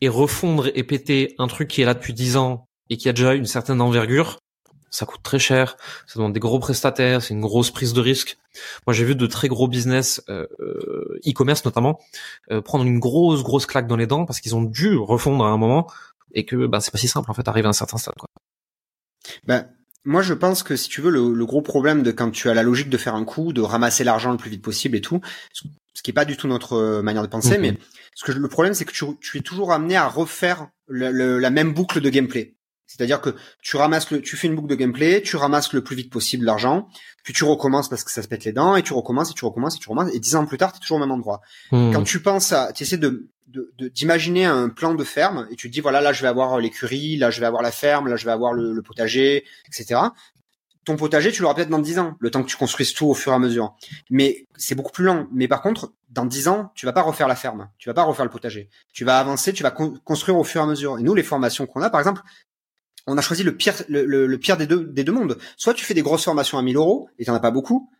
Et 0.00 0.08
refondre 0.08 0.68
et 0.74 0.84
péter 0.84 1.34
un 1.38 1.46
truc 1.46 1.68
qui 1.68 1.82
est 1.82 1.84
là 1.84 1.94
depuis 1.94 2.12
10 2.12 2.36
ans 2.36 2.66
et 2.90 2.96
qui 2.96 3.08
a 3.08 3.12
déjà 3.12 3.34
une 3.34 3.46
certaine 3.46 3.80
envergure, 3.80 4.38
ça 4.94 5.06
coûte 5.06 5.22
très 5.24 5.40
cher, 5.40 5.76
ça 6.06 6.20
demande 6.20 6.32
des 6.32 6.40
gros 6.40 6.60
prestataires, 6.60 7.20
c'est 7.20 7.34
une 7.34 7.40
grosse 7.40 7.72
prise 7.72 7.92
de 7.94 8.00
risque. 8.00 8.38
Moi, 8.86 8.94
j'ai 8.94 9.04
vu 9.04 9.16
de 9.16 9.26
très 9.26 9.48
gros 9.48 9.66
business 9.66 10.22
euh, 10.28 10.46
euh, 10.60 11.20
e-commerce 11.26 11.64
notamment 11.64 11.98
euh, 12.52 12.60
prendre 12.62 12.84
une 12.84 13.00
grosse 13.00 13.42
grosse 13.42 13.66
claque 13.66 13.88
dans 13.88 13.96
les 13.96 14.06
dents 14.06 14.24
parce 14.24 14.40
qu'ils 14.40 14.54
ont 14.54 14.62
dû 14.62 14.96
refondre 14.96 15.44
à 15.44 15.48
un 15.48 15.56
moment 15.56 15.90
et 16.32 16.44
que 16.44 16.66
bah 16.66 16.78
c'est 16.80 16.92
pas 16.92 16.98
si 16.98 17.08
simple 17.08 17.28
en 17.28 17.34
fait 17.34 17.48
arriver 17.48 17.66
à 17.66 17.70
un 17.70 17.72
certain 17.72 17.98
stade 17.98 18.14
quoi. 18.14 18.28
Ben 19.44 19.68
moi, 20.04 20.22
je 20.22 20.34
pense 20.34 20.62
que 20.62 20.76
si 20.76 20.88
tu 20.88 21.00
veux, 21.00 21.10
le, 21.10 21.46
gros 21.46 21.62
problème 21.62 22.02
de 22.02 22.10
quand 22.10 22.30
tu 22.30 22.48
as 22.48 22.54
la 22.54 22.62
logique 22.62 22.90
de 22.90 22.98
faire 22.98 23.14
un 23.14 23.24
coup, 23.24 23.52
de 23.52 23.60
ramasser 23.60 24.04
l'argent 24.04 24.30
le 24.30 24.36
plus 24.36 24.50
vite 24.50 24.62
possible 24.62 24.96
et 24.96 25.00
tout, 25.00 25.20
ce 25.52 26.02
qui 26.02 26.10
est 26.10 26.14
pas 26.14 26.24
du 26.24 26.36
tout 26.36 26.48
notre 26.48 27.00
manière 27.00 27.22
de 27.22 27.28
penser, 27.28 27.56
mhm. 27.56 27.60
mais 27.60 27.78
ce 28.14 28.24
que 28.24 28.32
le 28.32 28.48
problème, 28.48 28.74
c'est 28.74 28.84
que 28.84 28.92
tu, 28.92 29.04
tu, 29.20 29.38
es 29.38 29.40
toujours 29.40 29.72
amené 29.72 29.96
à 29.96 30.06
refaire 30.06 30.68
la 30.88 31.50
même 31.50 31.72
boucle 31.72 32.00
de 32.00 32.10
gameplay. 32.10 32.54
C'est-à-dire 32.86 33.20
que 33.20 33.34
tu 33.62 33.76
ramasses 33.76 34.10
le, 34.10 34.20
tu 34.20 34.36
fais 34.36 34.46
une 34.46 34.54
boucle 34.54 34.68
de 34.68 34.74
gameplay, 34.74 35.22
tu 35.22 35.36
ramasses 35.36 35.72
le 35.72 35.82
plus 35.82 35.96
vite 35.96 36.12
possible 36.12 36.44
l'argent, 36.44 36.86
puis 37.24 37.32
tu 37.32 37.44
recommences 37.44 37.88
parce 37.88 38.04
que 38.04 38.12
ça 38.12 38.22
se 38.22 38.28
pète 38.28 38.44
les 38.44 38.52
dents, 38.52 38.76
et 38.76 38.82
tu 38.82 38.92
recommences, 38.92 39.30
et 39.30 39.34
tu 39.34 39.44
recommences, 39.44 39.76
et 39.76 39.78
tu 39.78 39.88
recommences, 39.88 40.14
et 40.14 40.20
dix 40.20 40.36
ans 40.36 40.44
plus 40.44 40.58
tard, 40.58 40.72
tu 40.72 40.78
es 40.78 40.80
toujours 40.80 40.98
au 40.98 41.00
même 41.00 41.10
endroit. 41.10 41.40
Hmm. 41.72 41.92
Quand 41.92 42.02
tu 42.04 42.20
penses 42.20 42.52
à, 42.52 42.72
tu 42.72 42.82
essaies 42.82 42.98
de, 42.98 43.30
d'imaginer 43.78 44.44
un 44.44 44.68
plan 44.68 44.94
de 44.94 45.04
ferme, 45.04 45.46
et 45.50 45.56
tu 45.56 45.68
te 45.68 45.72
dis, 45.72 45.80
voilà, 45.80 46.00
là, 46.00 46.12
je 46.12 46.22
vais 46.22 46.28
avoir 46.28 46.58
l'écurie, 46.58 47.16
là, 47.16 47.30
je 47.30 47.40
vais 47.40 47.46
avoir 47.46 47.62
la 47.62 47.70
ferme, 47.70 48.08
là, 48.08 48.16
je 48.16 48.24
vais 48.24 48.32
avoir 48.32 48.52
le, 48.52 48.82
potager, 48.82 49.44
etc. 49.66 50.00
Ton 50.84 50.96
potager, 50.96 51.32
tu 51.32 51.42
l'auras 51.42 51.54
peut-être 51.54 51.70
dans 51.70 51.78
dix 51.78 51.98
ans, 51.98 52.16
le 52.20 52.30
temps 52.30 52.42
que 52.42 52.48
tu 52.48 52.56
construises 52.56 52.92
tout 52.92 53.06
au 53.06 53.14
fur 53.14 53.32
et 53.32 53.34
à 53.34 53.38
mesure. 53.38 53.74
Mais 54.10 54.46
c'est 54.56 54.74
beaucoup 54.74 54.92
plus 54.92 55.04
lent. 55.04 55.26
Mais 55.32 55.48
par 55.48 55.62
contre, 55.62 55.94
dans 56.10 56.26
dix 56.26 56.46
ans, 56.46 56.72
tu 56.74 56.84
vas 56.84 56.92
pas 56.92 57.00
refaire 57.00 57.26
la 57.26 57.36
ferme, 57.36 57.70
tu 57.78 57.88
vas 57.88 57.94
pas 57.94 58.02
refaire 58.02 58.26
le 58.26 58.30
potager. 58.30 58.68
Tu 58.92 59.04
vas 59.04 59.18
avancer, 59.18 59.54
tu 59.54 59.62
vas 59.62 59.70
construire 59.70 60.36
au 60.36 60.44
fur 60.44 60.60
et 60.60 60.64
à 60.64 60.66
mesure. 60.66 60.98
Et 60.98 61.02
nous, 61.02 61.14
les 61.14 61.22
formations 61.22 61.66
qu'on 61.66 61.80
a, 61.80 61.88
par 61.88 62.00
exemple, 62.00 62.20
on 63.06 63.18
a 63.18 63.20
choisi 63.20 63.42
le 63.42 63.56
pire, 63.56 63.74
le, 63.88 64.36
pire 64.36 64.56
des 64.56 64.66
deux, 64.66 64.84
des 64.84 65.04
deux 65.04 65.12
mondes. 65.12 65.38
Soit 65.56 65.74
tu 65.74 65.84
fais 65.84 65.94
des 65.94 66.02
grosses 66.02 66.24
formations 66.24 66.58
à 66.58 66.62
1000 66.62 66.76
euros 66.76 67.08
et 67.18 67.24
t'en 67.24 67.34
as 67.34 67.40
pas 67.40 67.50
beaucoup, 67.50 67.90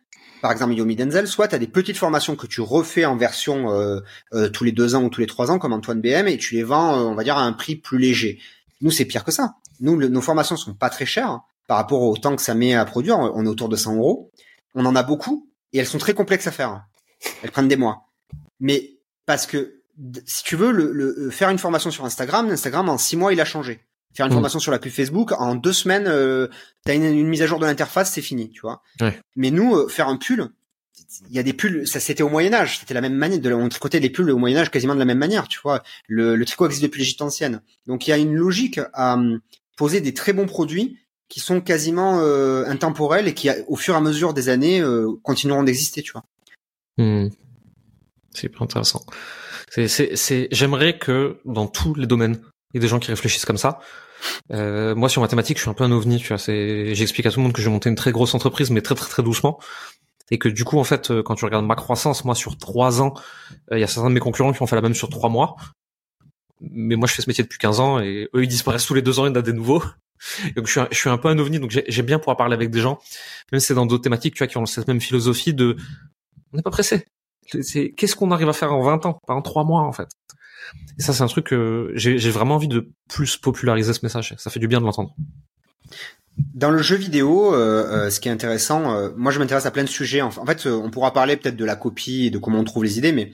par 0.45 0.51
exemple 0.51 0.75
Yomi 0.75 0.95
Denzel, 0.95 1.27
soit 1.27 1.47
tu 1.47 1.55
as 1.55 1.57
des 1.57 1.65
petites 1.65 1.97
formations 1.97 2.35
que 2.35 2.45
tu 2.45 2.61
refais 2.61 3.03
en 3.03 3.17
version 3.17 3.71
euh, 3.71 4.01
euh, 4.35 4.47
tous 4.47 4.63
les 4.63 4.71
deux 4.71 4.93
ans 4.93 5.01
ou 5.01 5.09
tous 5.09 5.19
les 5.19 5.25
trois 5.25 5.49
ans 5.49 5.57
comme 5.57 5.73
Antoine 5.73 6.01
BM 6.01 6.27
et 6.27 6.37
tu 6.37 6.53
les 6.53 6.61
vends, 6.61 6.99
euh, 6.99 7.03
on 7.05 7.15
va 7.15 7.23
dire, 7.23 7.35
à 7.35 7.41
un 7.41 7.51
prix 7.51 7.75
plus 7.75 7.97
léger. 7.97 8.39
Nous, 8.79 8.91
c'est 8.91 9.05
pire 9.05 9.23
que 9.23 9.31
ça. 9.31 9.55
Nous, 9.79 9.97
nos 9.97 10.21
formations 10.21 10.55
sont 10.55 10.75
pas 10.75 10.91
très 10.91 11.07
chères 11.07 11.39
par 11.65 11.77
rapport 11.77 12.03
au 12.03 12.15
temps 12.15 12.35
que 12.35 12.43
ça 12.43 12.53
met 12.53 12.75
à 12.75 12.85
produire. 12.85 13.17
On 13.17 13.43
est 13.43 13.47
autour 13.47 13.69
de 13.69 13.75
100 13.75 13.95
euros. 13.95 14.29
On 14.75 14.85
en 14.85 14.95
a 14.95 15.01
beaucoup 15.01 15.49
et 15.73 15.79
elles 15.79 15.87
sont 15.87 15.97
très 15.97 16.13
complexes 16.13 16.45
à 16.45 16.51
faire. 16.51 16.85
Elles 17.41 17.49
prennent 17.49 17.67
des 17.67 17.75
mois. 17.75 18.11
Mais 18.59 18.99
parce 19.25 19.47
que 19.47 19.81
si 20.27 20.43
tu 20.43 20.55
veux 20.55 21.31
faire 21.31 21.49
une 21.49 21.57
formation 21.57 21.89
sur 21.89 22.05
Instagram, 22.05 22.51
Instagram 22.51 22.87
en 22.87 22.99
six 22.99 23.17
mois 23.17 23.33
il 23.33 23.41
a 23.41 23.45
changé 23.45 23.79
faire 24.15 24.25
une 24.25 24.31
mm. 24.31 24.35
formation 24.35 24.59
sur 24.59 24.71
la 24.71 24.79
pub 24.79 24.91
Facebook 24.91 25.31
en 25.33 25.55
deux 25.55 25.73
semaines 25.73 26.07
euh, 26.07 26.47
t'as 26.85 26.95
une, 26.95 27.27
mise 27.27 27.41
à 27.41 27.47
jour 27.47 27.59
de 27.59 27.65
l'interface 27.65 28.11
c'est 28.11 28.21
fini 28.21 28.49
tu 28.49 28.61
vois. 28.61 28.81
Mais 29.35 29.51
nous 29.51 29.75
euh, 29.75 29.87
faire 29.87 30.07
un 30.07 30.17
pull 30.17 30.49
il 31.29 31.35
y 31.35 31.39
a 31.39 31.43
des 31.43 31.53
pulls 31.53 31.87
ça 31.87 31.99
c'était 31.99 32.23
au 32.23 32.29
Moyen 32.29 32.53
Âge 32.53 32.79
c'était 32.79 32.93
la 32.93 33.01
même 33.01 33.15
manière 33.15 33.39
de 33.39 33.53
on 33.53 33.69
tricotait 33.69 33.99
les 33.99 34.09
pulls 34.09 34.29
au 34.31 34.37
Moyen 34.37 34.57
Âge 34.57 34.71
quasiment 34.71 34.93
de 34.93 34.99
la 34.99 35.05
même 35.05 35.17
manière 35.17 35.47
tu 35.47 35.59
vois. 35.61 35.83
Le, 36.07 36.35
le 36.35 36.45
tricot 36.45 36.65
existe 36.65 36.83
depuis 36.83 36.99
l'Égypte 36.99 37.21
ancienne. 37.21 37.61
Donc 37.87 38.07
il 38.07 38.09
y 38.09 38.13
a 38.13 38.17
une 38.17 38.33
logique 38.33 38.79
à 38.93 39.17
euh, 39.17 39.37
poser 39.77 40.01
des 40.01 40.13
très 40.13 40.33
bons 40.33 40.45
produits 40.45 40.99
qui 41.27 41.39
sont 41.39 41.61
quasiment 41.61 42.19
euh, 42.19 42.65
intemporels 42.65 43.27
et 43.27 43.33
qui 43.33 43.49
au 43.67 43.75
fur 43.75 43.95
et 43.95 43.97
à 43.97 44.01
mesure 44.01 44.33
des 44.33 44.49
années 44.49 44.81
euh, 44.81 45.11
continueront 45.23 45.63
d'exister 45.63 46.01
tu 46.01 46.11
vois. 46.11 46.23
Mm. 46.97 47.29
c'est 48.31 48.47
hyper 48.47 48.61
intéressant. 48.61 49.05
C'est 49.69 49.87
c'est 49.87 50.47
j'aimerais 50.51 50.97
que 50.97 51.39
dans 51.45 51.67
tous 51.67 51.95
les 51.95 52.07
domaines 52.07 52.39
il 52.73 52.75
y 52.75 52.77
ait 52.77 52.81
des 52.81 52.87
gens 52.87 52.99
qui 52.99 53.11
réfléchissent 53.11 53.45
comme 53.45 53.57
ça 53.57 53.79
euh, 54.51 54.95
moi 54.95 55.09
sur 55.09 55.21
mathématiques, 55.21 55.57
je 55.57 55.63
suis 55.63 55.69
un 55.69 55.73
peu 55.73 55.83
un 55.83 55.91
ovni, 55.91 56.17
tu 56.17 56.29
vois. 56.29 56.37
J'explique 56.37 57.25
à 57.25 57.31
tout 57.31 57.39
le 57.39 57.43
monde 57.43 57.53
que 57.53 57.61
j'ai 57.61 57.69
monté 57.69 57.89
une 57.89 57.95
très 57.95 58.11
grosse 58.11 58.33
entreprise, 58.33 58.71
mais 58.71 58.81
très 58.81 58.95
très 58.95 59.09
très 59.09 59.23
doucement, 59.23 59.59
et 60.31 60.37
que 60.37 60.49
du 60.49 60.63
coup 60.63 60.79
en 60.79 60.83
fait, 60.83 61.11
euh, 61.11 61.23
quand 61.23 61.35
tu 61.35 61.45
regardes 61.45 61.65
ma 61.65 61.75
croissance, 61.75 62.25
moi 62.25 62.35
sur 62.35 62.57
trois 62.57 63.01
ans, 63.01 63.13
euh, 63.71 63.77
il 63.77 63.81
y 63.81 63.83
a 63.83 63.87
certains 63.87 64.09
de 64.09 64.13
mes 64.13 64.19
concurrents 64.19 64.53
qui 64.53 64.61
ont 64.61 64.67
fait 64.67 64.75
la 64.75 64.81
même 64.81 64.95
sur 64.95 65.09
trois 65.09 65.29
mois. 65.29 65.55
Mais 66.61 66.95
moi 66.95 67.07
je 67.07 67.13
fais 67.13 67.21
ce 67.21 67.29
métier 67.29 67.43
depuis 67.43 67.59
15 67.59 67.79
ans 67.79 67.99
et 67.99 68.29
eux 68.33 68.43
ils 68.43 68.47
disparaissent 68.47 68.85
tous 68.85 68.93
les 68.93 69.01
deux 69.01 69.19
ans, 69.19 69.25
il 69.25 69.29
y 69.29 69.31
en 69.31 69.35
a 69.35 69.41
des 69.41 69.53
nouveaux. 69.53 69.83
Donc 70.55 70.67
je 70.67 70.85
suis 70.91 71.09
un, 71.09 71.17
peu 71.17 71.27
un 71.27 71.37
ovni, 71.37 71.59
donc 71.59 71.71
j'ai 71.71 72.01
bien 72.01 72.19
pouvoir 72.19 72.37
parler 72.37 72.53
avec 72.53 72.69
des 72.69 72.79
gens, 72.79 72.99
même 73.51 73.59
si 73.59 73.67
c'est 73.67 73.73
dans 73.73 73.85
d'autres 73.85 74.03
thématiques, 74.03 74.33
tu 74.33 74.39
vois, 74.39 74.47
qui 74.47 74.57
ont 74.57 74.65
cette 74.65 74.87
même 74.87 75.01
philosophie 75.01 75.53
de, 75.53 75.75
on 76.53 76.57
n'est 76.57 76.63
pas 76.63 76.71
pressé. 76.71 77.05
Qu'est-ce 77.51 78.15
qu'on 78.15 78.31
arrive 78.31 78.47
à 78.47 78.53
faire 78.53 78.73
en 78.73 78.81
20 78.81 79.05
ans, 79.05 79.19
pas 79.27 79.33
en 79.33 79.41
trois 79.41 79.65
mois 79.65 79.81
en 79.81 79.91
fait. 79.91 80.07
Et 80.97 81.01
ça, 81.01 81.13
c'est 81.13 81.23
un 81.23 81.27
truc 81.27 81.47
que 81.47 81.91
j'ai 81.95 82.31
vraiment 82.31 82.55
envie 82.55 82.67
de 82.67 82.89
plus 83.09 83.37
populariser 83.37 83.93
ce 83.93 83.99
message. 84.03 84.33
Ça 84.37 84.49
fait 84.49 84.59
du 84.59 84.67
bien 84.67 84.79
de 84.79 84.85
l'entendre. 84.85 85.15
Dans 86.53 86.71
le 86.71 86.81
jeu 86.81 86.97
vidéo, 86.97 87.53
euh, 87.53 87.85
euh, 88.07 88.09
ce 88.09 88.19
qui 88.19 88.27
est 88.27 88.31
intéressant, 88.31 88.93
euh, 88.93 89.09
moi 89.15 89.31
je 89.31 89.39
m'intéresse 89.39 89.65
à 89.65 89.71
plein 89.71 89.83
de 89.83 89.89
sujets. 89.89 90.21
En, 90.21 90.31
fait, 90.31 90.65
on 90.65 90.89
pourra 90.89 91.13
parler 91.13 91.37
peut-être 91.37 91.55
de 91.55 91.63
la 91.63 91.77
copie 91.77 92.25
et 92.25 92.29
de 92.29 92.37
comment 92.37 92.59
on 92.59 92.63
trouve 92.65 92.83
les 92.83 92.97
idées, 92.97 93.13
mais 93.13 93.31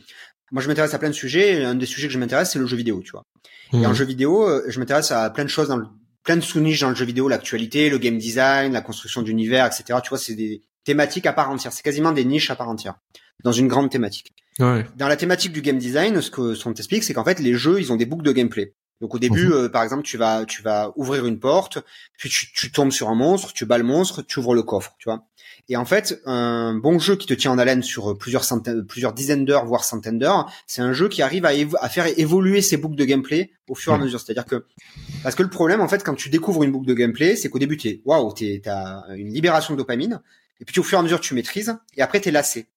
moi 0.51 0.61
je 0.61 0.67
m'intéresse 0.67 0.93
à 0.93 0.99
plein 0.99 1.09
de 1.09 1.15
sujets. 1.15 1.61
Et 1.61 1.63
un 1.63 1.73
des 1.73 1.87
sujets 1.87 2.07
que 2.07 2.13
je 2.13 2.19
m'intéresse, 2.19 2.51
c'est 2.51 2.59
le 2.59 2.67
jeu 2.67 2.77
vidéo, 2.77 3.01
tu 3.03 3.11
vois. 3.11 3.25
Et 3.73 3.85
en 3.85 3.91
mmh. 3.91 3.95
jeu 3.95 4.05
vidéo, 4.05 4.47
je 4.67 4.79
m'intéresse 4.79 5.11
à 5.11 5.29
plein 5.29 5.45
de 5.45 5.49
choses 5.49 5.69
dans 5.69 5.77
le, 5.77 5.85
plein 6.23 6.35
de 6.35 6.41
sous-niches 6.41 6.81
dans 6.81 6.89
le 6.89 6.95
jeu 6.95 7.05
vidéo, 7.05 7.29
l'actualité, 7.29 7.89
le 7.89 7.97
game 7.97 8.17
design, 8.17 8.73
la 8.73 8.81
construction 8.81 9.21
d'univers, 9.21 9.65
etc. 9.65 9.99
Tu 10.03 10.09
vois, 10.09 10.17
c'est 10.17 10.35
des 10.35 10.61
thématiques 10.83 11.25
à 11.25 11.33
part 11.33 11.49
entière. 11.49 11.71
C'est 11.71 11.83
quasiment 11.83 12.11
des 12.11 12.25
niches 12.25 12.51
à 12.51 12.55
part 12.55 12.69
entière 12.69 12.95
dans 13.43 13.51
une 13.51 13.67
grande 13.67 13.89
thématique. 13.89 14.33
Ouais. 14.59 14.85
Dans 14.97 15.07
la 15.07 15.15
thématique 15.15 15.53
du 15.53 15.61
game 15.61 15.77
design, 15.77 16.21
ce 16.21 16.29
que 16.29 16.61
qu'on 16.61 16.73
t'explique, 16.73 17.03
c'est 17.03 17.13
qu'en 17.13 17.23
fait 17.23 17.39
les 17.39 17.53
jeux, 17.53 17.79
ils 17.79 17.91
ont 17.91 17.95
des 17.95 18.05
boucles 18.05 18.25
de 18.25 18.31
gameplay. 18.31 18.73
Donc 19.01 19.15
au 19.15 19.19
début, 19.19 19.47
mhm. 19.47 19.53
euh, 19.53 19.69
par 19.69 19.81
exemple, 19.83 20.03
tu 20.03 20.17
vas 20.17 20.45
tu 20.45 20.61
vas 20.61 20.93
ouvrir 20.95 21.25
une 21.25 21.39
porte, 21.39 21.79
puis 22.17 22.29
tu, 22.29 22.53
tu, 22.53 22.71
tombes 22.71 22.91
sur 22.91 23.09
un 23.09 23.15
monstre, 23.15 23.51
tu 23.51 23.65
bats 23.65 23.79
le 23.79 23.83
monstre, 23.83 24.21
tu 24.21 24.39
ouvres 24.39 24.53
le 24.53 24.61
coffre, 24.61 24.95
tu 24.99 25.09
vois. 25.09 25.25
Et 25.69 25.75
en 25.75 25.85
fait, 25.85 26.21
un 26.25 26.75
bon 26.75 26.99
jeu 26.99 27.15
qui 27.15 27.25
te 27.25 27.33
tient 27.33 27.51
en 27.51 27.57
haleine 27.57 27.81
sur 27.81 28.15
plusieurs 28.17 28.43
centaines, 28.43 28.85
plusieurs 28.85 29.13
dizaines 29.13 29.43
d'heures, 29.43 29.65
voire 29.65 29.83
centaines 29.83 30.19
d'heures, 30.19 30.51
c'est 30.67 30.83
un 30.83 30.93
jeu 30.93 31.09
qui 31.09 31.23
arrive 31.23 31.45
à, 31.45 31.51
à, 31.79 31.89
faire 31.89 32.07
évoluer 32.19 32.61
ses 32.61 32.77
boucles 32.77 32.95
de 32.95 33.05
gameplay 33.05 33.51
au 33.67 33.73
fur 33.73 33.91
et 33.93 33.95
à 33.95 33.97
mesure. 33.97 34.19
C'est-à-dire 34.19 34.45
que 34.45 34.65
parce 35.23 35.33
que 35.33 35.43
le 35.43 35.49
problème, 35.49 35.81
en 35.81 35.87
fait, 35.87 36.03
quand 36.03 36.15
tu 36.15 36.29
découvres 36.29 36.61
une 36.63 36.71
boucle 36.71 36.87
de 36.87 36.93
gameplay, 36.93 37.35
c'est 37.35 37.49
qu'au 37.49 37.59
début, 37.59 37.77
t'es 37.77 38.01
waouh, 38.05 38.33
t'as 38.33 39.15
une 39.15 39.33
libération 39.33 39.73
de 39.73 39.79
dopamine, 39.79 40.21
et 40.59 40.65
puis 40.65 40.79
au 40.79 40.83
fur 40.83 40.97
et 40.97 40.99
à 40.99 41.03
mesure, 41.03 41.19
tu 41.19 41.33
maîtrises, 41.33 41.75
et 41.97 42.03
après, 42.03 42.19
t'es 42.19 42.31
lassé. 42.31 42.67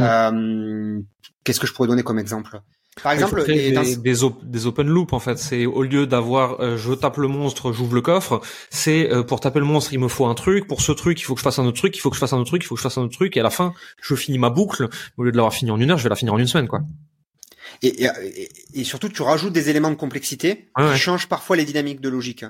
Euh, 0.00 1.00
Qu'est-ce 1.44 1.60
que 1.60 1.66
je 1.66 1.72
pourrais 1.72 1.88
donner 1.88 2.02
comme 2.02 2.18
exemple? 2.18 2.60
Par 3.02 3.12
exemple, 3.12 3.44
des, 3.44 3.96
des, 3.96 4.66
open 4.66 4.88
loop 4.88 5.12
en 5.12 5.18
fait. 5.18 5.38
C'est 5.38 5.66
au 5.66 5.82
lieu 5.82 6.06
d'avoir 6.06 6.60
euh, 6.60 6.78
je 6.78 6.94
tape 6.94 7.18
le 7.18 7.28
monstre, 7.28 7.70
j'ouvre 7.70 7.94
le 7.94 8.00
coffre, 8.00 8.40
c'est 8.70 9.12
euh, 9.12 9.22
pour 9.22 9.40
taper 9.40 9.58
le 9.58 9.66
monstre, 9.66 9.92
il 9.92 9.98
me 9.98 10.08
faut 10.08 10.24
un 10.24 10.34
truc. 10.34 10.66
Pour 10.66 10.80
ce 10.80 10.92
truc, 10.92 11.20
il 11.20 11.24
faut 11.24 11.34
que 11.34 11.40
je 11.40 11.44
fasse 11.44 11.58
un 11.58 11.66
autre 11.66 11.76
truc. 11.76 11.94
Il 11.94 12.00
faut 12.00 12.08
que 12.08 12.16
je 12.16 12.20
fasse 12.20 12.32
un 12.32 12.38
autre 12.38 12.48
truc. 12.48 12.64
Il 12.64 12.66
faut 12.66 12.74
que 12.74 12.80
je 12.80 12.82
fasse 12.82 12.96
un 12.96 13.02
autre 13.02 13.14
truc. 13.14 13.36
Et 13.36 13.40
à 13.40 13.42
la 13.42 13.50
fin, 13.50 13.74
je 14.00 14.14
finis 14.14 14.38
ma 14.38 14.48
boucle. 14.48 14.88
Au 15.18 15.24
lieu 15.24 15.30
de 15.30 15.36
l'avoir 15.36 15.52
fini 15.52 15.70
en 15.70 15.78
une 15.78 15.90
heure, 15.90 15.98
je 15.98 16.04
vais 16.04 16.08
la 16.08 16.16
finir 16.16 16.32
en 16.32 16.38
une 16.38 16.46
semaine, 16.46 16.68
quoi. 16.68 16.80
Et, 17.82 18.04
et, 18.04 18.48
et 18.72 18.84
surtout, 18.84 19.10
tu 19.10 19.20
rajoutes 19.20 19.52
des 19.52 19.68
éléments 19.68 19.90
de 19.90 19.96
complexité 19.96 20.70
qui 20.78 20.98
changent 20.98 21.28
parfois 21.28 21.56
les 21.56 21.64
dynamiques 21.64 22.00
de 22.00 22.08
logique. 22.08 22.46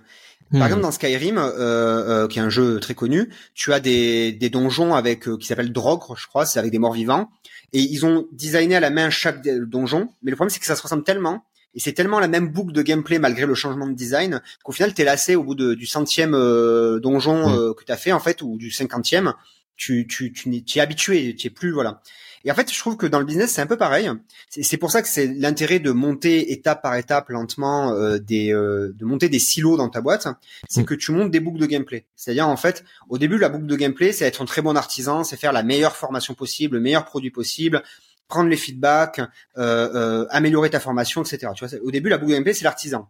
Par 0.53 0.61
hmm. 0.61 0.65
exemple, 0.65 0.83
dans 0.83 0.93
Skyrim, 0.93 1.39
euh, 1.39 1.53
euh, 1.59 2.29
qui 2.29 2.39
est 2.39 2.43
un 2.43 2.51
jeu 2.51 2.79
très 2.81 2.95
connu, 2.95 3.31
tu 3.55 3.73
as 3.73 3.81
des, 3.81 4.33
des 4.33 4.51
donjons 4.51 4.95
avec 4.95 5.29
qui 5.39 5.47
s'appellent 5.47 5.73
Drogre, 5.73 6.17
je 6.17 6.27
crois, 6.27 6.47
c'est 6.47 6.59
avec 6.59 6.71
des 6.71 6.79
morts 6.79 6.93
vivants 6.93 7.31
et 7.73 7.81
ils 7.81 8.07
ont 8.07 8.27
designé 8.33 8.77
à 8.77 8.81
la 8.81 8.91
main 8.91 9.11
chaque 9.11 9.43
donjon. 9.43 10.09
Mais 10.23 10.31
le 10.31 10.37
problème, 10.37 10.51
c'est 10.51 10.61
que 10.61 10.67
ça 10.67 10.77
se 10.77 10.83
ressemble 10.83 11.05
tellement. 11.05 11.45
Et 11.75 11.81
c'est 11.81 11.93
tellement 11.93 12.21
la 12.21 12.29
même 12.29 12.49
boucle 12.49 12.73
de 12.73 12.81
gameplay 12.81 13.19
malgré 13.19 13.45
le 13.45 13.55
changement 13.55 13.87
de 13.87 13.93
design 13.93 14.41
qu'au 14.65 14.73
final, 14.73 14.95
t'es 14.95 15.05
lassé 15.05 15.37
au 15.37 15.45
bout 15.45 15.55
de, 15.55 15.75
du 15.75 15.85
centième 15.85 16.35
euh, 16.35 17.01
donjon 17.01 17.49
mm. 17.49 17.53
euh, 17.53 17.75
que 17.75 17.85
t'as 17.85 17.99
fait, 17.99 18.13
en 18.13 18.21
fait, 18.21 18.41
ou 18.41 18.57
du 18.57 18.71
cinquantième. 18.71 19.35
Tu, 19.77 20.07
tu, 20.07 20.33
tu, 20.33 20.65
tu 20.65 20.79
es 20.79 20.81
habitué, 20.81 21.35
tu 21.37 21.49
es 21.49 21.51
plus, 21.51 21.71
voilà. 21.71 22.01
Et 22.47 22.53
en 22.53 22.55
fait, 22.55 22.73
je 22.73 22.79
trouve 22.79 22.97
que 22.97 23.07
dans 23.07 23.19
le 23.19 23.25
business, 23.25 23.51
c'est 23.51 23.61
un 23.61 23.67
peu 23.67 23.77
pareil. 23.77 24.09
C'est 24.49 24.77
pour 24.77 24.93
ça 24.93 25.03
que 25.03 25.09
c'est 25.09 25.27
l'intérêt 25.27 25.81
de 25.81 25.91
monter 25.91 26.53
étape 26.53 26.81
par 26.81 26.95
étape, 26.95 27.29
lentement, 27.29 27.91
euh, 27.91 28.19
des, 28.19 28.53
euh, 28.55 28.95
de 28.95 29.05
monter 29.05 29.29
des 29.29 29.41
silos 29.41 29.77
dans 29.77 29.89
ta 29.89 30.01
boîte. 30.01 30.29
C'est 30.69 30.83
mm. 30.83 30.85
que 30.85 30.95
tu 30.95 31.11
montes 31.11 31.33
des 31.33 31.41
boucles 31.41 31.59
de 31.59 31.67
gameplay. 31.67 32.07
C'est-à-dire, 32.15 32.47
en 32.47 32.57
fait, 32.57 32.85
au 33.09 33.19
début, 33.19 33.37
la 33.37 33.49
boucle 33.49 33.67
de 33.67 33.75
gameplay, 33.75 34.13
c'est 34.13 34.25
être 34.27 34.43
un 34.43 34.45
très 34.45 34.63
bon 34.63 34.77
artisan, 34.77 35.25
c'est 35.25 35.37
faire 35.37 35.53
la 35.53 35.65
meilleure 35.65 35.97
formation 35.97 36.35
possible, 36.35 36.77
le 36.77 36.83
meilleur 36.83 37.05
produit 37.05 37.33
possible, 37.33 37.83
prendre 38.29 38.49
les 38.49 38.57
feedbacks, 38.57 39.21
euh, 39.59 40.27
améliorer 40.31 40.71
ta 40.71 40.79
formation, 40.79 41.23
etc. 41.23 41.49
Tu 41.57 41.67
vois, 41.67 41.79
au 41.83 41.91
début, 41.91 42.11
la 42.11 42.19
boucle 42.19 42.31
de 42.31 42.37
gameplay, 42.37 42.55
c'est 42.55 42.65
l'artisan. 42.65 43.09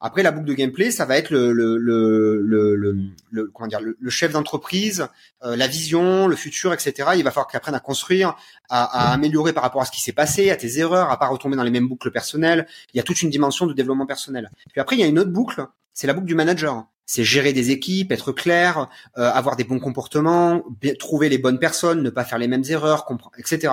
Après, 0.00 0.22
la 0.22 0.30
boucle 0.30 0.46
de 0.46 0.54
gameplay, 0.54 0.90
ça 0.90 1.04
va 1.04 1.16
être 1.16 1.30
le 1.30 1.52
le 1.52 1.76
le 1.76 3.10
le, 3.30 3.50
comment 3.52 3.66
dire 3.66 3.80
le, 3.80 4.10
chef 4.10 4.32
d'entreprise, 4.32 5.08
euh, 5.42 5.56
la 5.56 5.66
vision, 5.66 6.28
le 6.28 6.36
futur, 6.36 6.72
etc. 6.72 7.10
Il 7.16 7.24
va 7.24 7.30
falloir 7.30 7.48
qu'il 7.48 7.56
apprenne 7.56 7.74
à 7.74 7.80
construire, 7.80 8.36
à, 8.68 8.84
à, 8.84 9.12
améliorer 9.12 9.52
par 9.52 9.62
rapport 9.62 9.82
à 9.82 9.84
ce 9.84 9.90
qui 9.90 10.00
s'est 10.00 10.12
passé, 10.12 10.50
à 10.50 10.56
tes 10.56 10.78
erreurs, 10.78 11.10
à 11.10 11.18
pas 11.18 11.26
retomber 11.26 11.56
dans 11.56 11.64
les 11.64 11.70
mêmes 11.70 11.88
boucles 11.88 12.12
personnelles. 12.12 12.66
Il 12.94 12.96
y 12.96 13.00
a 13.00 13.02
toute 13.02 13.22
une 13.22 13.30
dimension 13.30 13.66
de 13.66 13.72
développement 13.72 14.06
personnel. 14.06 14.50
Puis 14.70 14.80
après, 14.80 14.96
il 14.96 15.00
y 15.00 15.02
a 15.02 15.06
une 15.06 15.18
autre 15.18 15.32
boucle, 15.32 15.66
c'est 15.92 16.06
la 16.06 16.14
boucle 16.14 16.26
du 16.26 16.36
manager. 16.36 16.86
C'est 17.04 17.24
gérer 17.24 17.52
des 17.52 17.70
équipes, 17.70 18.12
être 18.12 18.32
clair, 18.32 18.88
euh, 19.16 19.30
avoir 19.32 19.56
des 19.56 19.64
bons 19.64 19.80
comportements, 19.80 20.62
trouver 20.98 21.28
les 21.28 21.38
bonnes 21.38 21.58
personnes, 21.58 22.02
ne 22.02 22.10
pas 22.10 22.24
faire 22.24 22.38
les 22.38 22.48
mêmes 22.48 22.64
erreurs, 22.68 23.06
etc. 23.38 23.72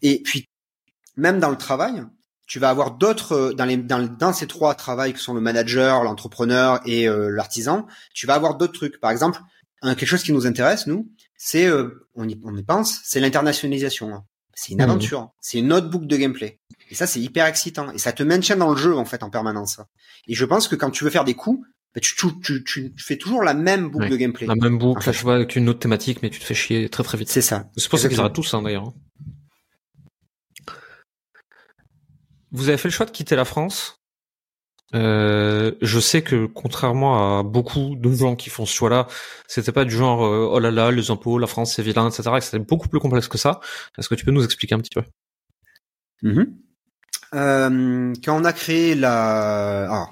Et 0.00 0.22
puis 0.22 0.48
même 1.16 1.38
dans 1.38 1.50
le 1.50 1.56
travail, 1.56 2.02
tu 2.46 2.58
vas 2.58 2.70
avoir 2.70 2.92
d'autres 2.92 3.32
euh, 3.32 3.52
dans 3.52 3.64
les 3.64 3.76
dans, 3.76 4.06
dans 4.06 4.32
ces 4.32 4.46
trois 4.46 4.74
travails 4.74 5.14
qui 5.14 5.22
sont 5.22 5.34
le 5.34 5.40
manager, 5.40 6.02
l'entrepreneur 6.04 6.80
et 6.84 7.08
euh, 7.08 7.28
l'artisan, 7.28 7.86
tu 8.14 8.26
vas 8.26 8.34
avoir 8.34 8.56
d'autres 8.56 8.74
trucs. 8.74 9.00
Par 9.00 9.10
exemple, 9.10 9.40
un, 9.82 9.94
quelque 9.94 10.08
chose 10.08 10.22
qui 10.22 10.32
nous 10.32 10.46
intéresse 10.46 10.86
nous, 10.86 11.10
c'est 11.36 11.66
euh, 11.66 12.06
on, 12.14 12.28
y, 12.28 12.38
on 12.44 12.56
y 12.56 12.62
pense, 12.62 13.00
c'est 13.04 13.20
l'internationalisation. 13.20 14.14
Hein. 14.14 14.24
C'est 14.54 14.72
une 14.72 14.78
mmh. 14.78 14.82
aventure, 14.82 15.30
c'est 15.40 15.58
une 15.58 15.72
autre 15.72 15.88
boucle 15.88 16.06
de 16.06 16.16
gameplay. 16.16 16.60
Et 16.90 16.94
ça, 16.94 17.06
c'est 17.06 17.20
hyper 17.20 17.46
excitant 17.46 17.90
et 17.92 17.98
ça 17.98 18.12
te 18.12 18.22
maintient 18.22 18.56
dans 18.56 18.70
le 18.70 18.76
jeu 18.76 18.96
en 18.96 19.06
fait 19.06 19.22
en 19.22 19.30
permanence. 19.30 19.80
Et 20.28 20.34
je 20.34 20.44
pense 20.44 20.68
que 20.68 20.76
quand 20.76 20.90
tu 20.90 21.04
veux 21.04 21.10
faire 21.10 21.24
des 21.24 21.34
coups, 21.34 21.66
bah, 21.94 22.00
tu, 22.00 22.14
tu, 22.42 22.64
tu, 22.64 22.94
fais 22.98 23.16
toujours 23.16 23.42
la 23.42 23.54
même 23.54 23.90
boucle 23.90 24.08
de 24.08 24.16
gameplay. 24.16 24.46
La 24.46 24.54
même 24.54 24.78
boucle, 24.78 25.08
en 25.08 25.12
vois, 25.12 25.34
avec 25.34 25.56
une 25.56 25.68
autre 25.68 25.78
thématique, 25.78 26.22
mais 26.22 26.30
tu 26.30 26.40
te 26.40 26.44
fais 26.44 26.54
chier 26.54 26.88
très 26.88 27.02
très 27.02 27.18
vite. 27.18 27.28
C'est 27.28 27.42
ça. 27.42 27.70
C'est 27.76 27.88
pour 27.88 27.98
ça 27.98 28.08
qu'ils 28.08 28.20
arrêtent 28.20 28.32
tous, 28.32 28.54
hein, 28.54 28.62
d'ailleurs. 28.62 28.88
Hein. 28.88 28.94
Vous 32.52 32.68
avez 32.68 32.78
fait 32.78 32.88
le 32.88 32.92
choix 32.92 33.06
de 33.06 33.10
quitter 33.10 33.34
la 33.34 33.44
France? 33.44 33.98
Euh, 34.94 35.72
je 35.80 35.98
sais 36.00 36.20
que 36.20 36.44
contrairement 36.44 37.38
à 37.38 37.42
beaucoup 37.42 37.96
de 37.96 38.12
gens 38.12 38.36
qui 38.36 38.50
font 38.50 38.66
ce 38.66 38.74
choix-là, 38.74 39.06
c'était 39.46 39.72
pas 39.72 39.86
du 39.86 39.94
genre 39.96 40.22
euh, 40.24 40.50
oh 40.52 40.58
là 40.58 40.70
là 40.70 40.90
les 40.90 41.10
impôts, 41.10 41.38
la 41.38 41.46
France 41.46 41.74
c'est 41.74 41.82
vilain, 41.82 42.08
etc. 42.10 42.28
C'était 42.40 42.58
beaucoup 42.58 42.88
plus 42.88 43.00
complexe 43.00 43.26
que 43.26 43.38
ça. 43.38 43.60
Est-ce 43.96 44.08
que 44.10 44.14
tu 44.14 44.26
peux 44.26 44.32
nous 44.32 44.44
expliquer 44.44 44.74
un 44.74 44.80
petit 44.80 44.90
peu? 44.94 45.02
Mm-hmm. 46.22 46.46
euh, 47.34 48.12
Quand 48.22 48.38
on 48.38 48.44
a 48.44 48.52
créé 48.52 48.94
la, 48.94 49.90
ah, 49.90 50.10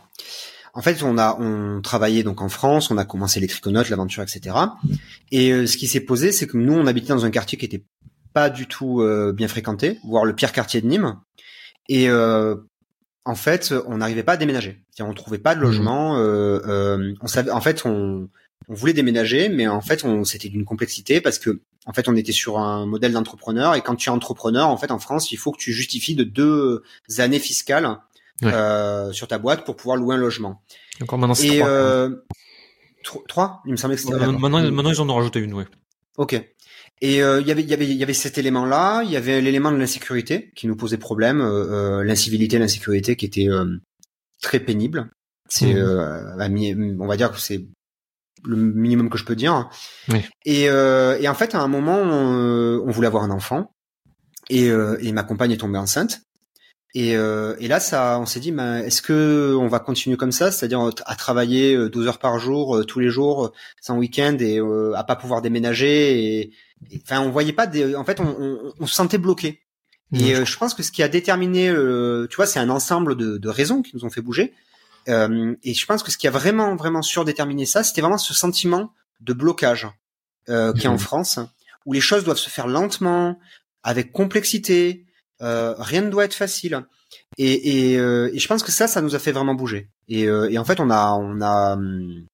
en 0.73 0.81
fait 0.81 1.03
on 1.03 1.19
a 1.19 1.37
on 1.39 1.83
travaillait 1.83 2.23
donc 2.23 2.41
en 2.41 2.49
France, 2.49 2.91
on 2.91 2.97
a 2.97 3.05
commencé 3.05 3.39
les 3.39 3.49
triconotes, 3.49 3.91
l'aventure, 3.91 4.23
etc. 4.23 4.57
Et 5.31 5.53
euh, 5.53 5.67
ce 5.67 5.77
qui 5.77 5.89
s'est 5.89 6.01
posé, 6.01 6.33
c'est 6.33 6.47
que 6.47 6.57
nous 6.57 6.73
on 6.73 6.87
habitait 6.87 7.13
dans 7.13 7.27
un 7.27 7.31
quartier 7.31 7.59
qui 7.59 7.67
était 7.67 7.85
pas 8.33 8.49
du 8.49 8.67
tout 8.67 9.01
euh, 9.01 9.33
bien 9.33 9.49
fréquenté, 9.49 9.99
voire 10.05 10.25
le 10.25 10.35
pire 10.35 10.53
quartier 10.53 10.81
de 10.81 10.87
Nîmes. 10.87 11.17
Et 11.91 12.09
euh, 12.09 12.55
en 13.25 13.35
fait, 13.35 13.75
on 13.87 13.99
n'arrivait 13.99 14.23
pas 14.23 14.35
à 14.35 14.37
déménager. 14.37 14.81
On 15.01 15.13
trouvait 15.13 15.39
pas 15.39 15.57
de 15.57 15.61
mmh. 15.61 15.63
logement. 15.63 16.17
Euh, 16.17 16.61
euh, 16.67 17.15
on 17.21 17.27
savait, 17.27 17.51
en 17.51 17.61
fait, 17.61 17.85
on, 17.85 18.29
on 18.69 18.75
voulait 18.75 18.93
déménager, 18.93 19.49
mais 19.49 19.67
en 19.67 19.81
fait, 19.81 20.05
on 20.05 20.23
c'était 20.23 20.49
d'une 20.49 20.65
complexité 20.65 21.21
parce 21.21 21.41
que 21.41 21.61
en 21.87 21.93
fait, 21.93 22.09
on 22.09 22.15
était 22.15 22.33
sur 22.33 22.59
un 22.59 22.87
modèle 22.87 23.13
d'entrepreneur 23.13 23.75
et 23.75 23.81
quand 23.81 23.97
tu 23.97 24.09
es 24.09 24.13
entrepreneur, 24.13 24.69
en 24.69 24.77
fait, 24.77 24.93
en 24.93 25.01
France, 25.01 25.33
il 25.33 25.37
faut 25.37 25.51
que 25.51 25.59
tu 25.59 25.73
justifies 25.73 26.15
de 26.15 26.23
deux 26.23 26.85
années 27.19 27.41
fiscales 27.41 27.99
euh, 28.45 29.13
sur 29.13 29.27
ta 29.27 29.39
boîte 29.39 29.65
pour 29.65 29.75
pouvoir 29.75 29.97
louer 29.97 30.15
un 30.15 30.19
logement. 30.19 30.63
Encore 31.03 31.19
maintenant, 31.19 31.35
c'est 31.35 31.59
trois, 31.59 31.69
euh, 31.69 32.17
trois? 33.27 33.63
Il 33.67 33.73
me 33.73 33.77
semblait 33.77 33.97
que 33.97 34.03
c'était. 34.03 34.17
maintenant, 34.17 34.71
maintenant, 34.71 34.91
ils 34.91 35.01
en 35.01 35.09
ont 35.09 35.17
rajouté 35.17 35.41
une, 35.41 35.55
ouais. 35.55 35.67
Ok. 36.19 36.41
Et 37.01 37.23
euh, 37.23 37.41
y 37.41 37.51
avait, 37.51 37.63
y 37.63 37.73
avait, 37.73 37.87
il 37.87 37.97
y 37.97 38.03
avait 38.03 38.13
cet 38.13 38.37
élément-là. 38.37 39.03
Il 39.05 39.11
y 39.11 39.17
avait 39.17 39.41
l'élément 39.41 39.73
de 39.73 39.77
l'insécurité 39.77 40.53
qui 40.55 40.67
nous 40.67 40.77
posait 40.77 40.99
problème, 40.99 41.41
euh, 41.41 42.01
euh 42.01 42.05
l'incivilité, 42.05 42.59
l'insécurité 42.59 43.17
qui 43.17 43.25
était 43.25 43.49
euh, 43.49 43.79
très 44.43 44.61
pénible. 44.61 45.11
C'est, 45.49 45.75
mmh. 45.75 46.99
on 47.01 47.07
va 47.07 47.17
dire 47.17 47.33
que 47.33 47.41
c'est 47.41 47.67
le 48.45 48.57
minimum 48.57 49.11
que 49.11 49.19
je 49.19 49.25
peux 49.25 49.35
dire. 49.35 49.69
Oui. 50.09 50.25
Et, 50.45 50.67
et 50.67 51.29
en 51.29 51.35
fait, 51.35 51.57
à 51.57 51.61
un 51.61 51.67
moment, 51.67 51.99
on, 51.99 52.85
on 52.87 52.91
voulait 52.93 53.09
avoir 53.09 53.25
un 53.25 53.33
enfant, 53.33 53.75
et, 54.49 54.67
et 54.67 55.13
ma 55.13 55.25
compagne 55.25 55.51
est 55.51 55.57
tombée 55.57 55.79
enceinte. 55.79 56.21
Et, 56.95 57.17
euh, 57.17 57.57
et, 57.59 57.67
là, 57.67 57.81
ça, 57.81 58.19
on 58.21 58.27
s'est 58.27 58.39
dit, 58.39 58.53
ben, 58.53 58.79
est-ce 58.79 59.03
que 59.03 59.57
on 59.59 59.67
va 59.67 59.81
continuer 59.81 60.17
comme 60.17 60.31
ça, 60.31 60.53
c'est-à-dire 60.53 60.89
à 61.05 61.17
travailler 61.17 61.89
12 61.89 62.07
heures 62.07 62.19
par 62.21 62.39
jour, 62.39 62.85
tous 62.87 63.01
les 63.01 63.11
jours, 63.11 63.53
sans 63.81 63.99
week-end, 63.99 64.37
et 64.39 64.61
à 64.95 65.03
pas 65.03 65.17
pouvoir 65.17 65.43
déménager, 65.43 66.41
et, 66.41 66.53
enfin, 67.03 67.21
on 67.21 67.31
voyait 67.31 67.53
pas 67.53 67.67
des, 67.67 67.95
en 67.95 68.05
fait, 68.05 68.21
on, 68.21 68.73
on, 68.79 68.87
se 68.87 68.95
sentait 68.95 69.19
bloqué. 69.19 69.61
Et 70.13 70.35
euh, 70.35 70.45
je 70.45 70.57
pense 70.57 70.75
que 70.75 70.83
ce 70.83 70.91
qui 70.91 71.03
a 71.03 71.09
déterminé, 71.09 71.69
euh, 71.69 72.27
tu 72.29 72.37
vois, 72.37 72.47
c'est 72.47 72.59
un 72.59 72.71
ensemble 72.71 73.17
de, 73.17 73.39
de, 73.39 73.49
raisons 73.49 73.83
qui 73.83 73.95
nous 73.95 74.05
ont 74.05 74.11
fait 74.11 74.23
bouger. 74.23 74.53
Euh, 75.09 75.55
et 75.63 75.73
je 75.73 75.87
pense 75.87 76.03
que 76.03 76.11
ce 76.11 76.19
qui 76.19 76.27
a 76.27 76.31
vraiment, 76.31 76.75
vraiment 76.75 77.03
surdéterminé 77.03 77.65
ça, 77.65 77.85
c'était 77.85 78.01
vraiment 78.01 78.19
ce 78.19 78.35
sentiment 78.35 78.93
de 79.21 79.33
blocage 79.33 79.87
euh, 80.49 80.73
qui 80.73 80.87
est 80.87 80.89
en 80.89 80.99
France, 80.99 81.39
où 81.87 81.93
les 81.93 82.01
choses 82.01 82.25
doivent 82.25 82.39
se 82.39 82.51
faire 82.51 82.67
lentement, 82.67 83.39
avec 83.83 84.13
complexité. 84.13 85.07
rien 85.41 86.03
ne 86.03 86.11
doit 86.11 86.25
être 86.25 86.35
facile. 86.35 86.85
Et, 87.39 87.53
et, 87.53 87.95
et, 87.95 88.39
je 88.39 88.49
pense 88.49 88.63
que 88.63 88.73
ça, 88.73 88.89
ça 88.89 89.01
nous 89.01 89.15
a 89.15 89.19
fait 89.19 89.33
vraiment 89.33 89.55
bouger. 89.55 89.89
Et, 90.09 90.23
et 90.23 90.59
en 90.59 90.65
fait, 90.65 90.81
on 90.81 90.91
a, 90.91 91.13
on 91.13 91.41
a, 91.41 91.75
hum, 91.75 92.27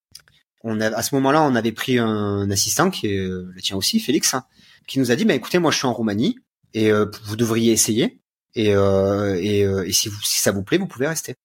on 0.68 0.80
a, 0.80 0.88
à 0.88 1.02
ce 1.02 1.14
moment-là, 1.14 1.42
on 1.42 1.54
avait 1.54 1.72
pris 1.72 1.98
un 1.98 2.50
assistant 2.50 2.90
qui 2.90 3.06
est 3.06 3.18
le 3.18 3.60
tien 3.62 3.76
aussi, 3.76 4.00
Félix, 4.00 4.34
hein, 4.34 4.44
qui 4.88 4.98
nous 4.98 5.10
a 5.10 5.16
dit, 5.16 5.24
bah, 5.24 5.34
écoutez, 5.34 5.58
moi 5.60 5.70
je 5.70 5.78
suis 5.78 5.86
en 5.86 5.94
Roumanie 5.94 6.38
et 6.74 6.90
euh, 6.90 7.06
vous 7.24 7.36
devriez 7.36 7.72
essayer 7.72 8.20
et, 8.54 8.74
euh, 8.74 9.36
et, 9.40 9.64
euh, 9.64 9.86
et 9.86 9.92
si, 9.92 10.08
vous, 10.08 10.20
si 10.22 10.40
ça 10.40 10.50
vous 10.50 10.64
plaît, 10.64 10.78
vous 10.78 10.88
pouvez 10.88 11.06
rester. 11.06 11.36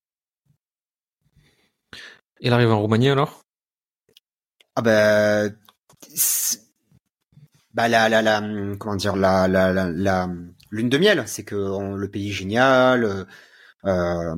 Il 2.40 2.52
arrive 2.52 2.70
en 2.70 2.80
Roumanie 2.80 3.10
alors? 3.10 3.44
Ah 4.74 4.82
ben, 4.82 5.56
bah, 7.74 7.88
la, 7.88 8.08
la, 8.08 8.22
la, 8.22 8.40
comment 8.78 8.96
dire, 8.96 9.14
la, 9.16 9.46
la, 9.46 9.72
la, 9.72 9.90
la 9.90 10.28
lune 10.70 10.88
de 10.88 10.98
miel, 10.98 11.22
c'est 11.26 11.44
que 11.44 11.54
le 11.96 12.10
pays 12.10 12.30
est 12.30 12.32
génial. 12.32 13.26
Euh, 13.84 14.36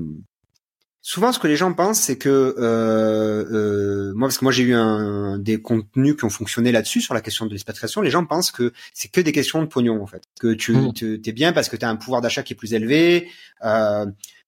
Souvent, 1.07 1.33
ce 1.33 1.39
que 1.39 1.47
les 1.47 1.57
gens 1.57 1.71
pensent, 1.75 2.01
c'est 2.01 2.17
que 2.17 2.31
euh, 2.31 3.45
euh, 3.53 4.15
moi, 4.15 4.29
parce 4.29 4.39
que 4.39 4.45
moi 4.47 4.53
j'ai 4.53 4.63
eu 4.63 4.73
un, 4.73 5.39
des 5.39 5.61
contenus 5.61 6.17
qui 6.17 6.25
ont 6.25 6.31
fonctionné 6.31 6.73
là-dessus 6.73 7.03
sur 7.03 7.13
la 7.13 7.21
question 7.21 7.45
de 7.45 7.51
l'expatriation, 7.53 8.01
les 8.01 8.09
gens 8.09 8.25
pensent 8.25 8.51
que 8.51 8.73
c'est 8.95 9.09
que 9.09 9.21
des 9.21 9.33
questions 9.33 9.61
de 9.61 9.67
pognon 9.67 10.03
en 10.03 10.07
fait, 10.07 10.23
que 10.41 10.55
tu 10.55 10.73
mmh. 10.73 11.21
es 11.27 11.33
bien 11.33 11.53
parce 11.53 11.69
que 11.69 11.77
tu 11.77 11.85
as 11.85 11.91
un 11.91 11.97
pouvoir 11.97 12.23
d'achat 12.23 12.43
qui 12.43 12.55
est 12.55 12.57
plus 12.57 12.73
élevé. 12.73 13.29
Euh, 13.67 14.07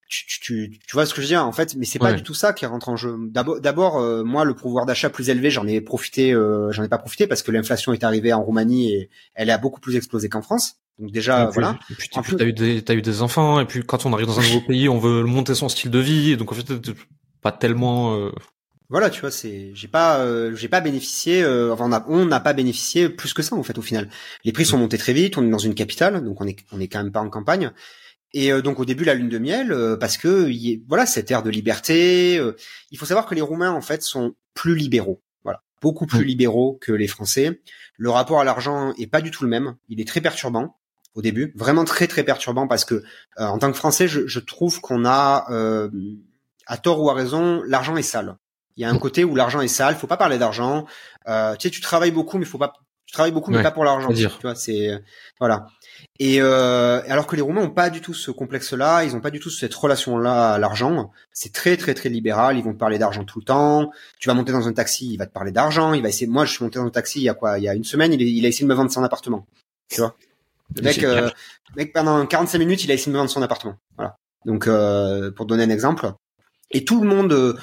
tu, 0.09 0.25
tu, 0.27 0.41
tu, 0.41 0.93
vois 0.95 1.05
ce 1.05 1.13
que 1.13 1.21
je 1.21 1.27
veux 1.27 1.29
dire 1.29 1.47
en 1.47 1.53
fait, 1.53 1.75
mais 1.77 1.85
c'est 1.85 1.99
pas 1.99 2.15
du 2.15 2.23
tout 2.23 2.33
ça 2.33 2.55
qui 2.55 2.65
rentre 2.65 2.89
en 2.89 2.97
jeu. 2.97 3.15
D'abord, 3.29 3.61
d'abord, 3.61 3.99
euh, 3.99 4.25
moi, 4.25 4.47
le 4.47 4.55
pouvoir 4.55 4.87
d'achat 4.87 5.11
plus 5.11 5.29
élevé, 5.29 5.51
j'en 5.51 5.67
ai 5.67 5.83
profité, 5.83 6.33
euh, 6.33 6.71
j'en 6.73 6.85
ai 6.85 6.89
pas 6.89 6.97
profité 6.99 7.27
parce 7.27 7.43
que 7.43 7.51
l'inflation 7.51 7.93
est 7.93 8.03
arrivée 8.03 8.33
en 8.33 8.43
Roumanie 8.43 8.95
et 8.95 9.11
elle 9.35 9.51
a 9.51 9.59
beaucoup 9.59 9.81
plus 9.81 9.97
explosé 9.97 10.31
qu'en 10.31 10.43
France. 10.43 10.77
Donc 10.99 11.13
déjà, 11.13 11.47
voilà. 11.47 11.79
Et 11.91 11.95
puis, 11.95 12.09
t'as 12.09 12.45
eu 12.45 12.53
des, 12.53 12.83
t'as 12.83 12.95
eu 12.95 13.03
des 13.03 13.21
enfants, 13.21 13.61
et 13.61 13.67
puis 13.67 13.83
quand 13.83 14.07
on 14.07 14.13
arrive 14.13 14.27
dans 14.27 14.41
un 14.41 14.43
nouveau 14.43 14.63
pays, 14.63 14.89
on 14.89 14.99
veut 14.99 15.25
monter 15.25 15.55
son 15.55 15.69
style 15.69 15.91
de 15.91 15.99
vie, 15.99 16.33
et 16.33 16.37
donc 16.37 16.53
en 16.53 16.55
fait, 16.55 16.73
pas 17.43 17.53
tellement. 17.53 18.17
Euh... 18.17 18.31
Voilà, 18.89 19.11
tu 19.11 19.21
vois, 19.21 19.31
c'est, 19.31 19.73
j'ai 19.75 19.89
pas, 19.89 20.21
euh, 20.21 20.55
j'ai 20.55 20.69
pas 20.69 20.81
bénéficié, 20.81 21.43
euh, 21.43 21.73
enfin, 21.73 22.05
on 22.09 22.25
n'a 22.25 22.41
pas 22.41 22.53
bénéficié 22.53 23.09
plus 23.09 23.35
que 23.35 23.43
ça 23.43 23.57
en 23.57 23.63
fait 23.63 23.77
au 23.79 23.83
final. 23.83 24.09
Les 24.45 24.53
prix 24.53 24.65
sont 24.65 24.79
montés 24.79 24.97
très 24.97 25.13
vite, 25.13 25.37
on 25.37 25.45
est 25.45 25.51
dans 25.51 25.59
une 25.59 25.75
capitale, 25.75 26.25
donc 26.25 26.41
on 26.41 26.47
est, 26.47 26.57
on 26.73 26.81
est 26.81 26.89
quand 26.89 27.03
même 27.03 27.13
pas 27.13 27.21
en 27.21 27.29
campagne. 27.29 27.73
Et 28.33 28.53
euh, 28.53 28.63
donc 28.63 28.81
au 28.81 28.85
début 28.85 29.05
la 29.05 29.15
lune 29.15 29.29
de 29.29 29.39
miel, 29.39 29.77
parce 30.01 30.17
que 30.17 30.49
y 30.49 30.83
voilà 30.89 31.05
cette 31.05 31.31
ère 31.31 31.43
de 31.43 31.51
liberté. 31.51 32.41
il 32.91 32.99
faut 32.99 33.07
savoir 33.07 33.27
que 33.27 33.35
les 33.35 33.41
Roumains 33.43 33.73
en 33.73 33.81
fait 33.83 34.03
sont 34.03 34.35
plus 34.55 34.77
libéraux, 34.77 35.23
voilà, 35.43 35.63
beaucoup 35.83 36.07
plus 36.07 36.25
libéraux 36.25 36.79
que 36.81 36.93
les 36.93 37.09
Français. 37.09 37.61
Le 37.99 38.11
rapport 38.11 38.41
à 38.41 38.45
l'argent 38.45 38.95
est 38.99 39.09
pas 39.09 39.21
du 39.21 39.31
tout 39.31 39.45
le 39.45 39.51
même. 39.51 39.77
Il 39.89 40.01
est 40.01 40.09
très 40.09 40.21
perturbant 40.21 40.77
au 41.17 41.23
début, 41.23 41.53
vraiment 41.57 41.85
très 41.85 42.07
très 42.07 42.23
perturbant 42.23 42.69
parce 42.69 42.85
que 42.85 42.95
euh, 42.95 43.03
en 43.39 43.59
tant 43.59 43.73
que 43.73 43.77
Français, 43.77 44.07
je, 44.07 44.27
je 44.27 44.39
trouve 44.39 44.81
qu'on 44.81 45.05
a, 45.05 45.47
euh, 45.51 45.91
à 46.67 46.77
tort 46.77 47.03
ou 47.03 47.11
à 47.11 47.15
raison, 47.15 47.63
l'argent 47.67 47.97
est 47.97 48.03
sale. 48.03 48.37
Il 48.77 48.83
y 48.83 48.85
a 48.85 48.91
un 48.91 48.99
côté 48.99 49.25
où 49.25 49.35
l'argent 49.35 49.63
est 49.63 49.69
sale, 49.69 49.97
faut 49.97 50.07
pas 50.07 50.19
parler 50.19 50.37
d'argent. 50.37 50.85
Euh, 51.27 51.57
tu 51.57 51.67
sais, 51.67 51.71
tu 51.71 51.81
travailles 51.81 52.11
beaucoup, 52.11 52.37
mais 52.37 52.45
faut 52.45 52.59
pas, 52.59 52.75
tu 53.07 53.15
travailles 53.15 53.33
beaucoup, 53.33 53.51
mais 53.51 53.63
pas 53.63 53.71
pour 53.71 53.85
l'argent. 53.85 54.11
Tu 54.13 54.43
vois, 54.43 54.55
c'est 54.55 54.91
voilà. 55.41 55.69
Et 56.19 56.43
euh, 56.43 57.01
alors 57.09 57.27
que 57.27 57.37
les 57.37 57.41
Roumains 57.41 57.63
ont 57.63 57.71
pas 57.71 57.89
du 57.89 58.03
tout 58.03 58.13
ce 58.13 58.31
complexe-là, 58.31 59.05
ils 59.05 59.17
ont 59.17 59.21
pas 59.21 59.31
du 59.31 59.41
tout 59.41 59.49
cette 59.49 59.73
relation-là 59.75 60.53
à 60.55 60.59
l'argent. 60.59 61.11
C'est 61.33 61.55
très 61.55 61.79
très 61.79 61.95
très 61.95 62.11
libéral. 62.11 62.59
Ils 62.59 62.65
vont 62.65 62.75
te 62.75 62.79
parler 62.79 62.99
d'argent 62.99 63.25
tout 63.25 63.39
le 63.39 63.47
temps. 63.47 63.91
Tu 64.21 64.29
vas 64.29 64.35
monter 64.35 64.53
dans 64.53 64.69
un 64.69 64.75
taxi, 64.75 65.11
il 65.11 65.17
va 65.17 65.25
te 65.25 65.33
parler 65.33 65.53
d'argent. 65.53 65.95
Il 65.95 66.03
va 66.03 66.11
essayer. 66.11 66.27
Moi, 66.27 66.45
je 66.45 66.53
suis 66.53 66.63
monté 66.63 66.79
dans 66.79 66.85
un 66.85 66.91
taxi 66.91 67.21
il 67.21 67.25
y 67.25 67.29
a 67.31 67.35
quoi? 67.35 67.59
Il 67.59 67.65
y 67.65 67.69
a 67.69 67.75
une 67.75 67.85
semaine, 67.85 68.13
il, 68.13 68.21
il 68.21 68.45
a 68.45 68.49
essayé 68.49 68.65
de 68.65 68.69
me 68.69 68.75
vendre 68.75 68.91
son 68.91 69.03
appartement. 69.03 69.47
Tu 69.89 70.03
vois? 70.03 70.15
Le 70.75 70.83
mec, 70.83 71.03
euh, 71.03 71.31
mec, 71.77 71.93
pendant 71.93 72.27
45 72.27 72.59
minutes, 72.59 72.85
il 72.85 72.91
a 72.91 72.95
essayé 72.95 73.07
de 73.07 73.13
me 73.13 73.19
vendre 73.19 73.31
son 73.31 73.43
appartement. 73.43 73.77
Voilà. 73.97 74.17
Donc, 74.45 74.67
euh, 74.69 75.31
pour 75.31 75.47
donner 75.47 75.65
un 75.65 75.71
exemple. 75.71 76.13
Et 76.71 76.85
tout 76.85 77.01
le 77.01 77.09
monde 77.09 77.33
euh, 77.33 77.55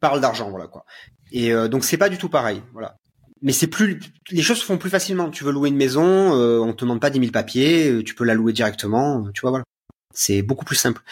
parle 0.00 0.20
d'argent, 0.20 0.50
voilà 0.50 0.66
quoi. 0.66 0.84
Et 1.32 1.52
euh, 1.52 1.68
donc, 1.68 1.84
c'est 1.84 1.96
pas 1.96 2.08
du 2.08 2.18
tout 2.18 2.28
pareil. 2.28 2.62
Voilà. 2.72 2.96
Mais 3.42 3.52
c'est 3.52 3.66
plus, 3.68 4.00
les 4.30 4.42
choses 4.42 4.58
se 4.58 4.64
font 4.64 4.78
plus 4.78 4.90
facilement. 4.90 5.30
Tu 5.30 5.44
veux 5.44 5.52
louer 5.52 5.68
une 5.68 5.76
maison, 5.76 6.32
on 6.32 6.72
te 6.72 6.84
demande 6.84 7.00
pas 7.00 7.10
10 7.10 7.20
000 7.20 7.30
papiers, 7.30 8.02
tu 8.04 8.16
peux 8.16 8.24
la 8.24 8.34
louer 8.34 8.52
directement. 8.52 9.30
Tu 9.32 9.42
vois, 9.42 9.50
voilà. 9.50 9.64
C'est 10.12 10.42
beaucoup 10.42 10.64
plus 10.64 10.74
simple. 10.74 11.02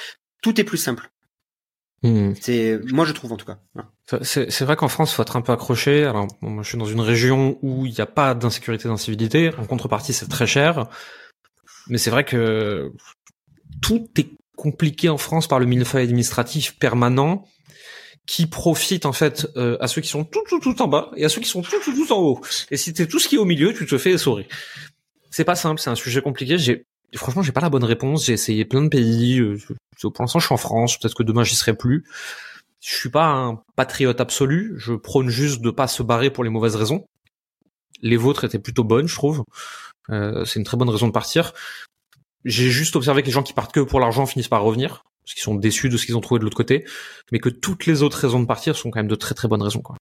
Tout 0.42 0.60
est 0.60 0.64
plus 0.64 0.78
simple. 0.78 1.08
Hmm. 2.06 2.34
C'est 2.40 2.78
moi 2.92 3.04
je 3.04 3.12
trouve 3.12 3.32
en 3.32 3.36
tout 3.36 3.46
cas. 3.46 3.58
C'est 4.22 4.62
vrai 4.62 4.76
qu'en 4.76 4.88
France, 4.88 5.12
faut 5.12 5.22
être 5.22 5.36
un 5.36 5.40
peu 5.40 5.52
accroché. 5.52 6.04
Alors, 6.04 6.28
moi, 6.40 6.62
je 6.62 6.68
suis 6.68 6.78
dans 6.78 6.86
une 6.86 7.00
région 7.00 7.58
où 7.62 7.86
il 7.86 7.92
n'y 7.92 8.00
a 8.00 8.06
pas 8.06 8.34
d'insécurité, 8.34 8.88
d'incivilité. 8.88 9.50
En 9.58 9.64
contrepartie, 9.64 10.12
c'est 10.12 10.28
très 10.28 10.46
cher. 10.46 10.86
Mais 11.88 11.98
c'est 11.98 12.10
vrai 12.10 12.24
que 12.24 12.92
tout 13.82 14.06
est 14.16 14.30
compliqué 14.56 15.08
en 15.08 15.18
France 15.18 15.48
par 15.48 15.58
le 15.58 15.66
millefeuille 15.66 16.04
administratif 16.04 16.78
permanent 16.78 17.44
qui 18.26 18.46
profite 18.46 19.06
en 19.06 19.12
fait 19.12 19.46
euh, 19.56 19.76
à 19.80 19.86
ceux 19.86 20.00
qui 20.00 20.08
sont 20.08 20.24
tout 20.24 20.42
tout 20.48 20.58
tout 20.58 20.82
en 20.82 20.88
bas 20.88 21.10
et 21.16 21.24
à 21.24 21.28
ceux 21.28 21.40
qui 21.40 21.48
sont 21.48 21.62
tout 21.62 21.80
tout 21.84 21.92
tout 21.92 22.12
en 22.12 22.18
haut. 22.18 22.40
Et 22.70 22.76
si 22.76 22.92
t'es 22.92 23.06
tout 23.06 23.18
ce 23.18 23.28
qui 23.28 23.36
est 23.36 23.38
au 23.38 23.44
milieu, 23.44 23.74
tu 23.74 23.86
te 23.86 23.98
fais 23.98 24.12
essorer. 24.12 24.48
C'est 25.30 25.44
pas 25.44 25.54
simple, 25.54 25.80
c'est 25.80 25.90
un 25.90 25.96
sujet 25.96 26.22
compliqué. 26.22 26.58
J'ai 26.58 26.86
franchement, 27.14 27.42
j'ai 27.42 27.52
pas 27.52 27.60
la 27.60 27.70
bonne 27.70 27.84
réponse. 27.84 28.26
J'ai 28.26 28.32
essayé 28.32 28.64
plein 28.64 28.82
de 28.82 28.88
pays. 28.88 29.40
Euh, 29.40 29.58
pour 30.02 30.22
l'instant, 30.22 30.38
je 30.38 30.46
suis 30.46 30.54
en 30.54 30.58
France. 30.58 30.98
Peut-être 30.98 31.14
que 31.14 31.22
demain, 31.22 31.44
j'y 31.44 31.54
serai 31.54 31.74
plus. 31.74 32.04
Je 32.80 32.94
suis 32.94 33.10
pas 33.10 33.26
un 33.26 33.62
patriote 33.74 34.20
absolu. 34.20 34.74
Je 34.76 34.94
prône 34.94 35.28
juste 35.28 35.60
de 35.60 35.70
pas 35.70 35.88
se 35.88 36.02
barrer 36.02 36.30
pour 36.30 36.44
les 36.44 36.50
mauvaises 36.50 36.76
raisons. 36.76 37.06
Les 38.02 38.16
vôtres 38.16 38.44
étaient 38.44 38.58
plutôt 38.58 38.84
bonnes, 38.84 39.08
je 39.08 39.14
trouve. 39.14 39.44
Euh, 40.10 40.44
c'est 40.44 40.58
une 40.58 40.64
très 40.64 40.76
bonne 40.76 40.90
raison 40.90 41.06
de 41.06 41.12
partir. 41.12 41.52
J'ai 42.44 42.70
juste 42.70 42.94
observé 42.94 43.22
que 43.22 43.26
les 43.26 43.32
gens 43.32 43.42
qui 43.42 43.52
partent 43.52 43.72
que 43.72 43.80
pour 43.80 43.98
l'argent 43.98 44.26
finissent 44.26 44.48
par 44.48 44.62
revenir, 44.62 45.02
parce 45.24 45.34
qu'ils 45.34 45.42
sont 45.42 45.56
déçus 45.56 45.88
de 45.88 45.96
ce 45.96 46.06
qu'ils 46.06 46.16
ont 46.16 46.20
trouvé 46.20 46.38
de 46.38 46.44
l'autre 46.44 46.56
côté, 46.56 46.84
mais 47.32 47.40
que 47.40 47.48
toutes 47.48 47.86
les 47.86 48.02
autres 48.02 48.18
raisons 48.18 48.38
de 48.38 48.46
partir 48.46 48.76
sont 48.76 48.90
quand 48.90 49.00
même 49.00 49.08
de 49.08 49.16
très 49.16 49.34
très 49.34 49.48
bonnes 49.48 49.62
raisons. 49.62 49.80
Quoi. 49.80 49.96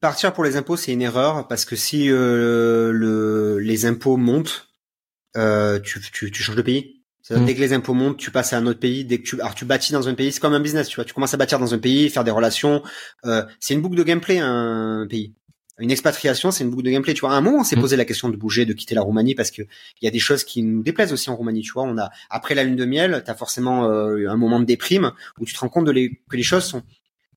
Partir 0.00 0.34
pour 0.34 0.44
les 0.44 0.56
impôts, 0.56 0.76
c'est 0.76 0.92
une 0.92 1.00
erreur, 1.00 1.48
parce 1.48 1.64
que 1.64 1.76
si 1.76 2.10
euh, 2.10 2.92
le, 2.92 3.58
les 3.60 3.86
impôts 3.86 4.18
montent, 4.18 4.68
euh, 5.36 5.80
tu, 5.80 6.02
tu, 6.12 6.30
tu 6.30 6.42
changes 6.42 6.56
de 6.56 6.62
pays. 6.62 7.03
Mm. 7.30 7.44
Dès 7.46 7.54
que 7.54 7.60
les 7.60 7.72
impôts 7.72 7.94
montent, 7.94 8.18
tu 8.18 8.30
passes 8.30 8.52
à 8.52 8.58
un 8.58 8.66
autre 8.66 8.80
pays. 8.80 9.04
Dès 9.04 9.18
que 9.18 9.22
tu, 9.22 9.40
alors 9.40 9.54
tu 9.54 9.64
bâtis 9.64 9.92
dans 9.92 10.08
un 10.08 10.14
pays, 10.14 10.32
c'est 10.32 10.40
comme 10.40 10.54
un 10.54 10.60
business, 10.60 10.88
tu 10.88 10.96
vois. 10.96 11.04
Tu 11.04 11.14
commences 11.14 11.34
à 11.34 11.36
bâtir 11.36 11.58
dans 11.58 11.72
un 11.74 11.78
pays, 11.78 12.10
faire 12.10 12.24
des 12.24 12.30
relations. 12.30 12.82
Euh, 13.24 13.44
c'est 13.60 13.74
une 13.74 13.80
boucle 13.80 13.96
de 13.96 14.02
gameplay 14.02 14.38
un 14.38 15.06
pays. 15.08 15.34
Une 15.80 15.90
expatriation, 15.90 16.52
c'est 16.52 16.62
une 16.62 16.70
boucle 16.70 16.84
de 16.84 16.90
gameplay. 16.90 17.14
Tu 17.14 17.20
vois, 17.20 17.32
à 17.32 17.34
un 17.34 17.40
moment, 17.40 17.60
on 17.60 17.64
s'est 17.64 17.76
mm. 17.76 17.80
posé 17.80 17.96
la 17.96 18.04
question 18.04 18.28
de 18.28 18.36
bouger, 18.36 18.66
de 18.66 18.72
quitter 18.72 18.94
la 18.94 19.02
Roumanie 19.02 19.34
parce 19.34 19.50
que 19.50 19.62
il 19.62 20.04
y 20.04 20.08
a 20.08 20.10
des 20.10 20.18
choses 20.18 20.44
qui 20.44 20.62
nous 20.62 20.82
déplaisent 20.82 21.12
aussi 21.12 21.30
en 21.30 21.36
Roumanie. 21.36 21.62
Tu 21.62 21.72
vois, 21.72 21.84
on 21.84 21.96
a 21.98 22.10
après 22.30 22.54
la 22.54 22.62
lune 22.62 22.76
de 22.76 22.84
miel, 22.84 23.22
t'as 23.24 23.34
forcément 23.34 23.90
euh, 23.90 24.28
un 24.28 24.36
moment 24.36 24.60
de 24.60 24.66
déprime 24.66 25.12
où 25.40 25.46
tu 25.46 25.54
te 25.54 25.60
rends 25.60 25.68
compte 25.68 25.86
de 25.86 25.92
les, 25.92 26.20
que 26.28 26.36
les 26.36 26.42
choses 26.42 26.64
sont 26.64 26.82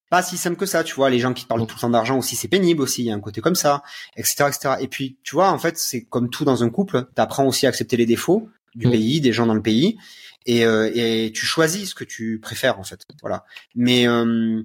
pas 0.09 0.23
si 0.23 0.37
simple 0.37 0.55
que 0.55 0.65
ça, 0.65 0.83
tu 0.83 0.95
vois, 0.95 1.09
les 1.09 1.19
gens 1.19 1.33
qui 1.33 1.45
parlent 1.45 1.65
tout 1.67 1.75
le 1.75 1.81
temps 1.81 1.89
d'argent 1.89 2.17
aussi, 2.17 2.37
c'est 2.37 2.47
pénible 2.47 2.81
aussi, 2.81 3.01
il 3.03 3.07
y 3.07 3.11
a 3.11 3.13
un 3.13 3.19
côté 3.19 3.41
comme 3.41 3.55
ça, 3.55 3.83
etc., 4.15 4.45
etc. 4.47 4.75
Et 4.79 4.87
puis, 4.87 5.17
tu 5.23 5.35
vois, 5.35 5.51
en 5.51 5.59
fait, 5.59 5.77
c'est 5.77 6.05
comme 6.05 6.29
tout 6.29 6.45
dans 6.45 6.63
un 6.63 6.69
couple, 6.69 7.07
t'apprends 7.13 7.45
aussi 7.45 7.65
à 7.65 7.69
accepter 7.69 7.97
les 7.97 8.05
défauts 8.05 8.47
du 8.77 8.87
mm. 8.87 8.91
pays, 8.91 9.21
des 9.21 9.33
gens 9.33 9.45
dans 9.45 9.53
le 9.53 9.61
pays, 9.61 9.97
et, 10.45 10.65
euh, 10.65 10.89
et 10.93 11.31
tu 11.33 11.45
choisis 11.45 11.89
ce 11.89 11.95
que 11.95 12.05
tu 12.05 12.39
préfères, 12.39 12.79
en 12.79 12.83
fait, 12.83 13.05
voilà. 13.21 13.43
Mais 13.75 14.07
euh, 14.07 14.63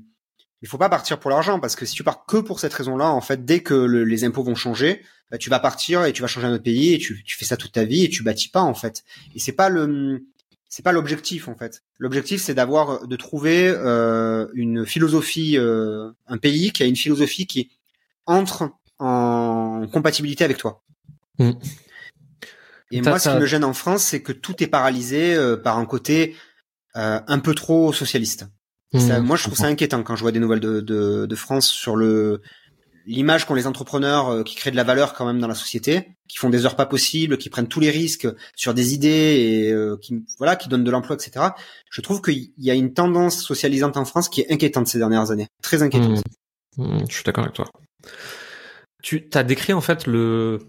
il 0.60 0.68
faut 0.68 0.78
pas 0.78 0.88
partir 0.88 1.18
pour 1.18 1.30
l'argent, 1.30 1.58
parce 1.58 1.74
que 1.74 1.84
si 1.84 1.94
tu 1.94 2.04
pars 2.04 2.24
que 2.24 2.36
pour 2.36 2.60
cette 2.60 2.74
raison-là, 2.74 3.10
en 3.10 3.20
fait, 3.20 3.44
dès 3.44 3.60
que 3.60 3.74
les 3.74 4.24
impôts 4.24 4.44
vont 4.44 4.54
changer, 4.54 5.02
bah, 5.30 5.38
tu 5.38 5.50
vas 5.50 5.58
partir 5.58 6.04
et 6.04 6.12
tu 6.12 6.22
vas 6.22 6.28
changer 6.28 6.46
un 6.46 6.54
autre 6.54 6.62
pays, 6.62 6.94
et 6.94 6.98
tu, 6.98 7.24
tu 7.24 7.36
fais 7.36 7.44
ça 7.44 7.56
toute 7.56 7.72
ta 7.72 7.84
vie, 7.84 8.04
et 8.04 8.08
tu 8.08 8.22
bâtis 8.22 8.48
pas, 8.48 8.62
en 8.62 8.74
fait. 8.74 9.02
Et 9.34 9.40
c'est 9.40 9.52
pas 9.52 9.68
le 9.68 10.24
c'est 10.72 10.82
pas 10.82 10.92
l'objectif 10.92 11.48
en 11.48 11.54
fait. 11.54 11.82
L'objectif 11.98 12.40
c'est 12.40 12.54
d'avoir 12.54 13.06
de 13.06 13.16
trouver 13.16 13.68
euh, 13.68 14.46
une 14.54 14.86
philosophie, 14.86 15.58
euh, 15.58 16.10
un 16.26 16.38
pays 16.38 16.72
qui 16.72 16.82
a 16.82 16.86
une 16.86 16.96
philosophie 16.96 17.46
qui 17.46 17.70
entre 18.24 18.70
en 18.98 19.86
compatibilité 19.92 20.44
avec 20.44 20.56
toi. 20.56 20.82
Mm. 21.38 21.50
Et 22.92 23.00
moi, 23.00 23.18
ce 23.18 23.30
qui 23.30 23.36
me 23.36 23.46
gêne 23.46 23.64
en 23.64 23.72
France, 23.72 24.04
c'est 24.04 24.22
que 24.22 24.32
tout 24.32 24.62
est 24.62 24.66
paralysé 24.66 25.34
euh, 25.34 25.56
par 25.56 25.78
un 25.78 25.86
côté 25.86 26.36
un 26.94 27.38
peu 27.38 27.54
trop 27.54 27.92
socialiste. 27.92 28.46
Mm. 28.92 29.20
moi, 29.20 29.36
je 29.36 29.44
trouve 29.44 29.56
ça 29.56 29.66
inquiétant 29.66 30.02
quand 30.02 30.14
je 30.14 30.20
vois 30.20 30.32
des 30.32 30.40
nouvelles 30.40 30.60
de, 30.60 30.80
de, 30.80 31.24
de 31.24 31.34
France 31.34 31.68
sur 31.68 31.96
le 31.96 32.42
l'image 33.06 33.46
qu'ont 33.46 33.54
les 33.54 33.66
entrepreneurs 33.66 34.28
euh, 34.28 34.42
qui 34.42 34.54
créent 34.54 34.70
de 34.70 34.76
la 34.76 34.84
valeur 34.84 35.14
quand 35.14 35.26
même 35.26 35.40
dans 35.40 35.48
la 35.48 35.54
société, 35.54 36.16
qui 36.28 36.38
font 36.38 36.50
des 36.50 36.66
heures 36.66 36.76
pas 36.76 36.86
possibles, 36.86 37.38
qui 37.38 37.50
prennent 37.50 37.68
tous 37.68 37.80
les 37.80 37.90
risques 37.90 38.28
sur 38.54 38.74
des 38.74 38.94
idées 38.94 39.08
et 39.08 39.72
euh, 39.72 39.96
qui 40.00 40.24
voilà, 40.38 40.56
qui 40.56 40.68
donnent 40.68 40.84
de 40.84 40.90
l'emploi, 40.90 41.16
etc. 41.16 41.46
Je 41.90 42.00
trouve 42.00 42.22
qu'il 42.22 42.52
y 42.58 42.70
a 42.70 42.74
une 42.74 42.92
tendance 42.92 43.42
socialisante 43.42 43.96
en 43.96 44.04
France 44.04 44.28
qui 44.28 44.42
est 44.42 44.52
inquiétante 44.52 44.86
ces 44.86 44.98
dernières 44.98 45.30
années, 45.30 45.48
très 45.62 45.82
inquiétante. 45.82 46.22
Mmh. 46.76 46.84
Mmh, 46.84 47.04
je 47.08 47.14
suis 47.14 47.24
d'accord 47.24 47.44
avec 47.44 47.54
toi. 47.54 47.66
Tu 49.02 49.28
as 49.34 49.42
décrit 49.42 49.72
en 49.72 49.80
fait 49.80 50.06
le 50.06 50.60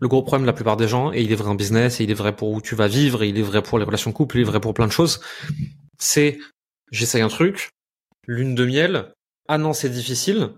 le 0.00 0.08
gros 0.08 0.22
problème 0.22 0.42
de 0.42 0.46
la 0.46 0.52
plupart 0.52 0.76
des 0.76 0.88
gens, 0.88 1.12
et 1.12 1.22
il 1.22 1.32
est 1.32 1.36
vrai 1.36 1.48
en 1.48 1.54
business, 1.54 2.00
et 2.00 2.04
il 2.04 2.10
est 2.10 2.14
vrai 2.14 2.34
pour 2.34 2.50
où 2.52 2.60
tu 2.60 2.74
vas 2.74 2.88
vivre, 2.88 3.22
et 3.22 3.28
il 3.28 3.38
est 3.38 3.42
vrai 3.42 3.62
pour 3.62 3.78
les 3.78 3.84
relations 3.84 4.10
de 4.10 4.16
couple, 4.16 4.38
il 4.38 4.42
est 4.42 4.44
vrai 4.44 4.60
pour 4.60 4.74
plein 4.74 4.86
de 4.86 4.92
choses. 4.92 5.20
C'est 5.98 6.38
j'essaye 6.90 7.22
un 7.22 7.28
truc, 7.28 7.70
lune 8.26 8.54
de 8.54 8.64
miel, 8.64 9.12
ah 9.48 9.58
non 9.58 9.72
c'est 9.72 9.88
difficile, 9.88 10.50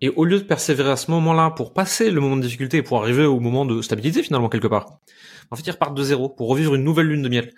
et 0.00 0.10
au 0.10 0.24
lieu 0.24 0.38
de 0.38 0.44
persévérer 0.44 0.90
à 0.90 0.96
ce 0.96 1.10
moment-là 1.10 1.50
pour 1.50 1.72
passer 1.72 2.10
le 2.10 2.20
moment 2.20 2.36
de 2.36 2.42
difficulté 2.42 2.78
et 2.78 2.82
pour 2.82 3.02
arriver 3.02 3.24
au 3.24 3.40
moment 3.40 3.64
de 3.64 3.80
stabilité 3.82 4.22
finalement 4.22 4.48
quelque 4.48 4.66
part, 4.66 4.98
en 5.50 5.56
fait 5.56 5.66
ils 5.66 5.70
repartent 5.70 5.96
de 5.96 6.02
zéro 6.02 6.28
pour 6.28 6.48
revivre 6.48 6.74
une 6.74 6.84
nouvelle 6.84 7.06
lune 7.06 7.22
de 7.22 7.28
miel. 7.28 7.52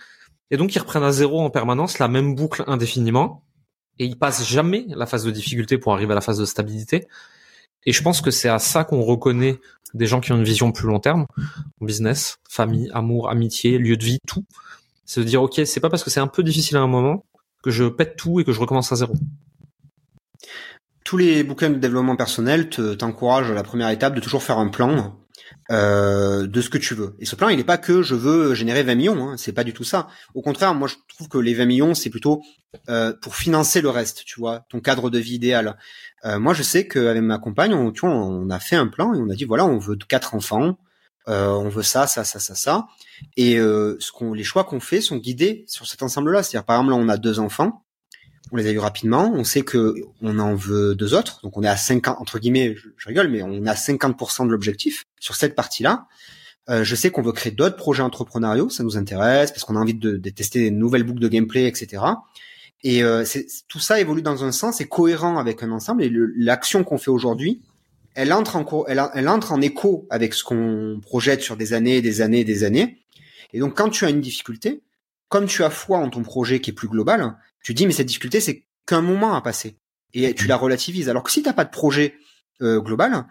Et 0.50 0.56
donc 0.56 0.74
ils 0.74 0.78
reprennent 0.78 1.04
à 1.04 1.12
zéro 1.12 1.40
en 1.40 1.50
permanence 1.50 1.98
la 1.98 2.08
même 2.08 2.34
boucle 2.34 2.64
indéfiniment 2.66 3.44
et 3.98 4.06
ils 4.06 4.18
passent 4.18 4.48
jamais 4.48 4.86
la 4.88 5.06
phase 5.06 5.24
de 5.24 5.30
difficulté 5.30 5.78
pour 5.78 5.92
arriver 5.92 6.12
à 6.12 6.14
la 6.14 6.20
phase 6.20 6.38
de 6.38 6.44
stabilité. 6.44 7.08
Et 7.88 7.92
je 7.92 8.02
pense 8.02 8.20
que 8.20 8.30
c'est 8.30 8.50
à 8.50 8.58
ça 8.58 8.84
qu'on 8.84 9.00
reconnaît 9.00 9.58
des 9.94 10.04
gens 10.04 10.20
qui 10.20 10.30
ont 10.32 10.36
une 10.36 10.44
vision 10.44 10.72
plus 10.72 10.86
long 10.86 11.00
terme, 11.00 11.26
business, 11.80 12.36
famille, 12.46 12.90
amour, 12.92 13.30
amitié, 13.30 13.78
lieu 13.78 13.96
de 13.96 14.04
vie, 14.04 14.18
tout. 14.26 14.44
C'est 15.06 15.20
de 15.20 15.24
dire 15.24 15.42
ok, 15.42 15.62
c'est 15.64 15.80
pas 15.80 15.88
parce 15.88 16.04
que 16.04 16.10
c'est 16.10 16.20
un 16.20 16.26
peu 16.26 16.42
difficile 16.42 16.76
à 16.76 16.80
un 16.80 16.86
moment 16.86 17.24
que 17.62 17.70
je 17.70 17.84
pète 17.84 18.16
tout 18.16 18.40
et 18.40 18.44
que 18.44 18.52
je 18.52 18.60
recommence 18.60 18.92
à 18.92 18.96
zéro 18.96 19.14
tous 21.08 21.16
les 21.16 21.42
bouquins 21.42 21.70
de 21.70 21.78
développement 21.78 22.16
personnel 22.16 22.68
t'encouragent 22.68 23.50
à 23.50 23.54
la 23.54 23.62
première 23.62 23.88
étape 23.88 24.14
de 24.14 24.20
toujours 24.20 24.42
faire 24.42 24.58
un 24.58 24.68
plan 24.68 25.18
euh, 25.70 26.46
de 26.46 26.60
ce 26.60 26.68
que 26.68 26.76
tu 26.76 26.94
veux. 26.94 27.16
Et 27.18 27.24
ce 27.24 27.34
plan, 27.34 27.48
il 27.48 27.56
n'est 27.56 27.64
pas 27.64 27.78
que 27.78 28.02
je 28.02 28.14
veux 28.14 28.52
générer 28.52 28.82
20 28.82 28.94
millions, 28.94 29.30
hein, 29.30 29.36
c'est 29.38 29.52
pas 29.52 29.64
du 29.64 29.72
tout 29.72 29.84
ça. 29.84 30.08
Au 30.34 30.42
contraire, 30.42 30.74
moi 30.74 30.86
je 30.86 30.96
trouve 31.14 31.28
que 31.28 31.38
les 31.38 31.54
20 31.54 31.64
millions, 31.64 31.94
c'est 31.94 32.10
plutôt 32.10 32.42
euh, 32.90 33.14
pour 33.22 33.36
financer 33.36 33.80
le 33.80 33.88
reste, 33.88 34.26
tu 34.26 34.38
vois, 34.38 34.66
ton 34.68 34.80
cadre 34.80 35.08
de 35.08 35.18
vie 35.18 35.36
idéal. 35.36 35.78
Euh, 36.24 36.38
moi, 36.38 36.54
je 36.54 36.62
sais 36.62 36.86
qu'avec 36.88 37.22
ma 37.22 37.38
compagne, 37.38 37.74
on, 37.74 37.92
tu 37.92 38.00
vois, 38.00 38.10
on 38.10 38.50
a 38.50 38.58
fait 38.58 38.76
un 38.76 38.86
plan 38.86 39.14
et 39.14 39.18
on 39.18 39.28
a 39.30 39.34
dit 39.34 39.44
voilà, 39.44 39.64
on 39.64 39.78
veut 39.78 39.96
quatre 39.96 40.34
enfants, 40.34 40.78
euh, 41.28 41.48
on 41.48 41.68
veut 41.68 41.82
ça, 41.82 42.06
ça, 42.06 42.24
ça, 42.24 42.40
ça, 42.40 42.54
ça. 42.54 42.86
Et 43.36 43.58
euh, 43.58 43.96
ce 44.00 44.12
qu'on, 44.12 44.32
les 44.32 44.44
choix 44.44 44.64
qu'on 44.64 44.80
fait 44.80 45.00
sont 45.00 45.16
guidés 45.16 45.64
sur 45.68 45.86
cet 45.86 46.02
ensemble-là. 46.02 46.42
C'est-à-dire, 46.42 46.64
par 46.64 46.76
exemple, 46.76 46.90
là, 46.92 46.96
on 46.96 47.08
a 47.08 47.16
deux 47.16 47.38
enfants 47.38 47.84
on 48.52 48.56
les 48.56 48.66
a 48.66 48.70
eu 48.70 48.78
rapidement. 48.78 49.32
On 49.34 49.44
sait 49.44 49.62
que 49.62 49.94
on 50.22 50.38
en 50.38 50.54
veut 50.54 50.94
deux 50.94 51.14
autres, 51.14 51.40
donc 51.42 51.56
on 51.56 51.62
est 51.62 51.68
à 51.68 51.76
50 51.76 52.20
entre 52.20 52.38
guillemets, 52.38 52.74
je, 52.74 53.08
rigole, 53.08 53.28
mais 53.28 53.42
on 53.42 53.66
a 53.66 53.74
50% 53.74 54.46
de 54.46 54.50
l'objectif 54.50 55.04
sur 55.20 55.34
cette 55.34 55.54
partie-là. 55.54 56.06
Euh, 56.70 56.84
je 56.84 56.94
sais 56.94 57.10
qu'on 57.10 57.22
veut 57.22 57.32
créer 57.32 57.52
d'autres 57.52 57.76
projets 57.76 58.02
entrepreneuriaux, 58.02 58.68
ça 58.68 58.82
nous 58.82 58.96
intéresse 58.96 59.50
parce 59.50 59.64
qu'on 59.64 59.76
a 59.76 59.78
envie 59.78 59.94
de, 59.94 60.16
tester 60.30 60.60
des 60.60 60.70
nouvelles 60.70 61.02
boucles 61.02 61.20
de 61.20 61.28
gameplay, 61.28 61.66
etc. 61.66 62.02
Et 62.84 63.02
euh, 63.02 63.24
tout 63.68 63.80
ça 63.80 64.00
évolue 64.00 64.22
dans 64.22 64.44
un 64.44 64.52
sens, 64.52 64.76
c'est 64.76 64.88
cohérent 64.88 65.38
avec 65.38 65.62
un 65.62 65.70
ensemble. 65.70 66.02
Et 66.02 66.12
l'action 66.36 66.84
qu'on 66.84 66.98
fait 66.98 67.10
aujourd'hui, 67.10 67.60
elle 68.14 68.32
entre 68.32 68.56
en 68.56 69.60
écho 69.60 70.06
avec 70.10 70.34
ce 70.34 70.44
qu'on 70.44 71.00
projette 71.02 71.42
sur 71.42 71.56
des 71.56 71.72
années, 71.72 72.00
des 72.02 72.20
années, 72.20 72.44
des 72.44 72.64
années. 72.64 72.98
Et 73.52 73.60
donc 73.60 73.76
quand 73.76 73.90
tu 73.90 74.04
as 74.04 74.10
une 74.10 74.20
difficulté, 74.20 74.82
comme 75.28 75.46
tu 75.46 75.64
as 75.64 75.70
foi 75.70 75.98
en 75.98 76.10
ton 76.10 76.22
projet 76.22 76.60
qui 76.60 76.70
est 76.70 76.74
plus 76.74 76.88
global, 76.88 77.36
tu 77.62 77.74
dis 77.74 77.86
mais 77.86 77.92
cette 77.92 78.06
difficulté 78.06 78.40
c'est 78.40 78.64
qu'un 78.86 79.02
moment 79.02 79.34
à 79.34 79.42
passer 79.42 79.78
et 80.14 80.34
tu 80.34 80.46
la 80.46 80.56
relativises. 80.56 81.08
Alors 81.08 81.22
que 81.22 81.30
si 81.30 81.42
t'as 81.42 81.52
pas 81.52 81.64
de 81.64 81.70
projet 81.70 82.14
euh, 82.62 82.80
global, 82.80 83.26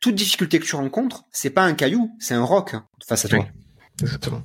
toute 0.00 0.14
difficulté 0.14 0.58
que 0.58 0.64
tu 0.64 0.76
rencontres, 0.76 1.24
c'est 1.30 1.50
pas 1.50 1.64
un 1.64 1.74
caillou, 1.74 2.10
c'est 2.18 2.34
un 2.34 2.44
roc 2.44 2.74
face 3.06 3.24
à 3.24 3.28
toi. 3.28 3.46
exactement. 4.02 4.42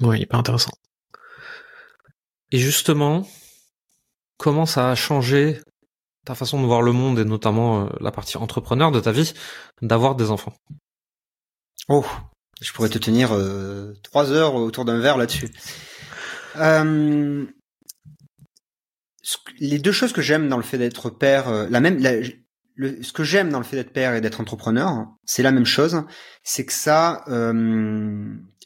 Oui, 0.00 0.20
hyper 0.20 0.38
intéressant. 0.38 0.72
Et 2.52 2.58
justement, 2.58 3.26
comment 4.36 4.66
ça 4.66 4.90
a 4.90 4.94
changé 4.94 5.60
ta 6.24 6.34
façon 6.34 6.60
de 6.60 6.66
voir 6.66 6.82
le 6.82 6.92
monde 6.92 7.18
et 7.18 7.24
notamment 7.24 7.86
euh, 7.86 7.88
la 8.00 8.10
partie 8.10 8.36
entrepreneur 8.36 8.92
de 8.92 9.00
ta 9.00 9.12
vie 9.12 9.32
d'avoir 9.82 10.14
des 10.14 10.30
enfants? 10.30 10.54
Oh, 11.88 12.04
je 12.60 12.72
pourrais 12.72 12.88
te 12.88 12.98
tenir 12.98 13.32
euh, 13.32 13.94
trois 14.02 14.30
heures 14.32 14.54
autour 14.54 14.84
d'un 14.84 14.98
verre 14.98 15.18
là-dessus. 15.18 15.50
Euh, 16.56 17.46
les 19.58 19.78
deux 19.78 19.92
choses 19.92 20.12
que 20.12 20.22
j'aime 20.22 20.48
dans 20.48 20.56
le 20.56 20.62
fait 20.62 20.78
d'être 20.78 21.10
père, 21.10 21.50
la 21.68 21.80
même, 21.80 22.00
ce 22.00 23.12
que 23.12 23.24
j'aime 23.24 23.50
dans 23.50 23.58
le 23.58 23.64
fait 23.64 23.76
d'être 23.76 23.92
père 23.92 24.14
et 24.14 24.20
d'être 24.20 24.40
entrepreneur, 24.40 25.06
c'est 25.24 25.42
la 25.42 25.50
même 25.50 25.66
chose. 25.66 26.04
C'est 26.44 26.64
que 26.64 26.72
ça, 26.72 27.24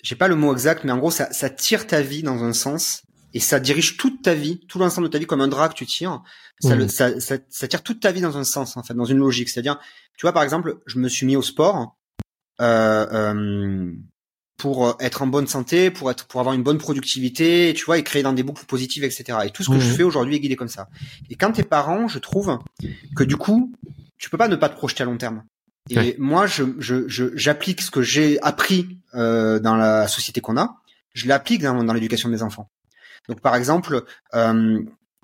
j'ai 0.02 0.16
pas 0.16 0.28
le 0.28 0.34
mot 0.34 0.52
exact, 0.52 0.84
mais 0.84 0.92
en 0.92 0.98
gros, 0.98 1.10
ça 1.10 1.50
tire 1.50 1.86
ta 1.86 2.02
vie 2.02 2.22
dans 2.22 2.44
un 2.44 2.52
sens 2.52 3.02
et 3.32 3.40
ça 3.40 3.60
dirige 3.60 3.96
toute 3.96 4.22
ta 4.22 4.34
vie, 4.34 4.60
tout 4.66 4.78
l'ensemble 4.78 5.08
de 5.08 5.12
ta 5.12 5.18
vie 5.18 5.26
comme 5.26 5.40
un 5.40 5.48
drap 5.48 5.68
que 5.68 5.74
tu 5.74 5.86
tires. 5.86 6.22
Ça, 6.60 6.76
mmh. 6.76 6.88
ça, 6.88 7.20
ça, 7.20 7.36
ça, 7.48 7.68
tire 7.68 7.82
toute 7.82 8.00
ta 8.00 8.12
vie 8.12 8.20
dans 8.20 8.36
un 8.36 8.44
sens, 8.44 8.76
en 8.76 8.82
fait, 8.82 8.94
dans 8.94 9.04
une 9.04 9.18
logique. 9.18 9.48
C'est-à-dire, 9.48 9.78
tu 10.16 10.22
vois, 10.22 10.32
par 10.32 10.42
exemple, 10.42 10.78
je 10.86 10.98
me 10.98 11.08
suis 11.08 11.26
mis 11.26 11.36
au 11.36 11.42
sport. 11.42 11.96
Euh, 12.60 13.06
euh, 13.12 13.92
pour 14.58 14.94
être 15.00 15.22
en 15.22 15.26
bonne 15.26 15.46
santé, 15.46 15.90
pour 15.90 16.10
être, 16.10 16.26
pour 16.26 16.38
avoir 16.38 16.54
une 16.54 16.62
bonne 16.62 16.76
productivité, 16.76 17.72
tu 17.74 17.86
vois, 17.86 17.96
et 17.96 18.02
créer 18.02 18.22
dans 18.22 18.34
des 18.34 18.42
boucles 18.42 18.66
positives, 18.66 19.04
etc. 19.04 19.38
Et 19.46 19.50
tout 19.50 19.62
ce 19.62 19.70
que 19.70 19.80
je 19.80 19.88
mhm. 19.88 19.96
fais 19.96 20.02
aujourd'hui 20.02 20.36
est 20.36 20.40
guidé 20.40 20.54
comme 20.54 20.68
ça. 20.68 20.90
Et 21.30 21.34
quand 21.34 21.52
t'es 21.52 21.62
parent, 21.62 22.08
je 22.08 22.18
trouve 22.18 22.58
que 23.16 23.24
du 23.24 23.38
coup, 23.38 23.72
tu 24.18 24.28
peux 24.28 24.36
pas 24.36 24.48
ne 24.48 24.56
pas 24.56 24.68
te 24.68 24.76
projeter 24.76 25.02
à 25.02 25.06
long 25.06 25.16
terme. 25.16 25.44
Et 25.88 26.14
moi, 26.18 26.46
je, 26.46 26.64
je, 26.78 27.30
j'applique 27.34 27.80
ce 27.80 27.90
que 27.90 28.02
j'ai 28.02 28.38
appris 28.42 28.98
euh, 29.14 29.58
dans 29.58 29.76
la 29.76 30.06
société 30.08 30.42
qu'on 30.42 30.58
a, 30.58 30.76
je 31.14 31.26
l'applique 31.26 31.62
dans, 31.62 31.82
dans 31.82 31.94
l'éducation 31.94 32.28
des 32.28 32.42
enfants. 32.42 32.70
Donc, 33.30 33.40
par 33.40 33.54
exemple, 33.54 34.04
euh, 34.34 34.82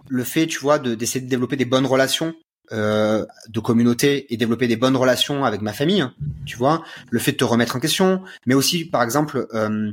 le 0.09 0.25
fait, 0.25 0.47
tu 0.47 0.61
vois, 0.61 0.79
de, 0.79 0.95
d'essayer 0.95 1.21
de 1.21 1.29
développer 1.29 1.57
des 1.57 1.65
bonnes 1.65 1.87
relations 1.87 2.35
euh, 2.73 3.25
de 3.49 3.61
communauté 3.61 4.33
et 4.33 4.37
développer 4.37 4.67
des 4.67 4.75
bonnes 4.75 4.97
relations 4.97 5.45
avec 5.45 5.61
ma 5.61 5.73
famille, 5.73 6.05
tu 6.47 6.57
vois, 6.57 6.83
le 7.11 7.21
fait 7.21 7.31
de 7.33 7.37
te 7.37 7.45
remettre 7.45 7.77
en 7.77 7.81
question, 7.81 8.23
mais 8.45 8.55
aussi 8.55 8.85
par 8.85 9.05
exemple 9.05 9.47
euh, 9.55 9.93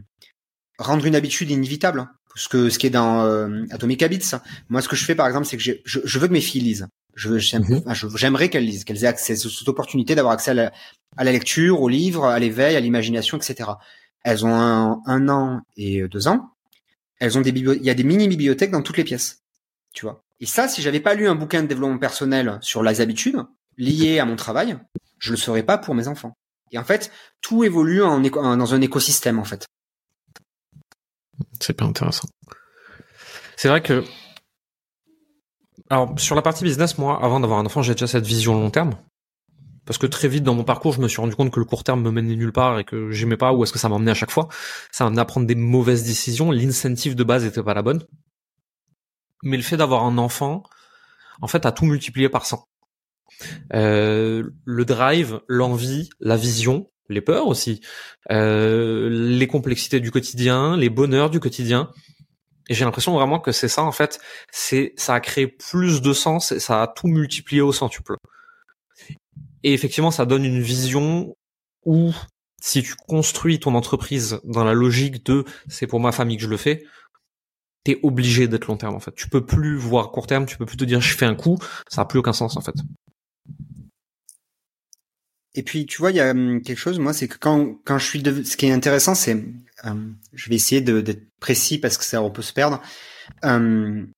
rendre 0.79 1.05
une 1.05 1.15
habitude 1.15 1.51
inévitable, 1.51 2.07
ce 2.35 2.49
que 2.49 2.69
ce 2.69 2.79
qui 2.79 2.87
est 2.87 2.91
dans 2.91 3.25
euh, 3.25 3.63
Atomic 3.69 4.01
Habits. 4.01 4.31
Moi, 4.69 4.81
ce 4.81 4.89
que 4.89 4.95
je 4.95 5.05
fais 5.05 5.13
par 5.13 5.27
exemple, 5.27 5.45
c'est 5.45 5.57
que 5.57 5.61
je, 5.61 5.73
je, 5.83 6.19
veux 6.19 6.27
que 6.27 6.33
mes 6.33 6.41
filles 6.41 6.61
lisent. 6.61 6.87
Je, 7.13 7.29
mhm. 7.29 7.83
j'aimerais 8.15 8.49
qu'elles 8.49 8.65
lisent, 8.65 8.85
qu'elles 8.85 9.03
aient 9.03 9.07
accès 9.07 9.33
à 9.33 9.35
cette 9.35 9.67
opportunité 9.67 10.15
d'avoir 10.15 10.33
accès 10.33 10.51
à 10.51 10.55
la, 10.55 10.71
à 11.15 11.23
la, 11.23 11.31
lecture, 11.31 11.79
aux 11.79 11.89
livres, 11.89 12.25
à 12.25 12.39
l'éveil, 12.39 12.75
à 12.75 12.79
l'imagination, 12.79 13.37
etc. 13.37 13.69
Elles 14.23 14.47
ont 14.47 14.55
un, 14.55 14.99
un 15.05 15.29
an 15.29 15.61
et 15.77 16.07
deux 16.07 16.27
ans. 16.27 16.52
Elles 17.19 17.37
ont 17.37 17.41
des 17.41 17.51
il 17.51 17.83
y 17.83 17.89
a 17.89 17.93
des 17.93 18.03
mini 18.03 18.27
bibliothèques 18.27 18.71
dans 18.71 18.81
toutes 18.81 18.97
les 18.97 19.03
pièces, 19.03 19.43
tu 19.93 20.05
vois. 20.05 20.23
Et 20.39 20.45
ça, 20.45 20.67
si 20.67 20.81
j'avais 20.81 20.99
pas 20.99 21.13
lu 21.13 21.27
un 21.27 21.35
bouquin 21.35 21.63
de 21.63 21.67
développement 21.67 21.97
personnel 21.97 22.57
sur 22.61 22.83
les 22.83 23.01
habitudes 23.01 23.37
liées 23.77 24.19
à 24.19 24.25
mon 24.25 24.35
travail, 24.35 24.77
je 25.19 25.31
le 25.31 25.37
saurais 25.37 25.63
pas 25.63 25.77
pour 25.77 25.95
mes 25.95 26.07
enfants. 26.07 26.33
Et 26.71 26.77
en 26.77 26.83
fait, 26.83 27.11
tout 27.41 27.63
évolue 27.63 28.03
en 28.03 28.19
dans 28.19 28.73
un 28.73 28.81
écosystème 28.81 29.39
en 29.39 29.45
fait. 29.45 29.67
C'est 31.59 31.73
pas 31.73 31.85
intéressant. 31.85 32.27
C'est 33.55 33.69
vrai 33.69 33.81
que 33.81 34.03
alors 35.89 36.19
sur 36.19 36.35
la 36.35 36.41
partie 36.41 36.63
business, 36.63 36.97
moi, 36.97 37.19
avant 37.23 37.39
d'avoir 37.39 37.59
un 37.59 37.65
enfant, 37.65 37.81
j'ai 37.81 37.93
déjà 37.93 38.07
cette 38.07 38.25
vision 38.25 38.55
long 38.55 38.71
terme. 38.71 38.97
Parce 39.85 39.97
que 39.97 40.07
très 40.07 40.27
vite 40.27 40.43
dans 40.43 40.55
mon 40.55 40.63
parcours, 40.63 40.93
je 40.93 41.01
me 41.01 41.07
suis 41.07 41.19
rendu 41.19 41.35
compte 41.35 41.51
que 41.51 41.59
le 41.59 41.65
court 41.65 41.83
terme 41.83 42.01
me 42.01 42.11
menait 42.11 42.35
nulle 42.35 42.53
part 42.53 42.79
et 42.79 42.83
que 42.83 43.11
j'aimais 43.11 43.37
pas 43.37 43.53
où 43.53 43.63
est-ce 43.63 43.73
que 43.73 43.79
ça 43.79 43.89
m'emmenait 43.89 44.11
à 44.11 44.15
chaque 44.15 44.31
fois. 44.31 44.47
Ça 44.91 45.03
m'amenait 45.03 45.21
à 45.21 45.25
prendre 45.25 45.45
des 45.45 45.55
mauvaises 45.55 46.03
décisions. 46.03 46.51
L'incentive 46.51 47.15
de 47.15 47.23
base 47.23 47.45
était 47.45 47.63
pas 47.63 47.73
la 47.73 47.81
bonne 47.81 48.01
mais 49.43 49.57
le 49.57 49.63
fait 49.63 49.77
d'avoir 49.77 50.03
un 50.03 50.17
enfant, 50.17 50.63
en 51.41 51.47
fait, 51.47 51.65
a 51.65 51.71
tout 51.71 51.85
multiplié 51.85 52.29
par 52.29 52.45
100. 52.45 52.67
Euh, 53.73 54.51
le 54.65 54.85
drive, 54.85 55.41
l'envie, 55.47 56.09
la 56.19 56.37
vision, 56.37 56.89
les 57.09 57.21
peurs 57.21 57.47
aussi, 57.47 57.81
euh, 58.31 59.09
les 59.09 59.47
complexités 59.47 59.99
du 59.99 60.11
quotidien, 60.11 60.77
les 60.77 60.89
bonheurs 60.89 61.29
du 61.29 61.39
quotidien. 61.39 61.91
Et 62.69 62.73
j'ai 62.73 62.85
l'impression 62.85 63.13
vraiment 63.13 63.39
que 63.39 63.51
c'est 63.51 63.67
ça 63.67 63.83
en 63.83 63.91
fait, 63.91 64.21
c'est 64.49 64.93
ça 64.95 65.15
a 65.15 65.19
créé 65.19 65.47
plus 65.47 66.01
de 66.01 66.13
sens 66.13 66.53
et 66.53 66.59
ça 66.59 66.81
a 66.81 66.87
tout 66.87 67.07
multiplié 67.07 67.61
au 67.61 67.73
centuple. 67.73 68.15
Et 69.63 69.73
effectivement, 69.73 70.11
ça 70.11 70.25
donne 70.25 70.45
une 70.45 70.61
vision 70.61 71.35
où 71.85 72.11
si 72.61 72.83
tu 72.83 72.95
construis 72.95 73.59
ton 73.59 73.75
entreprise 73.75 74.39
dans 74.43 74.63
la 74.63 74.73
logique 74.73 75.25
de 75.25 75.43
c'est 75.67 75.87
pour 75.87 75.99
ma 75.99 76.11
famille 76.11 76.37
que 76.37 76.43
je 76.43 76.49
le 76.49 76.57
fais, 76.57 76.85
t'es 77.83 77.99
obligé 78.03 78.47
d'être 78.47 78.67
long 78.67 78.77
terme 78.77 78.95
en 78.95 78.99
fait. 78.99 79.13
Tu 79.15 79.29
peux 79.29 79.45
plus 79.45 79.75
voir 79.75 80.11
court 80.11 80.27
terme, 80.27 80.45
tu 80.45 80.57
peux 80.57 80.65
plus 80.65 80.77
te 80.77 80.85
dire 80.85 81.01
je 81.01 81.15
fais 81.15 81.25
un 81.25 81.35
coup, 81.35 81.57
ça 81.89 82.01
a 82.01 82.05
plus 82.05 82.19
aucun 82.19 82.33
sens 82.33 82.55
en 82.57 82.61
fait. 82.61 82.75
Et 85.55 85.63
puis 85.63 85.85
tu 85.85 85.97
vois, 85.99 86.11
il 86.11 86.17
y 86.17 86.21
a 86.21 86.31
hum, 86.31 86.61
quelque 86.61 86.77
chose, 86.77 86.99
moi, 86.99 87.13
c'est 87.13 87.27
que 87.27 87.37
quand 87.37 87.75
quand 87.85 87.97
je 87.97 88.05
suis, 88.05 88.21
de... 88.23 88.43
ce 88.43 88.57
qui 88.57 88.65
est 88.65 88.71
intéressant, 88.71 89.15
c'est, 89.15 89.43
hum, 89.83 90.17
je 90.33 90.49
vais 90.49 90.55
essayer 90.55 90.81
d'être 90.81 91.27
précis 91.39 91.77
parce 91.77 91.97
que 91.97 92.03
ça 92.05 92.21
on 92.23 92.31
peut 92.31 92.41
se 92.41 92.53
perdre. 92.53 92.81
Hum, 93.43 94.09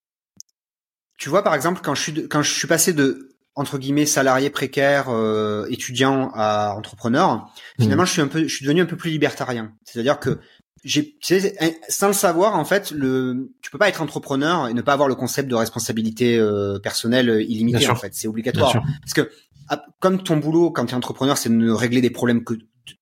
tu 1.17 1.29
vois, 1.29 1.43
par 1.43 1.55
exemple, 1.55 1.81
quand 1.83 1.95
je 1.95 2.01
suis 2.01 2.27
quand 2.29 2.43
je 2.43 2.53
suis 2.53 2.67
passé 2.67 2.93
de 2.93 3.34
entre 3.55 3.77
guillemets 3.77 4.05
salarié 4.05 4.49
précaire 4.49 5.05
euh, 5.09 5.65
étudiant 5.69 6.31
à 6.33 6.75
entrepreneur, 6.75 7.49
finalement, 7.79 8.03
mmh. 8.03 8.07
je 8.07 8.11
suis 8.11 8.21
un 8.21 8.27
peu, 8.27 8.47
je 8.47 8.53
suis 8.53 8.65
devenu 8.65 8.81
un 8.81 8.85
peu 8.85 8.97
plus 8.97 9.09
libertarien. 9.09 9.73
C'est-à-dire 9.85 10.19
que 10.19 10.39
j'ai, 10.83 11.15
tu 11.19 11.39
sais, 11.39 11.55
sans 11.89 12.07
le 12.07 12.13
savoir, 12.13 12.55
en 12.59 12.65
fait, 12.65 12.91
le, 12.91 13.49
tu 13.61 13.71
peux 13.71 13.79
pas 13.79 13.89
être 13.89 14.01
entrepreneur 14.01 14.67
et 14.67 14.73
ne 14.73 14.81
pas 14.81 14.93
avoir 14.93 15.09
le 15.09 15.15
concept 15.15 15.49
de 15.49 15.55
responsabilité 15.55 16.37
euh, 16.37 16.77
personnelle 16.79 17.29
euh, 17.29 17.41
illimitée. 17.41 17.89
En 17.89 17.95
fait, 17.95 18.13
c'est 18.13 18.27
obligatoire. 18.27 18.73
Parce 19.01 19.13
que 19.13 19.31
ah, 19.67 19.83
comme 19.99 20.21
ton 20.21 20.37
boulot 20.37 20.69
quand 20.69 20.85
tu 20.85 20.91
es 20.91 20.95
entrepreneur, 20.95 21.37
c'est 21.37 21.49
de 21.49 21.71
régler 21.71 22.01
des 22.01 22.11
problèmes 22.11 22.43
que 22.43 22.53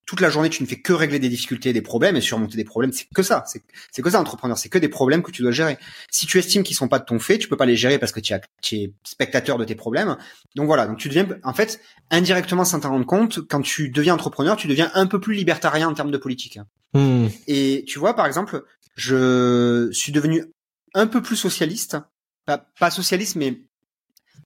toute 0.05 0.21
la 0.21 0.29
journée 0.29 0.49
tu 0.49 0.61
ne 0.63 0.67
fais 0.67 0.79
que 0.79 0.93
régler 0.93 1.19
des 1.19 1.29
difficultés, 1.29 1.73
des 1.73 1.81
problèmes 1.81 2.15
et 2.15 2.21
surmonter 2.21 2.57
des 2.57 2.63
problèmes. 2.63 2.91
C'est 2.91 3.07
que 3.13 3.23
ça. 3.23 3.43
C'est 3.45 4.01
que 4.01 4.09
ça, 4.09 4.19
entrepreneur. 4.19 4.57
C'est 4.57 4.69
que 4.69 4.77
des 4.77 4.89
problèmes 4.89 5.23
que 5.23 5.31
tu 5.31 5.41
dois 5.41 5.51
gérer. 5.51 5.77
Si 6.11 6.25
tu 6.25 6.37
estimes 6.37 6.63
qu'ils 6.63 6.75
sont 6.75 6.87
pas 6.87 6.99
de 6.99 7.05
ton 7.05 7.19
fait, 7.19 7.37
tu 7.37 7.47
peux 7.47 7.57
pas 7.57 7.65
les 7.65 7.75
gérer 7.75 7.99
parce 7.99 8.11
que 8.11 8.19
tu, 8.19 8.33
tu 8.61 8.75
es 8.75 8.93
spectateur 9.03 9.57
de 9.57 9.65
tes 9.65 9.75
problèmes. 9.75 10.17
Donc 10.55 10.67
voilà. 10.67 10.87
Donc 10.87 10.97
tu 10.97 11.07
deviens, 11.09 11.27
en 11.43 11.53
fait, 11.53 11.79
indirectement 12.11 12.65
sans 12.65 12.79
t'en 12.79 12.89
rendre 12.89 13.05
compte, 13.05 13.47
quand 13.47 13.61
tu 13.61 13.89
deviens 13.89 14.13
entrepreneur, 14.13 14.55
tu 14.55 14.67
deviens 14.67 14.91
un 14.93 15.07
peu 15.07 15.19
plus 15.19 15.33
libertarien 15.33 15.89
en 15.89 15.93
termes 15.93 16.11
de 16.11 16.17
politique. 16.17 16.59
Hmm. 16.93 17.27
Et 17.47 17.83
tu 17.87 17.99
vois, 17.99 18.15
par 18.15 18.25
exemple, 18.25 18.63
je 18.95 19.89
suis 19.91 20.11
devenu 20.11 20.45
un 20.93 21.07
peu 21.07 21.21
plus 21.21 21.35
socialiste, 21.35 21.97
pas, 22.45 22.65
pas 22.79 22.91
socialiste, 22.91 23.35
mais 23.35 23.61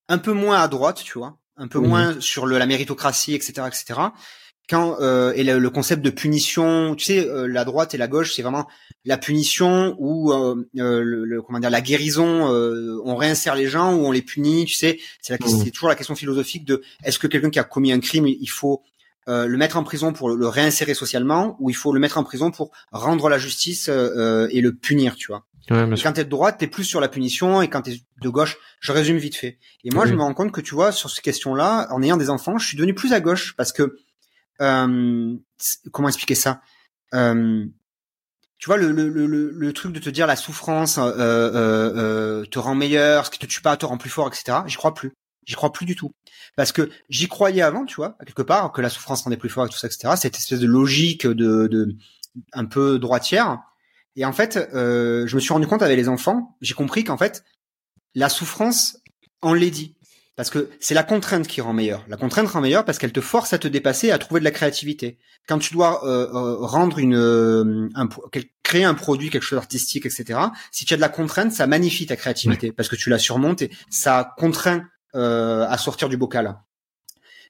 un 0.07 0.17
peu 0.17 0.31
moins 0.31 0.61
à 0.61 0.67
droite, 0.67 1.01
tu 1.03 1.17
vois, 1.17 1.37
un 1.57 1.67
peu 1.67 1.79
moins 1.79 2.19
sur 2.21 2.45
le, 2.45 2.57
la 2.57 2.65
méritocratie, 2.65 3.33
etc., 3.33 3.67
etc. 3.67 3.99
Quand 4.69 4.97
euh, 4.99 5.31
et 5.35 5.43
le, 5.43 5.69
concept 5.69 6.03
de 6.03 6.09
punition, 6.09 6.95
tu 6.95 7.05
sais, 7.05 7.27
euh, 7.27 7.47
la 7.47 7.63
droite 7.63 7.93
et 7.93 7.97
la 7.97 8.07
gauche, 8.07 8.33
c'est 8.35 8.41
vraiment 8.41 8.67
la 9.05 9.17
punition 9.17 9.95
ou 9.97 10.33
euh, 10.33 10.67
euh 10.77 11.01
le, 11.01 11.41
comment 11.41 11.59
dire 11.59 11.69
la 11.69 11.81
guérison. 11.81 12.47
on 13.05 13.15
réinsère 13.15 13.55
les 13.55 13.67
gens 13.67 13.95
ou 13.95 14.05
on 14.05 14.11
les 14.11 14.21
punit, 14.21 14.65
tu 14.65 14.73
sais. 14.73 14.99
C'est 15.21 15.39
mmh. 15.39 15.71
toujours 15.71 15.89
la 15.89 15.95
question 15.95 16.15
philosophique 16.15 16.65
de 16.65 16.81
est-ce 17.03 17.19
que 17.19 17.27
quelqu'un 17.27 17.49
qui 17.49 17.59
a 17.59 17.63
commis 17.63 17.91
un 17.91 17.99
crime, 17.99 18.27
il 18.27 18.49
faut 18.49 18.83
euh, 19.29 19.45
le 19.45 19.57
mettre 19.57 19.75
en 19.75 19.83
prison 19.83 20.13
pour 20.13 20.29
le, 20.29 20.47
réinsérer 20.47 20.93
socialement 20.93 21.57
ou 21.59 21.69
il 21.69 21.75
faut 21.75 21.91
le 21.91 21.99
mettre 21.99 22.17
en 22.17 22.23
prison 22.23 22.49
pour 22.49 22.71
rendre 22.93 23.27
la 23.27 23.37
justice 23.37 23.89
euh, 23.89 24.09
euh, 24.15 24.47
et 24.51 24.61
le 24.61 24.73
punir, 24.73 25.15
tu 25.15 25.27
vois? 25.27 25.45
Ouais, 25.69 25.85
quand 26.01 26.13
t'es 26.13 26.23
de 26.23 26.29
droite, 26.29 26.59
t'es 26.59 26.67
plus 26.67 26.85
sur 26.85 27.01
la 27.01 27.09
punition 27.09 27.61
et 27.61 27.67
quand 27.67 27.81
t'es 27.81 27.97
de 28.21 28.29
gauche, 28.29 28.57
je 28.79 28.93
résume 28.93 29.17
vite 29.17 29.35
fait. 29.35 29.59
Et 29.83 29.89
moi, 29.91 30.05
je 30.05 30.13
me 30.13 30.21
rends 30.21 30.33
compte 30.33 30.53
que 30.53 30.61
tu 30.61 30.73
vois, 30.73 30.93
sur 30.93 31.09
ces 31.09 31.21
questions-là, 31.21 31.89
en 31.91 32.01
ayant 32.01 32.15
des 32.15 32.29
enfants, 32.29 32.57
je 32.57 32.65
suis 32.65 32.77
devenu 32.77 32.93
plus 32.93 33.11
à 33.11 33.19
gauche 33.19 33.53
parce 33.57 33.73
que 33.73 33.97
comment 34.59 36.07
expliquer 36.07 36.35
ça? 36.35 36.61
Tu 37.11 38.65
vois 38.65 38.77
le, 38.77 38.91
le, 38.91 39.07
le, 39.07 39.51
le, 39.51 39.73
truc 39.73 39.93
de 39.93 39.99
te 39.99 40.09
dire 40.09 40.25
la 40.25 40.35
souffrance 40.35 40.95
te 40.95 42.59
rend 42.59 42.75
meilleur, 42.75 43.25
ce 43.25 43.31
qui 43.31 43.39
te 43.39 43.45
tue 43.45 43.61
pas 43.61 43.77
te 43.77 43.85
rend 43.85 43.97
plus 43.97 44.09
fort, 44.09 44.27
etc. 44.27 44.59
J'y 44.65 44.77
crois 44.77 44.93
plus. 44.93 45.11
J'y 45.45 45.55
crois 45.55 45.71
plus 45.71 45.85
du 45.85 45.95
tout. 45.95 46.11
Parce 46.55 46.71
que 46.71 46.89
j'y 47.09 47.27
croyais 47.27 47.61
avant, 47.61 47.85
tu 47.85 47.95
vois, 47.95 48.17
quelque 48.25 48.41
part, 48.41 48.71
que 48.71 48.81
la 48.81 48.89
souffrance 48.89 49.21
rendait 49.21 49.37
plus 49.37 49.49
fort 49.49 49.65
et 49.65 49.69
tout 49.69 49.77
ça, 49.77 49.87
etc. 49.87 50.13
Cette 50.17 50.37
espèce 50.37 50.59
de 50.59 50.67
logique 50.67 51.25
de, 51.25 51.67
de 51.67 51.95
un 52.53 52.65
peu 52.65 52.99
droitière. 52.99 53.59
Et 54.15 54.25
en 54.25 54.33
fait, 54.33 54.57
euh, 54.73 55.27
je 55.27 55.35
me 55.35 55.39
suis 55.39 55.53
rendu 55.53 55.67
compte 55.67 55.81
avec 55.81 55.97
les 55.97 56.09
enfants, 56.09 56.57
j'ai 56.61 56.73
compris 56.73 57.03
qu'en 57.03 57.17
fait, 57.17 57.43
la 58.15 58.29
souffrance, 58.29 58.97
on 59.41 59.53
l'est 59.53 59.71
dit. 59.71 59.95
Parce 60.37 60.51
que 60.51 60.69
c'est 60.79 60.93
la 60.93 61.01
contrainte 61.01 61.47
qui 61.47 61.61
rend 61.61 61.73
meilleur. 61.73 62.05
La 62.07 62.15
contrainte 62.15 62.47
rend 62.47 62.61
meilleur 62.61 62.85
parce 62.85 62.99
qu'elle 62.99 63.11
te 63.11 63.21
force 63.21 63.53
à 63.53 63.57
te 63.57 63.67
dépasser, 63.67 64.11
à 64.11 64.19
trouver 64.19 64.39
de 64.39 64.45
la 64.45 64.51
créativité. 64.51 65.17
Quand 65.47 65.57
tu 65.57 65.73
dois 65.73 66.05
euh, 66.05 66.27
euh 66.31 66.57
rendre 66.59 66.99
une, 66.99 67.15
euh, 67.15 67.89
un, 67.95 68.07
créer 68.61 68.83
un 68.83 68.93
produit, 68.93 69.31
quelque 69.31 69.41
chose 69.41 69.57
d'artistique, 69.57 70.05
etc. 70.05 70.39
Si 70.71 70.85
tu 70.85 70.93
as 70.93 70.97
de 70.97 71.01
la 71.01 71.09
contrainte, 71.09 71.51
ça 71.53 71.65
magnifie 71.65 72.05
ta 72.05 72.15
créativité 72.15 72.71
parce 72.71 72.87
que 72.87 72.95
tu 72.95 73.09
la 73.09 73.17
surmontes 73.17 73.63
et 73.63 73.71
ça 73.89 74.35
contraint 74.37 74.83
euh, 75.15 75.65
à 75.67 75.77
sortir 75.79 76.07
du 76.07 76.17
bocal. 76.17 76.55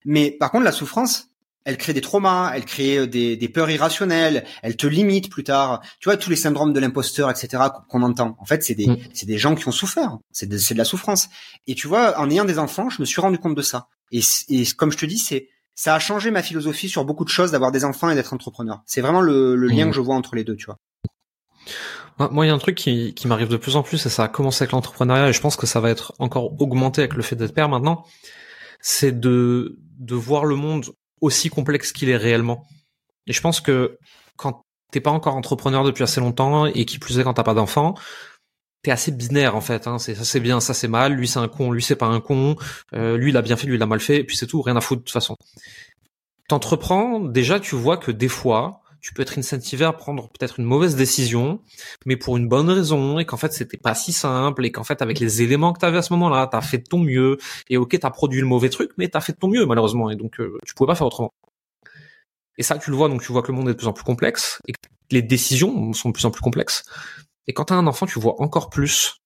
Mais 0.06 0.32
par 0.32 0.50
contre, 0.52 0.64
la 0.64 0.72
souffrance, 0.72 1.32
elle 1.68 1.76
crée 1.76 1.92
des 1.92 2.00
traumas, 2.00 2.54
elle 2.56 2.64
crée 2.64 2.98
euh, 2.98 3.08
des, 3.08 3.36
des, 3.36 3.50
peurs 3.50 3.70
irrationnelles, 3.70 4.46
elle 4.64 4.78
te 4.78 4.88
limite 4.88 5.30
plus 5.30 5.44
tard. 5.44 5.82
Tu 6.00 6.08
vois, 6.08 6.16
tous 6.16 6.30
les 6.30 6.38
syndromes 6.38 6.72
de 6.72 6.80
l'imposteur, 6.80 7.30
etc., 7.30 7.62
qu'on 7.90 8.04
entend. 8.04 8.38
En 8.40 8.46
fait, 8.46 8.64
c'est 8.64 8.74
des, 8.74 8.88
mm. 8.88 8.98
c'est 9.14 9.26
des 9.26 9.38
gens 9.38 9.54
qui 9.54 9.68
ont 9.68 9.74
souffert. 9.74 10.18
C'est 10.32 10.48
de, 10.48 10.58
de, 10.58 10.78
la 10.78 10.86
souffrance. 10.86 11.28
Et 11.68 11.76
tu 11.76 11.88
vois, 11.88 12.18
en 12.20 12.30
ayant 12.30 12.46
des 12.46 12.58
enfants, 12.58 12.90
je 12.90 13.02
me 13.02 13.06
suis 13.06 13.20
rendu 13.20 13.38
compte 13.38 13.54
de 13.54 13.62
ça. 13.62 13.90
Et, 14.14 14.22
et 14.48 14.66
comme 14.78 14.94
je 14.94 14.98
te 14.98 15.06
dis, 15.06 15.18
c'est 15.18 15.50
ça 15.76 15.94
a 15.94 16.00
changé 16.00 16.32
ma 16.32 16.42
philosophie 16.42 16.88
sur 16.88 17.04
beaucoup 17.04 17.26
de 17.26 17.30
choses 17.30 17.52
d'avoir 17.52 17.74
des 17.74 17.84
enfants 17.84 18.10
et 18.10 18.16
d'être 18.16 18.32
entrepreneur. 18.32 18.82
C'est 18.86 19.02
vraiment 19.02 19.22
le, 19.22 19.58
le 19.58 19.68
lien 19.68 19.88
mm. 19.88 19.90
que 19.90 19.96
je 19.98 20.02
vois 20.02 20.16
entre 20.16 20.36
les 20.36 20.46
deux, 20.46 20.56
tu 20.56 20.68
vois. 20.68 20.78
Moi, 22.32 22.46
il 22.46 22.48
y 22.48 22.52
a 22.52 22.56
un 22.56 22.60
truc 22.60 22.76
qui, 22.76 23.14
qui 23.14 23.28
m'arrive 23.28 23.50
de 23.50 23.58
plus 23.58 23.76
en 23.76 23.84
plus, 23.84 24.06
et 24.06 24.10
ça 24.10 24.24
a 24.24 24.28
commencé 24.30 24.64
avec 24.64 24.72
l'entrepreneuriat, 24.72 25.28
et 25.28 25.34
je 25.34 25.42
pense 25.42 25.58
que 25.58 25.68
ça 25.68 25.82
va 25.82 25.90
être 25.90 26.14
encore 26.18 26.60
augmenté 26.62 27.02
avec 27.02 27.14
le 27.14 27.22
fait 27.24 27.36
d'être 27.36 27.54
père 27.54 27.68
maintenant, 27.68 28.06
c'est 28.80 29.20
de, 29.20 29.78
de 30.00 30.16
voir 30.16 30.46
le 30.46 30.56
monde 30.56 30.86
aussi 31.22 31.50
complexe 31.50 31.92
qu'il 31.92 32.10
est 32.10 32.18
réellement. 32.18 32.66
Et 33.28 33.34
je 33.34 33.42
pense 33.42 33.62
que 33.62 33.98
quand 34.38 34.62
t'es 34.92 35.02
pas 35.02 35.12
encore 35.12 35.36
entrepreneur 35.36 35.84
depuis 35.84 36.04
assez 36.04 36.20
longtemps, 36.20 36.66
et 36.66 36.86
qui 36.86 37.00
plus 37.00 37.20
est 37.20 37.24
quand 37.24 37.34
t'as 37.34 37.44
pas 37.44 37.54
d'enfant, 37.54 37.96
t'es 38.84 38.92
assez 38.92 39.12
binaire 39.12 39.56
en 39.56 39.62
fait. 39.62 39.88
Hein. 39.88 40.00
C'est 40.00 40.16
ça 40.16 40.24
c'est 40.24 40.40
bien, 40.40 40.60
ça 40.60 40.74
c'est 40.74 40.88
mal. 40.88 41.14
Lui 41.14 41.28
c'est 41.28 41.40
un 41.40 41.48
con, 41.48 41.72
lui 41.72 41.82
c'est 41.82 41.96
pas 41.96 42.08
un 42.08 42.22
con. 42.22 42.56
Euh, 42.94 43.18
lui 43.18 43.32
il 43.32 43.38
a 43.38 43.42
bien 43.42 43.58
fait, 43.58 43.68
lui 43.68 43.76
il 43.76 43.84
a 43.84 43.86
mal 43.86 44.00
fait. 44.00 44.18
Et 44.18 44.24
puis 44.24 44.38
c'est 44.38 44.48
tout, 44.48 44.62
rien 44.62 44.76
à 44.76 44.82
foutre 44.82 45.02
de 45.02 45.06
toute 45.06 45.14
façon. 45.14 45.38
T'entreprends, 46.48 47.20
déjà 47.20 47.60
tu 47.60 47.76
vois 47.76 47.98
que 47.98 48.12
des 48.12 48.30
fois 48.30 48.82
tu 49.08 49.14
peux 49.14 49.22
être 49.22 49.40
incentivé 49.40 49.86
à 49.86 49.94
prendre 49.94 50.28
peut-être 50.28 50.60
une 50.60 50.66
mauvaise 50.66 50.98
décision, 50.98 51.62
mais 52.06 52.18
pour 52.18 52.36
une 52.36 52.50
bonne 52.50 52.70
raison, 52.70 53.20
et 53.20 53.26
qu'en 53.26 53.38
fait 53.38 53.54
c'était 53.54 53.78
pas 53.78 53.96
si 53.96 54.12
simple, 54.12 54.66
et 54.66 54.72
qu'en 54.74 54.84
fait 54.84 55.02
avec 55.02 55.22
les 55.22 55.42
éléments 55.42 55.72
que 55.72 55.80
tu 55.80 55.86
avais 55.86 56.00
à 56.00 56.02
ce 56.02 56.12
moment-là, 56.12 56.50
tu 56.52 56.58
as 56.58 56.62
fait 56.62 56.80
de 56.80 56.84
ton 56.84 57.00
mieux, 57.00 57.38
et 57.70 57.78
ok, 57.78 57.98
tu 57.98 58.06
as 58.06 58.10
produit 58.10 58.42
le 58.42 58.48
mauvais 58.48 58.68
truc, 58.68 58.92
mais 58.98 59.08
tu 59.08 59.16
as 59.16 59.22
fait 59.22 59.32
de 59.32 59.38
ton 59.38 59.48
mieux 59.48 59.66
malheureusement, 59.66 60.10
et 60.10 60.18
donc 60.18 60.42
euh, 60.42 60.58
tu 60.66 60.74
pouvais 60.74 60.88
pas 60.88 60.96
faire 60.96 61.08
autrement. 61.08 61.32
Et 62.58 62.64
ça, 62.64 62.78
tu 62.78 62.90
le 62.90 62.98
vois, 62.98 63.08
donc 63.08 63.22
tu 63.22 63.32
vois 63.32 63.44
que 63.44 63.48
le 63.50 63.58
monde 63.58 63.70
est 63.70 63.72
de 63.72 63.78
plus 63.78 63.88
en 63.88 63.94
plus 63.94 64.04
complexe, 64.04 64.62
et 64.68 64.74
que 64.74 64.80
les 65.12 65.22
décisions 65.22 65.94
sont 65.94 66.10
de 66.10 66.14
plus 66.14 66.26
en 66.26 66.32
plus 66.32 66.42
complexes. 66.42 66.84
Et 67.48 67.54
quand 67.54 67.64
tu 67.64 67.74
as 67.74 67.78
un 67.78 67.88
enfant, 67.88 68.08
tu 68.08 68.20
vois 68.20 68.42
encore 68.42 68.70
plus 68.70 69.22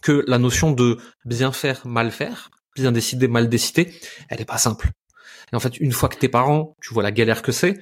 que 0.00 0.24
la 0.26 0.38
notion 0.38 0.72
de 0.72 0.96
bien 1.26 1.52
faire, 1.52 1.86
mal 1.86 2.10
faire, 2.10 2.48
bien 2.74 2.90
décider, 2.90 3.28
mal 3.28 3.50
décider, 3.50 3.92
elle 4.30 4.40
est 4.40 4.46
pas 4.46 4.56
simple. 4.56 4.92
Et 5.52 5.56
en 5.56 5.60
fait, 5.60 5.78
une 5.78 5.92
fois 5.92 6.08
que 6.08 6.16
t'es 6.16 6.30
parent, 6.30 6.74
tu 6.80 6.94
vois 6.94 7.02
la 7.02 7.12
galère 7.12 7.42
que 7.42 7.52
c'est. 7.52 7.78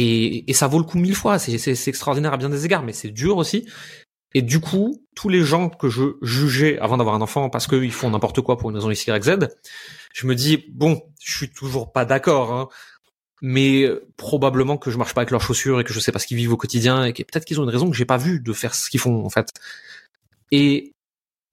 Et, 0.00 0.48
et, 0.48 0.52
ça 0.52 0.68
vaut 0.68 0.78
le 0.78 0.84
coup 0.84 0.96
mille 0.96 1.16
fois. 1.16 1.40
C'est 1.40 1.88
extraordinaire 1.88 2.32
à 2.32 2.36
bien 2.36 2.48
des 2.48 2.64
égards, 2.64 2.84
mais 2.84 2.92
c'est 2.92 3.10
dur 3.10 3.36
aussi. 3.36 3.68
Et 4.32 4.42
du 4.42 4.60
coup, 4.60 5.04
tous 5.16 5.28
les 5.28 5.42
gens 5.42 5.70
que 5.70 5.88
je 5.88 6.16
jugeais 6.22 6.78
avant 6.78 6.98
d'avoir 6.98 7.16
un 7.16 7.20
enfant 7.20 7.50
parce 7.50 7.66
qu'ils 7.66 7.92
font 7.92 8.10
n'importe 8.10 8.40
quoi 8.42 8.58
pour 8.58 8.70
une 8.70 8.76
raison 8.76 8.90
X, 8.92 9.08
Y, 9.08 9.24
Z, 9.24 9.48
je 10.14 10.26
me 10.28 10.36
dis, 10.36 10.66
bon, 10.70 11.02
je 11.20 11.36
suis 11.36 11.50
toujours 11.50 11.90
pas 11.90 12.04
d'accord, 12.04 12.52
hein, 12.52 12.68
mais 13.42 13.90
probablement 14.16 14.76
que 14.76 14.92
je 14.92 14.98
marche 14.98 15.14
pas 15.14 15.22
avec 15.22 15.32
leurs 15.32 15.42
chaussures 15.42 15.80
et 15.80 15.84
que 15.84 15.92
je 15.92 15.98
sais 15.98 16.12
pas 16.12 16.20
ce 16.20 16.28
qu'ils 16.28 16.36
vivent 16.36 16.52
au 16.52 16.56
quotidien 16.56 17.04
et 17.04 17.12
que 17.12 17.24
peut-être 17.24 17.44
qu'ils 17.44 17.58
ont 17.58 17.64
une 17.64 17.70
raison 17.70 17.90
que 17.90 17.96
j'ai 17.96 18.04
pas 18.04 18.18
vue 18.18 18.38
de 18.38 18.52
faire 18.52 18.76
ce 18.76 18.90
qu'ils 18.90 19.00
font, 19.00 19.24
en 19.24 19.30
fait. 19.30 19.50
Et 20.52 20.92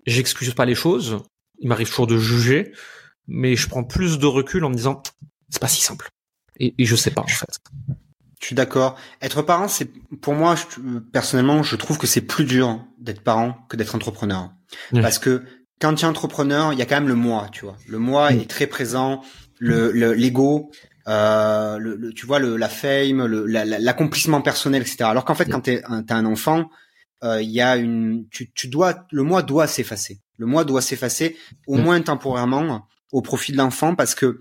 j'excuse 0.06 0.54
pas 0.54 0.66
les 0.66 0.76
choses. 0.76 1.18
Il 1.60 1.70
m'arrive 1.70 1.90
toujours 1.90 2.06
de 2.06 2.20
juger, 2.20 2.74
mais 3.28 3.56
je 3.56 3.68
prends 3.68 3.84
plus 3.84 4.20
de 4.20 4.28
recul 4.28 4.64
en 4.66 4.70
me 4.70 4.76
disant 4.76 5.02
c'est 5.50 5.62
pas 5.62 5.68
si 5.68 5.82
simple. 5.82 6.10
Et, 6.60 6.76
et 6.78 6.86
je 6.86 6.96
sais 6.96 7.12
pas 7.12 7.22
en 7.22 7.28
fait. 7.28 7.60
Je 8.40 8.48
suis 8.48 8.56
d'accord. 8.56 8.98
Être 9.22 9.42
parent, 9.42 9.68
c'est 9.68 9.90
pour 10.22 10.34
moi 10.34 10.56
je, 10.56 11.00
personnellement, 11.00 11.64
je 11.64 11.76
trouve 11.76 11.98
que 11.98 12.08
c'est 12.08 12.22
plus 12.22 12.46
dur 12.46 12.84
d'être 13.00 13.22
parent 13.22 13.58
que 13.70 13.78
d'être 13.78 13.96
entrepreneur, 13.96 14.52
parce 14.94 15.20
que 15.20 15.44
quand 15.80 15.94
tu 15.96 16.06
es 16.06 16.08
entrepreneur, 16.08 16.74
il 16.74 16.80
y 16.80 16.82
a 16.82 16.86
quand 16.86 16.96
même 16.96 17.08
le 17.08 17.16
moi, 17.16 17.48
tu 17.52 17.66
vois. 17.66 17.78
Le 17.88 17.98
moi 17.98 18.32
est 18.32 18.50
très 18.50 18.68
présent, 18.68 19.22
le 19.60 19.92
l'ego, 20.14 20.72
euh, 21.08 21.78
le, 21.78 22.14
tu 22.14 22.26
vois, 22.26 22.40
le, 22.40 22.58
la 22.58 22.70
fame, 22.70 23.26
l'accomplissement 23.26 24.42
personnel, 24.42 24.82
etc. 24.82 25.04
Alors 25.04 25.26
qu'en 25.26 25.36
fait, 25.36 25.46
quand 25.46 25.62
tu 25.62 25.78
as 25.78 26.16
un 26.16 26.26
enfant, 26.26 26.70
euh, 27.24 27.42
il 27.42 27.50
y 27.50 27.62
a 27.62 27.78
une, 27.78 28.28
tu, 28.30 28.52
tu 28.52 28.68
dois, 28.68 29.06
le 29.12 29.24
moi 29.24 29.42
doit 29.42 29.68
s'effacer. 29.68 30.20
Le 30.38 30.46
moi 30.46 30.66
doit 30.66 30.82
s'effacer 30.82 31.38
au 31.68 31.78
moins 31.78 32.02
temporairement 32.02 32.88
au 33.12 33.22
profit 33.22 33.52
de 33.52 33.58
l'enfant 33.58 33.96
parce 33.96 34.16
que 34.16 34.40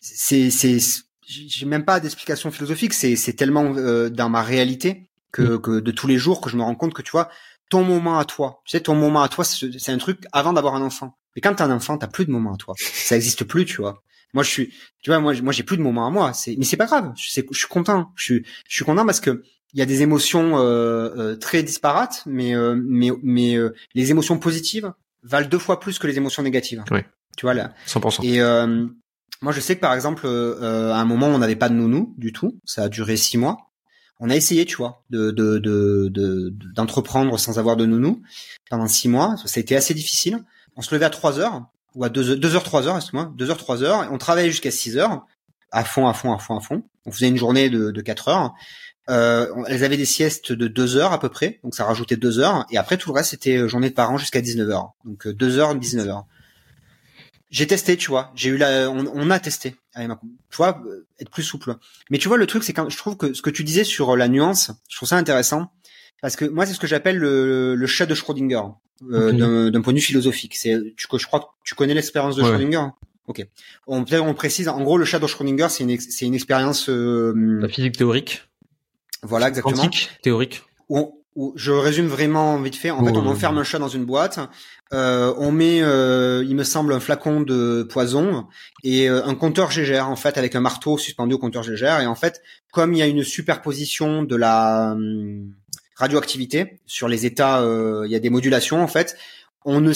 c'est 0.00 0.50
c'est 0.50 0.78
j'ai 1.26 1.66
même 1.66 1.84
pas 1.84 2.00
d'explication 2.00 2.50
philosophique. 2.50 2.94
C'est 2.94 3.16
c'est 3.16 3.32
tellement 3.32 3.74
euh, 3.76 4.08
dans 4.08 4.28
ma 4.28 4.42
réalité 4.42 5.08
que, 5.32 5.42
mm. 5.42 5.60
que 5.60 5.80
de 5.80 5.90
tous 5.90 6.06
les 6.06 6.18
jours 6.18 6.40
que 6.40 6.50
je 6.50 6.56
me 6.56 6.62
rends 6.62 6.74
compte 6.74 6.94
que 6.94 7.02
tu 7.02 7.10
vois 7.10 7.28
ton 7.68 7.82
moment 7.82 8.18
à 8.18 8.24
toi 8.24 8.62
tu 8.64 8.70
sais 8.70 8.80
ton 8.80 8.94
moment 8.94 9.22
à 9.22 9.28
toi 9.28 9.44
c'est 9.44 9.88
un 9.90 9.98
truc 9.98 10.24
avant 10.32 10.52
d'avoir 10.52 10.74
un 10.74 10.82
enfant. 10.82 11.18
Mais 11.34 11.42
quand 11.42 11.54
t'as 11.54 11.64
un 11.64 11.70
enfant 11.70 11.98
t'as 11.98 12.06
plus 12.06 12.26
de 12.26 12.30
moment 12.30 12.54
à 12.54 12.56
toi. 12.56 12.74
Ça 12.78 13.16
existe 13.16 13.44
plus 13.44 13.64
tu 13.64 13.80
vois. 13.80 14.02
Moi 14.34 14.44
je 14.44 14.50
suis 14.50 14.72
tu 15.02 15.10
vois 15.10 15.18
moi 15.18 15.34
moi 15.42 15.52
j'ai 15.52 15.64
plus 15.64 15.76
de 15.76 15.82
moment 15.82 16.06
à 16.06 16.10
moi. 16.10 16.32
C'est 16.32 16.54
mais 16.56 16.64
c'est 16.64 16.76
pas 16.76 16.86
grave. 16.86 17.12
Je, 17.16 17.40
je 17.50 17.58
suis 17.58 17.68
content. 17.68 18.12
Je 18.14 18.24
suis 18.24 18.46
je 18.68 18.74
suis 18.74 18.84
content 18.84 19.04
parce 19.04 19.20
que 19.20 19.42
il 19.74 19.80
y 19.80 19.82
a 19.82 19.86
des 19.86 20.02
émotions 20.02 20.58
euh, 20.58 21.10
euh, 21.16 21.36
très 21.36 21.62
disparates 21.62 22.22
mais 22.24 22.54
euh, 22.54 22.80
mais 22.80 23.10
mais 23.22 23.56
les 23.94 24.10
émotions 24.12 24.38
positives 24.38 24.92
valent 25.24 25.48
deux 25.48 25.58
fois 25.58 25.80
plus 25.80 25.98
que 25.98 26.06
les 26.06 26.16
émotions 26.16 26.44
négatives. 26.44 26.84
Oui 26.92 27.00
tu 27.36 27.46
vois 27.46 27.54
là. 27.54 27.72
100%. 27.86 28.24
Et 28.24 28.40
euh, 28.40 28.86
moi, 29.42 29.52
je 29.52 29.60
sais 29.60 29.76
que 29.76 29.80
par 29.80 29.94
exemple, 29.94 30.22
euh, 30.26 30.92
à 30.92 30.96
un 30.96 31.04
moment, 31.04 31.26
on 31.26 31.38
n'avait 31.38 31.56
pas 31.56 31.68
de 31.68 31.74
nounou 31.74 32.14
du 32.16 32.32
tout. 32.32 32.58
Ça 32.64 32.84
a 32.84 32.88
duré 32.88 33.16
six 33.16 33.38
mois. 33.38 33.58
On 34.18 34.30
a 34.30 34.36
essayé, 34.36 34.64
tu 34.64 34.76
vois, 34.76 35.02
de 35.10 35.30
d'entreprendre 36.74 37.30
de, 37.30 37.36
de, 37.36 37.40
sans 37.40 37.58
avoir 37.58 37.76
de 37.76 37.84
nounou 37.84 38.22
pendant 38.70 38.88
six 38.88 39.08
mois. 39.08 39.36
Ça 39.36 39.58
a 39.58 39.60
été 39.60 39.76
assez 39.76 39.92
difficile. 39.92 40.42
On 40.76 40.82
se 40.82 40.94
levait 40.94 41.04
à 41.04 41.10
3 41.10 41.38
heures 41.38 41.62
ou 41.94 42.04
à 42.04 42.08
2 42.08 42.30
heures, 42.30 42.38
2 42.38 42.54
heures, 42.54 42.62
3 42.62 42.88
heures, 42.88 42.96
excuse-moi, 42.96 43.32
2 43.36 43.50
heures, 43.50 43.56
3 43.56 43.82
heures. 43.82 44.04
Et 44.04 44.08
on 44.10 44.18
travaillait 44.18 44.50
jusqu'à 44.50 44.70
6 44.70 44.96
heures 44.96 45.26
à 45.70 45.84
fond, 45.84 46.06
à 46.06 46.14
fond, 46.14 46.32
à 46.32 46.38
fond, 46.38 46.56
à 46.56 46.60
fond. 46.60 46.82
On 47.04 47.12
faisait 47.12 47.28
une 47.28 47.36
journée 47.36 47.68
de, 47.68 47.90
de 47.90 48.00
4 48.00 48.28
heures. 48.28 48.54
Euh, 49.08 49.46
elles 49.68 49.84
avaient 49.84 49.96
des 49.96 50.06
siestes 50.06 50.52
de 50.52 50.66
2 50.66 50.96
heures 50.96 51.12
à 51.12 51.20
peu 51.20 51.28
près, 51.28 51.60
donc 51.62 51.74
ça 51.74 51.84
rajoutait 51.84 52.16
2 52.16 52.40
heures. 52.40 52.66
Et 52.70 52.78
après, 52.78 52.96
tout 52.96 53.10
le 53.10 53.14
reste, 53.14 53.30
c'était 53.30 53.68
journée 53.68 53.90
de 53.90 53.94
parents 53.94 54.18
jusqu'à 54.18 54.40
19 54.40 54.70
heures. 54.70 54.92
Donc 55.04 55.28
2 55.28 55.58
heures, 55.58 55.74
19 55.74 56.08
heures. 56.08 56.26
J'ai 57.50 57.66
testé, 57.66 57.96
tu 57.96 58.10
vois. 58.10 58.32
J'ai 58.34 58.50
eu 58.50 58.56
la, 58.56 58.90
on, 58.90 59.30
a 59.30 59.38
testé. 59.38 59.76
tu 59.94 60.56
vois, 60.56 60.82
euh, 60.86 61.06
être 61.20 61.30
plus 61.30 61.42
souple. 61.42 61.76
Mais 62.10 62.18
tu 62.18 62.28
vois, 62.28 62.36
le 62.36 62.46
truc, 62.46 62.64
c'est 62.64 62.72
quand 62.72 62.88
je 62.88 62.96
trouve 62.96 63.16
que 63.16 63.34
ce 63.34 63.42
que 63.42 63.50
tu 63.50 63.62
disais 63.62 63.84
sur 63.84 64.10
euh, 64.10 64.16
la 64.16 64.28
nuance, 64.28 64.72
je 64.88 64.96
trouve 64.96 65.08
ça 65.08 65.16
intéressant 65.16 65.70
parce 66.22 66.36
que 66.36 66.44
moi, 66.44 66.66
c'est 66.66 66.74
ce 66.74 66.80
que 66.80 66.86
j'appelle 66.86 67.18
le, 67.18 67.74
le, 67.74 67.86
chat 67.86 68.06
de 68.06 68.14
Schrödinger 68.14 68.62
euh, 69.10 69.70
d'un 69.70 69.80
point 69.80 69.92
de 69.92 69.98
vue 69.98 70.04
philosophique. 70.04 70.56
C'est, 70.56 70.74
tu, 70.96 71.06
je 71.12 71.26
crois 71.26 71.40
que 71.40 71.44
tu 71.64 71.74
connais 71.74 71.94
l'expérience 71.94 72.36
de 72.36 72.42
Schrödinger. 72.42 72.86
Ok. 73.28 73.46
On 73.86 74.04
peut 74.04 74.20
on 74.20 74.34
précise. 74.34 74.68
En 74.68 74.82
gros, 74.82 74.98
le 74.98 75.04
chat 75.04 75.18
de 75.18 75.26
Schrödinger, 75.26 75.68
c'est 75.68 75.84
une, 75.84 75.98
c'est 76.00 76.26
une 76.26 76.34
expérience. 76.34 76.88
Euh, 76.88 77.32
la 77.36 77.68
physique 77.68 77.96
théorique. 77.96 78.48
Voilà, 79.22 79.48
exactement. 79.48 79.76
Quantique, 79.76 80.10
théorique. 80.22 80.62
Où, 80.88 81.24
où, 81.36 81.52
je 81.54 81.70
résume 81.70 82.06
vraiment 82.06 82.60
vite 82.60 82.76
fait. 82.76 82.90
En 82.90 83.04
fait, 83.04 83.12
on 83.12 83.26
enferme 83.26 83.58
un 83.58 83.64
chat 83.64 83.78
dans 83.78 83.88
une 83.88 84.04
boîte. 84.04 84.40
Euh, 84.92 85.34
on 85.38 85.52
met, 85.52 85.82
euh, 85.82 86.44
il 86.46 86.56
me 86.56 86.64
semble, 86.64 86.92
un 86.92 87.00
flacon 87.00 87.40
de 87.40 87.86
poison 87.88 88.46
et 88.82 89.08
euh, 89.08 89.24
un 89.24 89.34
compteur 89.34 89.70
Gégère 89.70 90.08
en 90.08 90.16
fait 90.16 90.38
avec 90.38 90.54
un 90.54 90.60
marteau 90.60 90.96
suspendu 90.96 91.34
au 91.34 91.38
compteur 91.38 91.62
Gégère 91.62 92.00
et 92.00 92.06
en 92.06 92.14
fait 92.14 92.40
comme 92.72 92.94
il 92.94 92.98
y 92.98 93.02
a 93.02 93.06
une 93.06 93.24
superposition 93.24 94.22
de 94.22 94.36
la 94.36 94.92
hum, 94.92 95.52
radioactivité 95.96 96.78
sur 96.86 97.08
les 97.08 97.26
états, 97.26 97.64
il 98.04 98.10
y 98.10 98.14
a 98.14 98.20
des 98.20 98.30
modulations 98.30 98.82
en 98.82 98.88
fait. 98.88 99.16
On 99.64 99.80
ne, 99.80 99.92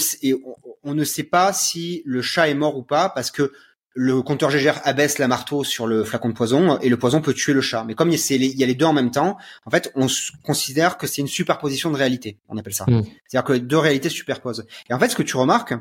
on 0.82 0.94
ne 0.94 1.04
sait 1.04 1.24
pas 1.24 1.52
si 1.52 2.02
le 2.04 2.22
chat 2.22 2.48
est 2.48 2.54
mort 2.54 2.76
ou 2.76 2.82
pas 2.82 3.08
parce 3.10 3.30
que 3.30 3.52
le 3.94 4.22
compteur 4.22 4.50
GGR 4.50 4.80
abaisse 4.84 5.18
la 5.18 5.26
marteau 5.26 5.64
sur 5.64 5.86
le 5.86 6.04
flacon 6.04 6.28
de 6.28 6.34
poison 6.34 6.78
et 6.78 6.88
le 6.88 6.96
poison 6.96 7.20
peut 7.20 7.34
tuer 7.34 7.52
le 7.52 7.60
chat. 7.60 7.84
Mais 7.84 7.94
comme 7.94 8.10
il 8.10 8.18
y 8.18 8.62
a 8.62 8.66
les 8.66 8.74
deux 8.74 8.84
en 8.84 8.92
même 8.92 9.10
temps, 9.10 9.36
en 9.66 9.70
fait, 9.70 9.90
on 9.96 10.06
considère 10.44 10.96
que 10.96 11.06
c'est 11.06 11.20
une 11.22 11.28
superposition 11.28 11.90
de 11.90 11.96
réalité. 11.96 12.38
On 12.48 12.56
appelle 12.56 12.74
ça. 12.74 12.84
Hmm. 12.86 13.02
C'est-à-dire 13.26 13.44
que 13.44 13.52
deux 13.54 13.78
réalités 13.78 14.08
se 14.08 14.14
superposent. 14.14 14.64
Et 14.88 14.94
en 14.94 14.98
fait, 14.98 15.08
ce 15.08 15.16
que 15.16 15.22
tu 15.22 15.36
remarques, 15.36 15.74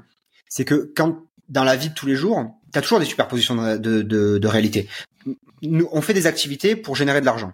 c'est 0.48 0.66
que 0.66 0.92
quand 0.96 1.24
dans 1.50 1.64
la 1.64 1.76
vie 1.76 1.90
de 1.90 1.94
tous 1.94 2.06
les 2.06 2.16
jours, 2.16 2.46
tu 2.72 2.80
as 2.80 2.82
toujours 2.82 3.00
des 3.00 3.06
superpositions 3.06 3.56
de, 3.56 3.78
de, 3.78 4.02
de, 4.02 4.38
de 4.38 4.48
réalité. 4.48 4.88
Nous, 5.62 5.88
on 5.92 6.02
fait 6.02 6.14
des 6.14 6.28
activités 6.28 6.76
pour 6.76 6.96
générer 6.96 7.22
de 7.22 7.26
l'argent. 7.26 7.54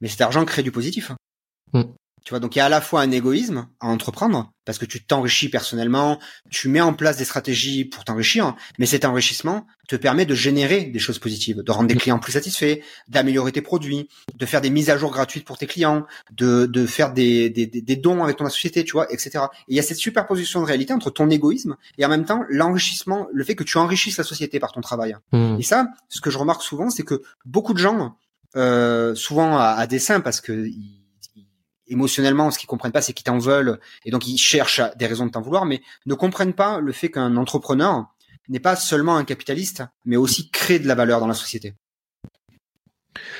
Mais 0.00 0.08
cet 0.08 0.20
argent 0.20 0.44
crée 0.44 0.62
du 0.62 0.70
positif. 0.70 1.12
Hmm. 1.72 1.82
Tu 2.26 2.30
vois, 2.30 2.40
donc 2.40 2.56
il 2.56 2.58
y 2.58 2.60
a 2.60 2.64
à 2.64 2.68
la 2.68 2.80
fois 2.80 3.02
un 3.02 3.12
égoïsme 3.12 3.68
à 3.78 3.86
entreprendre 3.86 4.52
parce 4.64 4.78
que 4.78 4.84
tu 4.84 5.06
t'enrichis 5.06 5.48
personnellement, 5.48 6.18
tu 6.50 6.68
mets 6.68 6.80
en 6.80 6.92
place 6.92 7.18
des 7.18 7.24
stratégies 7.24 7.84
pour 7.84 8.02
t'enrichir, 8.02 8.56
mais 8.80 8.86
cet 8.86 9.04
enrichissement 9.04 9.64
te 9.86 9.94
permet 9.94 10.26
de 10.26 10.34
générer 10.34 10.86
des 10.86 10.98
choses 10.98 11.20
positives, 11.20 11.62
de 11.62 11.70
rendre 11.70 11.86
des 11.86 11.94
clients 11.94 12.18
plus 12.18 12.32
satisfaits, 12.32 12.80
d'améliorer 13.06 13.52
tes 13.52 13.62
produits, 13.62 14.08
de 14.34 14.44
faire 14.44 14.60
des 14.60 14.70
mises 14.70 14.90
à 14.90 14.98
jour 14.98 15.12
gratuites 15.12 15.44
pour 15.44 15.56
tes 15.56 15.68
clients, 15.68 16.04
de, 16.32 16.66
de 16.66 16.84
faire 16.84 17.12
des, 17.12 17.48
des, 17.48 17.68
des 17.68 17.96
dons 17.96 18.24
avec 18.24 18.38
ton 18.38 18.48
société, 18.48 18.82
tu 18.82 18.94
vois, 18.94 19.06
etc. 19.12 19.44
Et 19.68 19.74
il 19.74 19.76
y 19.76 19.78
a 19.78 19.84
cette 19.84 19.98
superposition 19.98 20.60
de 20.60 20.66
réalité 20.66 20.92
entre 20.92 21.10
ton 21.10 21.30
égoïsme 21.30 21.76
et 21.96 22.04
en 22.04 22.08
même 22.08 22.24
temps 22.24 22.42
l'enrichissement, 22.48 23.28
le 23.32 23.44
fait 23.44 23.54
que 23.54 23.62
tu 23.62 23.78
enrichisses 23.78 24.18
la 24.18 24.24
société 24.24 24.58
par 24.58 24.72
ton 24.72 24.80
travail. 24.80 25.14
Mmh. 25.30 25.58
Et 25.60 25.62
ça, 25.62 25.86
ce 26.08 26.20
que 26.20 26.30
je 26.30 26.38
remarque 26.38 26.62
souvent, 26.62 26.90
c'est 26.90 27.04
que 27.04 27.22
beaucoup 27.44 27.72
de 27.72 27.78
gens, 27.78 28.18
euh, 28.56 29.14
souvent 29.14 29.56
à, 29.58 29.76
à 29.78 29.86
dessein 29.86 30.18
parce 30.18 30.40
que 30.40 30.68
émotionnellement, 31.88 32.50
ce 32.50 32.58
qu'ils 32.58 32.68
comprennent 32.68 32.92
pas, 32.92 33.02
c'est 33.02 33.12
qu'ils 33.12 33.24
t'en 33.24 33.38
veulent 33.38 33.78
et 34.04 34.10
donc 34.10 34.26
ils 34.26 34.38
cherchent 34.38 34.82
des 34.96 35.06
raisons 35.06 35.26
de 35.26 35.30
t'en 35.30 35.40
vouloir, 35.40 35.64
mais 35.64 35.82
ne 36.06 36.14
comprennent 36.14 36.54
pas 36.54 36.80
le 36.80 36.92
fait 36.92 37.10
qu'un 37.10 37.36
entrepreneur 37.36 38.06
n'est 38.48 38.60
pas 38.60 38.76
seulement 38.76 39.16
un 39.16 39.24
capitaliste, 39.24 39.82
mais 40.04 40.16
aussi 40.16 40.50
crée 40.50 40.78
de 40.78 40.86
la 40.86 40.94
valeur 40.94 41.20
dans 41.20 41.26
la 41.26 41.34
société. 41.34 41.74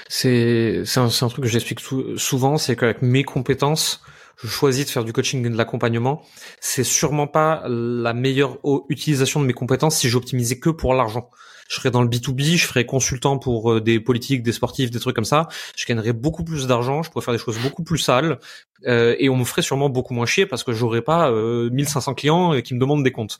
C'est 0.09 0.83
un, 0.97 1.07
un, 1.07 1.29
truc 1.29 1.45
que 1.45 1.51
j'explique 1.51 1.81
souvent, 2.17 2.59
c'est 2.59 2.77
qu'avec 2.77 3.03
mes 3.03 3.25
compétences, 3.25 4.03
je 4.43 4.49
choisis 4.49 4.87
de 4.87 4.91
faire 4.91 5.05
du 5.05 5.13
coaching 5.13 5.45
et 5.47 5.51
de 5.51 5.57
l'accompagnement. 5.57 6.23
C'est 6.61 6.85
sûrement 6.85 7.27
pas 7.27 7.65
la 7.69 8.15
meilleure 8.15 8.59
utilisation 8.89 9.41
de 9.41 9.47
mes 9.47 9.53
compétences 9.53 9.97
si 9.97 10.09
j'optimisais 10.09 10.59
que 10.59 10.71
pour 10.71 10.95
l'argent 10.95 11.31
je 11.69 11.77
serais 11.77 11.91
dans 11.91 12.03
le 12.03 12.09
B2B, 12.09 12.57
je 12.57 12.67
ferais 12.67 12.87
consultant 12.87 13.39
pour 13.39 13.73
euh, 13.73 13.81
des 13.81 14.01
politiques, 14.01 14.43
des 14.43 14.53
sportifs, 14.53 14.91
des 14.91 15.01
trucs 15.01 15.15
comme 15.17 15.25
ça. 15.25 15.49
Je 15.77 15.87
gagnerais 15.87 16.13
beaucoup 16.13 16.45
plus 16.45 16.67
d'argent, 16.67 17.03
je 17.03 17.11
pourrais 17.11 17.25
faire 17.25 17.35
des 17.35 17.41
choses 17.41 17.59
beaucoup 17.59 17.83
plus 17.83 17.99
sales 17.99 18.39
euh, 18.87 19.17
et 19.19 19.29
on 19.29 19.37
me 19.37 19.45
ferait 19.45 19.63
sûrement 19.63 19.89
beaucoup 19.89 20.15
moins 20.15 20.27
chier 20.27 20.47
parce 20.47 20.65
que 20.65 20.73
j'aurais 20.73 21.03
pas 21.03 21.31
euh, 21.31 21.71
1500 21.71 22.15
clients 22.15 22.61
qui 22.61 22.75
me 22.75 22.81
demandent 22.81 23.05
des 23.05 23.13
comptes. 23.13 23.39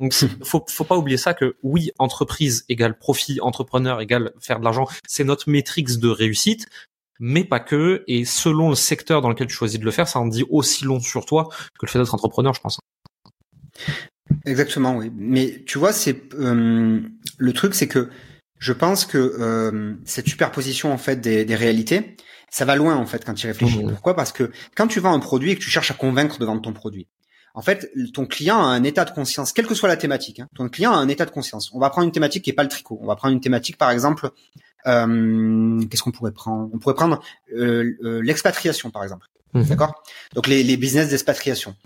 Donc 0.00 0.14
faut 0.44 0.64
faut 0.68 0.84
pas 0.84 0.96
oublier 0.96 1.18
ça 1.18 1.34
que 1.34 1.56
oui, 1.62 1.90
entreprise 1.98 2.64
égale 2.68 2.98
profit, 2.98 3.40
entrepreneur 3.40 4.00
égale 4.00 4.32
faire 4.40 4.58
de 4.58 4.64
l'argent, 4.64 4.86
c'est 5.06 5.24
notre 5.24 5.50
métrique 5.50 5.98
de 5.98 6.08
réussite, 6.08 6.66
mais 7.20 7.44
pas 7.44 7.60
que. 7.60 8.04
Et 8.08 8.24
selon 8.24 8.70
le 8.70 8.74
secteur 8.74 9.20
dans 9.20 9.28
lequel 9.28 9.46
tu 9.46 9.54
choisis 9.54 9.78
de 9.78 9.84
le 9.84 9.90
faire, 9.90 10.08
ça 10.08 10.18
en 10.18 10.26
dit 10.26 10.44
aussi 10.50 10.84
long 10.84 11.00
sur 11.00 11.24
toi 11.26 11.48
que 11.78 11.86
le 11.86 11.88
fait 11.88 11.98
d'être 11.98 12.14
entrepreneur, 12.14 12.54
je 12.54 12.60
pense. 12.60 12.80
Exactement, 14.44 14.96
oui. 14.96 15.10
Mais 15.14 15.62
tu 15.66 15.78
vois, 15.78 15.92
c'est 15.92 16.34
euh, 16.34 17.00
le 17.38 17.52
truc, 17.52 17.74
c'est 17.74 17.88
que 17.88 18.08
je 18.58 18.72
pense 18.72 19.04
que 19.04 19.18
euh, 19.18 19.94
cette 20.04 20.28
superposition 20.28 20.92
en 20.92 20.98
fait 20.98 21.20
des, 21.20 21.44
des, 21.44 21.54
réalités, 21.54 22.16
ça 22.50 22.64
va 22.64 22.76
loin 22.76 22.96
en 22.96 23.06
fait 23.06 23.24
quand 23.24 23.34
tu 23.34 23.46
réfléchis. 23.46 23.84
Mmh. 23.84 23.90
Pourquoi? 23.90 24.14
Parce 24.14 24.32
que 24.32 24.50
quand 24.76 24.86
tu 24.86 25.00
vends 25.00 25.12
un 25.12 25.20
produit 25.20 25.52
et 25.52 25.56
que 25.56 25.60
tu 25.60 25.70
cherches 25.70 25.90
à 25.90 25.94
convaincre 25.94 26.38
de 26.38 26.44
vendre 26.44 26.62
ton 26.62 26.72
produit, 26.72 27.08
en 27.54 27.62
fait, 27.62 27.90
ton 28.14 28.26
client 28.26 28.58
a 28.58 28.66
un 28.66 28.82
état 28.82 29.04
de 29.04 29.10
conscience, 29.10 29.52
quelle 29.52 29.66
que 29.66 29.74
soit 29.74 29.88
la 29.88 29.96
thématique. 29.96 30.40
Hein, 30.40 30.48
ton 30.54 30.68
client 30.68 30.92
a 30.92 30.96
un 30.96 31.08
état 31.08 31.26
de 31.26 31.30
conscience. 31.30 31.70
On 31.74 31.78
va 31.78 31.90
prendre 31.90 32.06
une 32.06 32.12
thématique 32.12 32.44
qui 32.44 32.50
est 32.50 32.54
pas 32.54 32.62
le 32.62 32.68
tricot. 32.68 32.98
On 33.02 33.06
va 33.06 33.16
prendre 33.16 33.34
une 33.34 33.40
thématique, 33.40 33.76
par 33.76 33.90
exemple, 33.90 34.30
euh, 34.86 35.80
qu'est-ce 35.90 36.02
qu'on 36.02 36.12
pourrait 36.12 36.32
prendre? 36.32 36.70
On 36.72 36.78
pourrait 36.78 36.94
prendre 36.94 37.22
euh, 37.54 37.92
euh, 38.04 38.22
l'expatriation, 38.22 38.90
par 38.90 39.02
exemple. 39.02 39.26
Mmh. 39.52 39.64
D'accord? 39.64 40.02
Donc 40.34 40.46
les, 40.46 40.62
les 40.62 40.78
business 40.78 41.10
d'expatriation 41.10 41.76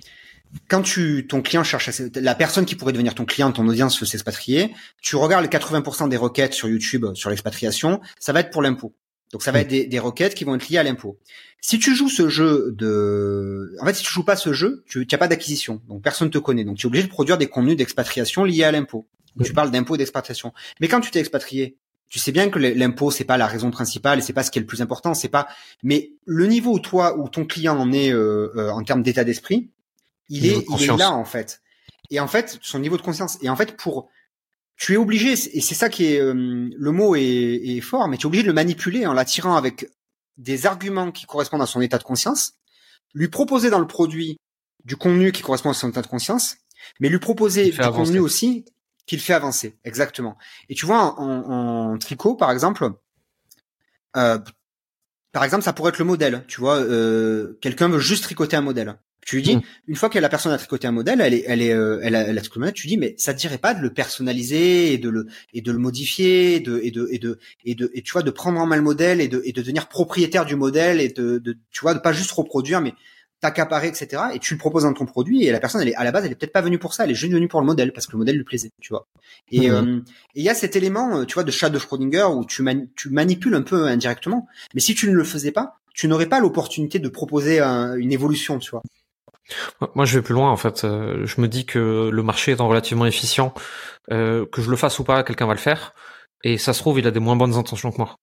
quand 0.69 0.83
tu 0.83 1.27
ton 1.29 1.43
client 1.43 1.65
cherche 1.65 1.91
la 2.15 2.35
personne 2.35 2.65
qui 2.65 2.75
pourrait 2.75 2.93
devenir 2.93 3.15
ton 3.15 3.25
client, 3.25 3.53
ton 3.53 3.67
audience 3.69 3.99
veut 4.01 4.07
s'expatrier, 4.07 4.75
tu 5.03 5.17
regardes 5.17 5.45
les 5.45 5.51
80% 5.51 6.09
des 6.09 6.17
requêtes 6.17 6.55
sur 6.55 6.69
YouTube 6.69 7.07
sur 7.15 7.31
l'expatriation, 7.31 8.01
ça 8.19 8.33
va 8.33 8.41
être 8.41 8.51
pour 8.51 8.63
l'impôt. 8.63 8.95
Donc 9.33 9.43
ça 9.43 9.51
va 9.51 9.61
être 9.61 9.69
des, 9.69 9.87
des, 9.87 9.99
requêtes 9.99 10.35
qui 10.35 10.45
vont 10.45 10.55
être 10.55 10.69
liées 10.69 10.79
à 10.79 10.85
l'impôt. 10.85 11.19
Si 11.61 11.81
tu 11.81 11.97
joues 11.97 12.09
ce 12.09 12.29
jeu 12.29 12.73
de, 12.77 13.75
en 13.81 13.87
fait, 13.87 13.95
si 13.95 14.05
tu 14.05 14.13
joues 14.13 14.25
pas 14.25 14.37
ce 14.37 14.53
jeu, 14.53 14.85
tu 14.87 15.05
n'as 15.11 15.19
pas 15.19 15.27
d'acquisition, 15.27 15.83
donc 15.89 16.01
personne 16.01 16.31
te 16.31 16.39
connaît, 16.39 16.65
donc 16.65 16.77
tu 16.77 16.87
es 16.87 16.87
obligé 16.87 17.05
de 17.05 17.11
produire 17.11 17.37
des 17.37 17.49
contenus 17.49 17.77
d'expatriation 17.77 18.45
liés 18.45 18.65
à 18.65 18.71
l'impôt. 18.71 19.07
Tu 19.45 19.53
parles 19.53 19.71
d'impôt 19.71 19.97
et 19.97 19.99
d'expatriation. 19.99 20.55
Mais 20.81 20.89
quand 20.89 21.01
tu 21.01 21.11
t'es 21.11 21.21
expatrié, 21.21 21.77
tu 22.09 22.19
sais 22.19 22.33
bien 22.33 22.49
que 22.49 22.59
l'impôt 22.59 23.11
c'est 23.11 23.25
pas 23.25 23.37
la 23.37 23.47
raison 23.47 23.71
principale 23.71 24.19
et 24.19 24.23
c'est 24.23 24.33
pas 24.33 24.43
ce 24.43 24.51
qui 24.51 24.59
est 24.59 24.61
le 24.61 24.67
plus 24.67 24.81
important, 24.81 25.13
c'est 25.13 25.29
pas. 25.29 25.49
Mais 25.83 26.13
le 26.25 26.47
niveau 26.47 26.75
où 26.75 26.79
toi, 26.79 27.19
où 27.19 27.29
ton 27.29 27.45
client 27.45 27.77
en 27.77 27.93
est 27.93 28.13
euh, 28.13 28.51
euh, 28.57 28.71
en 28.71 28.83
termes 28.85 29.03
d'état 29.03 29.25
d'esprit, 29.25 29.71
il 30.29 30.47
est, 30.47 30.65
il 30.69 30.83
est 30.83 30.97
là 30.97 31.13
en 31.13 31.25
fait. 31.25 31.63
Et 32.11 32.21
en 32.21 32.29
fait, 32.29 32.59
son 32.63 32.79
niveau 32.79 32.97
de 32.97 33.03
conscience. 33.03 33.39
Et 33.43 33.49
en 33.49 33.57
fait, 33.57 33.77
pour 33.77 34.09
tu 34.77 34.93
es 34.93 34.97
obligé, 34.97 35.33
et 35.33 35.61
c'est 35.61 35.75
ça 35.75 35.89
qui 35.89 36.07
est 36.13 36.21
euh, 36.21 36.35
le 36.35 36.91
mot 36.93 37.17
est, 37.17 37.23
est, 37.23 37.81
fort, 37.81 38.09
mais 38.09 38.19
tu 38.19 38.25
es 38.25 38.27
obligé 38.27 38.43
de 38.43 38.49
le 38.49 38.55
manipuler 38.55 39.07
en 39.07 39.15
l'attirant 39.15 39.57
avec 39.57 39.91
des 40.37 40.67
arguments 40.67 41.13
qui 41.13 41.25
correspondent 41.25 41.63
à 41.63 41.67
son 41.67 41.81
état 41.81 41.99
de 41.99 42.03
conscience, 42.03 42.55
lui 43.15 43.29
proposer 43.29 43.71
dans 43.71 43.79
le 43.79 43.87
produit 43.87 44.39
du 44.85 44.97
contenu 44.97 45.33
qui 45.33 45.43
correspond 45.43 45.71
à 45.71 45.75
son 45.75 45.89
état 45.89 46.03
de 46.03 46.07
conscience, 46.07 46.57
mais 47.01 47.09
lui 47.09 47.19
proposer 47.19 47.71
du 47.71 47.79
contenu 47.79 48.19
aussi 48.19 48.67
qu'il 49.07 49.21
fait 49.21 49.33
avancer. 49.33 49.79
Exactement. 49.85 50.37
Et 50.69 50.75
tu 50.75 50.85
vois, 50.85 51.19
en, 51.19 51.93
en 51.93 51.99
tricot, 51.99 52.35
par 52.35 52.51
exemple, 52.51 52.91
euh, 54.17 54.39
par 55.33 55.45
exemple, 55.45 55.65
ça 55.65 55.73
pourrait 55.73 55.91
être 55.91 55.99
le 55.99 56.05
modèle. 56.05 56.45
Tu 56.49 56.61
vois, 56.61 56.77
euh, 56.77 57.59
quelqu'un 57.61 57.89
veut 57.89 57.99
juste 57.99 58.25
tricoter 58.25 58.57
un 58.57 58.63
modèle. 58.63 58.97
Tu 59.27 59.35
lui 59.35 59.43
dis, 59.43 59.57
mm. 59.57 59.63
une 59.89 59.97
fois 59.97 60.09
que 60.09 60.21
la 60.21 60.29
personne 60.29 60.53
a 60.53 60.57
tricoté 60.57 60.87
un 60.87 60.93
modèle, 60.93 61.21
elle 61.21 61.35
est, 61.35 61.45
elle 61.49 61.61
est, 61.61 61.75
euh, 61.75 61.99
elle 62.01 62.15
a, 62.15 62.21
elle 62.21 62.39
a 62.39 62.41
tricoté, 62.41 62.73
tu 62.73 62.87
dis, 62.87 62.97
mais 62.97 63.17
ça 63.19 63.35
te 63.35 63.39
dirait 63.41 63.59
pas 63.59 63.75
de 63.75 63.81
le 63.81 63.93
personnaliser 63.93 64.93
et 64.93 64.99
de 64.99 65.11
le, 65.11 65.27
et 65.53 65.63
de 65.63 65.73
le 65.73 65.79
modifier, 65.79 66.55
et 66.55 66.61
de, 66.61 66.81
et 66.85 66.93
de, 66.93 67.09
et 67.11 67.19
de, 67.19 67.39
et 67.65 67.75
de, 67.75 67.91
et 67.93 68.03
tu 68.03 68.13
vois, 68.13 68.23
de 68.23 68.31
prendre 68.31 68.61
en 68.61 68.67
main 68.67 68.77
le 68.77 68.83
modèle 68.83 69.21
et 69.21 69.27
de, 69.27 69.43
et 69.45 69.51
de 69.51 69.61
devenir 69.61 69.89
propriétaire 69.89 70.47
du 70.47 70.55
modèle 70.55 71.01
et 71.01 71.09
de, 71.09 71.39
de 71.39 71.59
tu 71.73 71.81
vois, 71.81 71.93
de 71.93 71.99
pas 71.99 72.13
juste 72.13 72.31
reproduire, 72.31 72.81
mais 72.81 72.95
t'accaparer, 73.41 73.89
etc. 73.89 74.23
Et 74.33 74.39
tu 74.39 74.55
le 74.55 74.59
proposes 74.59 74.85
dans 74.85 74.93
ton 74.93 75.07
produit 75.07 75.45
et 75.45 75.51
la 75.51 75.59
personne, 75.59 75.83
elle 75.83 75.89
est, 75.89 75.97
à 75.97 76.05
la 76.05 76.13
base, 76.13 76.25
elle 76.25 76.31
est 76.31 76.37
peut-être 76.37 76.53
pas 76.53 76.63
venue 76.63 76.79
pour 76.79 76.95
ça, 76.95 77.03
elle 77.03 77.11
est 77.11 77.15
juste 77.15 77.33
venue 77.33 77.49
pour 77.49 77.61
le 77.61 77.67
modèle 77.67 77.93
parce 77.93 78.07
que 78.07 78.13
le 78.13 78.19
modèle 78.19 78.37
lui 78.37 78.45
plaisait, 78.45 78.71
tu 78.81 78.91
vois. 78.91 79.09
Et 79.51 79.69
mm-hmm. 79.69 79.99
euh, 79.99 80.01
il 80.37 80.45
y 80.45 80.49
a 80.49 80.55
cet 80.55 80.77
élément, 80.77 81.19
euh, 81.19 81.25
tu 81.25 81.35
vois, 81.35 81.43
de 81.43 81.51
chat 81.51 81.69
de 81.69 81.81
Schrödinger 81.81 82.29
où 82.33 82.45
tu, 82.45 82.65
tu 82.95 83.11
manipules 83.11 83.57
un 83.57 83.63
peu 83.63 83.87
indirectement. 83.87 84.47
Mais 84.75 84.81
si 84.81 84.95
tu 84.95 85.11
ne 85.11 85.17
le 85.17 85.25
faisais 85.25 85.51
pas, 85.51 85.81
tu 85.95 86.07
n'aurais 86.07 86.29
pas 86.29 86.39
l'opportunité 86.39 87.01
de 87.01 87.09
proposer 87.09 87.61
une 87.61 88.13
évolution, 88.13 88.61
tu 88.61 88.71
vois. 88.71 88.83
Moi, 89.95 90.05
je 90.05 90.19
vais 90.19 90.23
plus 90.23 90.35
loin 90.35 90.51
en 90.51 90.57
fait. 90.57 90.85
Euh, 90.85 91.27
je 91.27 91.41
me 91.41 91.49
dis 91.49 91.67
que 91.67 92.11
le 92.13 92.23
marché 92.23 92.53
étant 92.53 92.69
relativement 92.69 93.07
efficient, 93.07 93.55
euh, 94.11 94.47
que 94.47 94.63
je 94.63 94.71
le 94.71 94.77
fasse 94.77 94.99
ou 94.99 95.05
pas, 95.05 95.23
quelqu'un 95.23 95.47
va 95.47 95.55
le 95.55 95.61
faire. 95.61 95.95
Et 96.43 96.59
ça 96.59 96.73
se 96.73 96.81
trouve, 96.81 96.99
il 96.99 97.07
a 97.07 97.11
des 97.11 97.21
moins 97.21 97.37
bonnes 97.37 97.55
intentions 97.55 97.91
que 97.91 97.99
moi. 97.99 98.17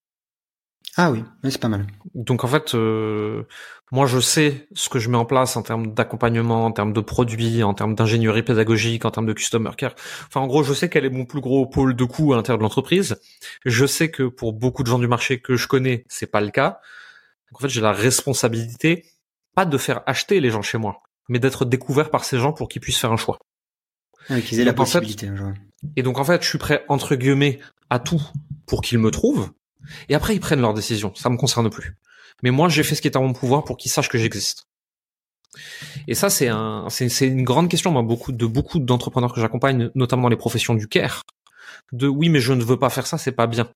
Ah 0.96 1.10
oui, 1.10 1.24
c'est 1.42 1.60
pas 1.60 1.68
mal. 1.68 1.86
Donc 2.14 2.44
en 2.44 2.46
fait, 2.46 2.74
euh, 2.74 3.42
moi 3.90 4.06
je 4.06 4.20
sais 4.20 4.68
ce 4.74 4.88
que 4.88 5.00
je 5.00 5.10
mets 5.10 5.16
en 5.16 5.24
place 5.24 5.56
en 5.56 5.62
termes 5.62 5.92
d'accompagnement, 5.92 6.66
en 6.66 6.70
termes 6.70 6.92
de 6.92 7.00
produits, 7.00 7.64
en 7.64 7.74
termes 7.74 7.96
d'ingénierie 7.96 8.44
pédagogique, 8.44 9.04
en 9.04 9.10
termes 9.10 9.26
de 9.26 9.32
customer 9.32 9.72
care. 9.76 9.94
Enfin 10.28 10.40
en 10.40 10.46
gros, 10.46 10.62
je 10.62 10.72
sais 10.72 10.88
quel 10.88 11.04
est 11.04 11.10
mon 11.10 11.24
plus 11.24 11.40
gros 11.40 11.66
pôle 11.66 11.96
de 11.96 12.04
coût 12.04 12.32
à 12.32 12.36
l'intérieur 12.36 12.58
de 12.58 12.62
l'entreprise. 12.62 13.20
Je 13.64 13.86
sais 13.86 14.10
que 14.10 14.22
pour 14.22 14.52
beaucoup 14.52 14.84
de 14.84 14.88
gens 14.88 15.00
du 15.00 15.08
marché 15.08 15.40
que 15.40 15.56
je 15.56 15.66
connais, 15.66 16.04
c'est 16.08 16.30
pas 16.30 16.40
le 16.40 16.50
cas. 16.50 16.80
Donc 17.50 17.60
en 17.60 17.62
fait, 17.62 17.68
j'ai 17.68 17.80
la 17.80 17.92
responsabilité 17.92 19.04
pas 19.54 19.64
de 19.64 19.78
faire 19.78 20.02
acheter 20.06 20.40
les 20.40 20.50
gens 20.50 20.62
chez 20.62 20.78
moi, 20.78 21.02
mais 21.28 21.38
d'être 21.38 21.64
découvert 21.64 22.10
par 22.10 22.24
ces 22.24 22.38
gens 22.38 22.52
pour 22.52 22.68
qu'ils 22.68 22.80
puissent 22.80 22.98
faire 22.98 23.12
un 23.12 23.16
choix. 23.16 23.38
Ah, 24.28 24.40
qu'ils 24.40 24.60
aient 24.60 24.64
la 24.64 24.72
possibilité. 24.72 25.30
et 25.96 26.02
donc 26.02 26.18
en 26.18 26.24
fait, 26.24 26.42
je 26.42 26.48
suis 26.48 26.58
prêt 26.58 26.84
entre 26.88 27.14
guillemets 27.14 27.60
à 27.90 27.98
tout 27.98 28.22
pour 28.66 28.80
qu'ils 28.80 28.98
me 28.98 29.10
trouvent. 29.10 29.50
Et 30.08 30.14
après, 30.14 30.34
ils 30.34 30.40
prennent 30.40 30.60
leur 30.60 30.72
décision. 30.72 31.14
Ça 31.14 31.28
me 31.28 31.36
concerne 31.36 31.68
plus. 31.68 31.96
Mais 32.42 32.50
moi, 32.50 32.68
j'ai 32.68 32.82
fait 32.82 32.94
ce 32.94 33.02
qui 33.02 33.08
est 33.08 33.16
à 33.16 33.20
mon 33.20 33.32
pouvoir 33.32 33.64
pour 33.64 33.76
qu'ils 33.76 33.90
sachent 33.90 34.08
que 34.08 34.18
j'existe. 34.18 34.66
Et 36.08 36.14
ça, 36.14 36.30
c'est 36.30 36.48
un, 36.48 36.88
c'est, 36.90 37.26
une 37.26 37.44
grande 37.44 37.68
question, 37.68 37.92
moi, 37.92 38.02
beaucoup 38.02 38.32
de 38.32 38.46
beaucoup 38.46 38.80
d'entrepreneurs 38.80 39.32
que 39.32 39.40
j'accompagne, 39.40 39.90
notamment 39.94 40.28
les 40.28 40.36
professions 40.36 40.74
du 40.74 40.88
care, 40.88 41.22
de 41.92 42.08
oui, 42.08 42.28
mais 42.28 42.40
je 42.40 42.52
ne 42.52 42.64
veux 42.64 42.78
pas 42.78 42.90
faire 42.90 43.06
ça, 43.06 43.18
c'est 43.18 43.32
pas 43.32 43.46
bien. 43.46 43.70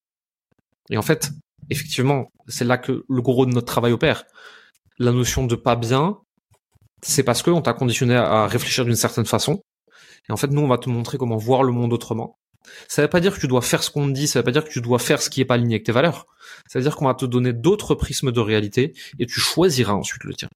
Et 0.90 0.96
en 0.96 1.02
fait, 1.02 1.30
effectivement, 1.70 2.32
c'est 2.48 2.64
là 2.64 2.78
que 2.78 3.04
le 3.08 3.22
gros 3.22 3.46
de 3.46 3.52
notre 3.52 3.66
travail 3.66 3.92
opère. 3.92 4.24
La 4.98 5.12
notion 5.12 5.46
de 5.46 5.54
pas 5.54 5.76
bien, 5.76 6.18
c'est 7.02 7.22
parce 7.22 7.42
qu'on 7.42 7.62
t'a 7.62 7.72
conditionné 7.72 8.16
à 8.16 8.46
réfléchir 8.46 8.84
d'une 8.84 8.96
certaine 8.96 9.26
façon. 9.26 9.62
Et 10.28 10.32
en 10.32 10.36
fait, 10.36 10.48
nous, 10.48 10.60
on 10.60 10.68
va 10.68 10.78
te 10.78 10.88
montrer 10.88 11.18
comment 11.18 11.36
voir 11.36 11.62
le 11.62 11.72
monde 11.72 11.92
autrement. 11.92 12.38
Ça 12.86 13.02
veut 13.02 13.08
pas 13.08 13.20
dire 13.20 13.34
que 13.34 13.40
tu 13.40 13.48
dois 13.48 13.62
faire 13.62 13.82
ce 13.82 13.90
qu'on 13.90 14.08
te 14.08 14.12
dit, 14.12 14.26
ça 14.26 14.40
veut 14.40 14.44
pas 14.44 14.50
dire 14.50 14.64
que 14.64 14.70
tu 14.70 14.80
dois 14.80 14.98
faire 14.98 15.22
ce 15.22 15.30
qui 15.30 15.40
est 15.40 15.44
pas 15.44 15.54
aligné 15.54 15.76
avec 15.76 15.86
tes 15.86 15.92
valeurs. 15.92 16.26
Ça 16.68 16.78
veut 16.78 16.82
dire 16.82 16.96
qu'on 16.96 17.06
va 17.06 17.14
te 17.14 17.24
donner 17.24 17.52
d'autres 17.52 17.94
prismes 17.94 18.32
de 18.32 18.40
réalité 18.40 18.94
et 19.18 19.26
tu 19.26 19.40
choisiras 19.40 19.94
ensuite 19.94 20.24
le 20.24 20.34
tien. 20.34 20.48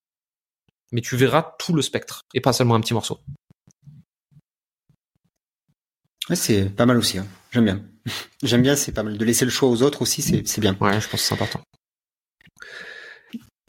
Mais 0.91 1.01
tu 1.01 1.17
verras 1.17 1.55
tout 1.59 1.73
le 1.73 1.81
spectre 1.81 2.23
et 2.35 2.41
pas 2.41 2.53
seulement 2.53 2.75
un 2.75 2.81
petit 2.81 2.93
morceau. 2.93 3.21
Ouais, 6.29 6.37
c'est 6.37 6.69
pas 6.69 6.87
mal 6.87 6.99
aussi. 6.99 7.19
Hein. 7.19 7.27
J'aime 7.51 7.65
bien. 7.65 7.83
J'aime 8.43 8.63
bien, 8.63 8.77
c'est 8.77 8.93
pas 8.93 9.03
mal. 9.03 9.17
De 9.17 9.25
laisser 9.25 9.45
le 9.45 9.51
choix 9.51 9.69
aux 9.69 9.83
autres 9.83 10.03
aussi, 10.03 10.23
c'est 10.23 10.61
bien. 10.61 10.77
Ouais, 10.81 11.01
je 11.01 11.09
pense 11.09 11.21
que 11.21 11.27
c'est 11.29 11.35
important. 11.35 11.63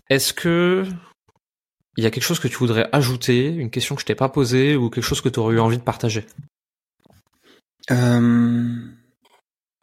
Est-ce 0.10 0.34
que 0.34 0.86
il 1.98 2.04
y 2.04 2.08
a 2.08 2.12
quelque 2.12 2.24
chose 2.24 2.40
que 2.40 2.48
tu 2.48 2.58
voudrais 2.58 2.90
ajouter, 2.92 3.48
une 3.48 3.70
question 3.70 3.96
que 3.96 4.02
je 4.02 4.06
t'ai 4.06 4.16
pas 4.16 4.30
posée 4.30 4.76
ou 4.76 4.90
quelque 4.90 5.04
chose 5.04 5.22
que 5.22 5.30
tu 5.30 5.40
aurais 5.40 5.56
eu 5.56 5.60
envie 5.60 5.78
de 5.78 5.84
partager? 5.84 6.26
Euh... 7.92 8.94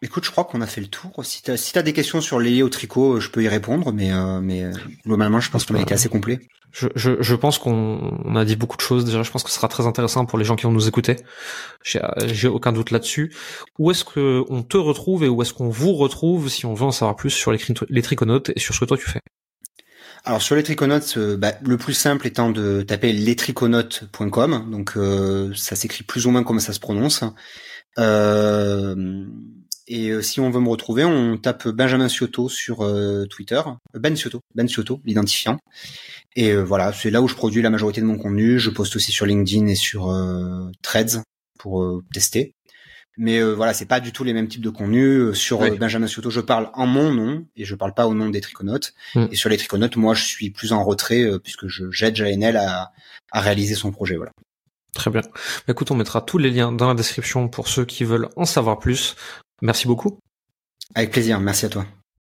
Écoute, 0.02 0.24
je 0.24 0.30
crois 0.30 0.44
qu'on 0.44 0.62
a 0.62 0.66
fait 0.66 0.80
le 0.80 0.86
tour. 0.86 1.12
Si 1.24 1.42
tu 1.42 1.50
as, 1.50 1.82
des 1.82 1.92
questions 1.92 2.22
sur 2.22 2.40
liées 2.40 2.62
au 2.62 2.70
tricot, 2.70 3.20
je 3.20 3.28
peux 3.28 3.42
y 3.42 3.48
répondre, 3.48 3.92
mais, 3.92 4.10
euh, 4.10 4.40
mais 4.40 4.64
euh, 4.64 4.72
globalement, 5.04 5.40
je 5.40 5.50
pense 5.50 5.66
qu'on 5.66 5.74
a 5.74 5.80
été 5.80 5.92
assez 5.92 6.08
complet. 6.08 6.40
Je, 6.72 6.88
je, 6.94 7.20
je 7.20 7.34
pense 7.34 7.58
qu'on 7.58 8.34
a 8.34 8.44
dit 8.46 8.56
beaucoup 8.56 8.78
de 8.78 8.82
choses. 8.82 9.04
Déjà, 9.04 9.22
je 9.22 9.30
pense 9.30 9.42
que 9.42 9.50
ce 9.50 9.56
sera 9.56 9.68
très 9.68 9.86
intéressant 9.86 10.24
pour 10.24 10.38
les 10.38 10.46
gens 10.46 10.56
qui 10.56 10.62
vont 10.62 10.72
nous 10.72 10.88
écouter. 10.88 11.16
J'ai 11.82 12.48
aucun 12.48 12.72
doute 12.72 12.92
là-dessus. 12.92 13.34
Où 13.78 13.90
est-ce 13.90 14.04
qu'on 14.04 14.62
te 14.62 14.78
retrouve 14.78 15.22
et 15.24 15.28
où 15.28 15.42
est-ce 15.42 15.52
qu'on 15.52 15.68
vous 15.68 15.92
retrouve 15.92 16.48
si 16.48 16.64
on 16.64 16.72
veut 16.72 16.86
en 16.86 16.92
savoir 16.92 17.16
plus 17.16 17.30
sur 17.30 17.52
les, 17.52 17.58
les 17.90 18.02
triconautes 18.02 18.52
et 18.56 18.58
sur 18.58 18.74
ce 18.74 18.80
que 18.80 18.86
toi 18.86 18.96
tu 18.96 19.10
fais? 19.10 19.20
Alors 20.24 20.42
sur 20.42 20.54
les 20.54 20.62
triconautes, 20.62 21.14
euh, 21.16 21.36
bah, 21.36 21.54
le 21.62 21.78
plus 21.78 21.94
simple 21.94 22.26
étant 22.26 22.50
de 22.50 22.82
taper 22.82 23.12
lestriconautes.com, 23.12 24.70
donc 24.70 24.92
euh, 24.96 25.52
ça 25.54 25.76
s'écrit 25.76 26.04
plus 26.04 26.26
ou 26.26 26.30
moins 26.30 26.44
comme 26.44 26.60
ça 26.60 26.72
se 26.72 26.80
prononce. 26.80 27.24
Euh, 27.98 29.24
et 29.86 30.22
si 30.22 30.38
on 30.40 30.50
veut 30.50 30.60
me 30.60 30.68
retrouver, 30.68 31.04
on 31.04 31.36
tape 31.36 31.66
Benjamin 31.68 32.08
Cioto 32.08 32.48
sur 32.48 32.88
Twitter, 33.28 33.60
Ben 33.94 34.14
Cioto, 34.16 34.40
Ben 34.54 34.68
Cioto, 34.68 35.00
l'identifiant. 35.04 35.58
Et 36.36 36.54
voilà, 36.54 36.92
c'est 36.92 37.10
là 37.10 37.20
où 37.20 37.26
je 37.26 37.34
produis 37.34 37.60
la 37.60 37.70
majorité 37.70 38.00
de 38.00 38.06
mon 38.06 38.16
contenu. 38.16 38.60
Je 38.60 38.70
poste 38.70 38.94
aussi 38.94 39.10
sur 39.10 39.26
LinkedIn 39.26 39.66
et 39.66 39.74
sur 39.74 40.16
Threads 40.82 41.24
pour 41.58 42.02
tester. 42.14 42.54
Mais 43.20 43.38
euh, 43.38 43.52
voilà, 43.52 43.74
c'est 43.74 43.84
pas 43.84 44.00
du 44.00 44.12
tout 44.12 44.24
les 44.24 44.32
mêmes 44.32 44.48
types 44.48 44.62
de 44.62 44.70
contenus. 44.70 45.20
Euh, 45.20 45.34
sur 45.34 45.60
euh, 45.60 45.70
Benjamin 45.76 46.06
Soto, 46.06 46.30
je 46.30 46.40
parle 46.40 46.70
en 46.72 46.86
mon 46.86 47.12
nom 47.12 47.44
et 47.54 47.66
je 47.66 47.74
parle 47.74 47.92
pas 47.92 48.06
au 48.06 48.14
nom 48.14 48.30
des 48.30 48.40
triconautes. 48.40 48.94
Mm. 49.14 49.26
Et 49.30 49.36
sur 49.36 49.50
les 49.50 49.58
triconautes, 49.58 49.96
moi, 49.96 50.14
je 50.14 50.24
suis 50.24 50.48
plus 50.48 50.72
en 50.72 50.82
retrait 50.82 51.38
puisque 51.38 51.68
je 51.68 51.90
j'aide 51.90 52.16
JNL 52.16 52.56
à, 52.56 52.92
à 53.30 53.40
réaliser 53.42 53.74
son 53.74 53.92
projet. 53.92 54.16
Voilà. 54.16 54.32
Très 54.94 55.10
bien. 55.10 55.20
Bah, 55.20 55.68
écoute, 55.68 55.90
on 55.90 55.96
mettra 55.96 56.22
tous 56.22 56.38
les 56.38 56.50
liens 56.50 56.72
dans 56.72 56.88
la 56.88 56.94
description 56.94 57.46
pour 57.48 57.68
ceux 57.68 57.84
qui 57.84 58.04
veulent 58.04 58.30
en 58.36 58.46
savoir 58.46 58.78
plus. 58.78 59.16
Merci 59.60 59.86
beaucoup. 59.86 60.18
Avec 60.94 61.10
plaisir. 61.10 61.40
Merci 61.40 61.66
à 61.66 61.68
toi. 61.68 61.86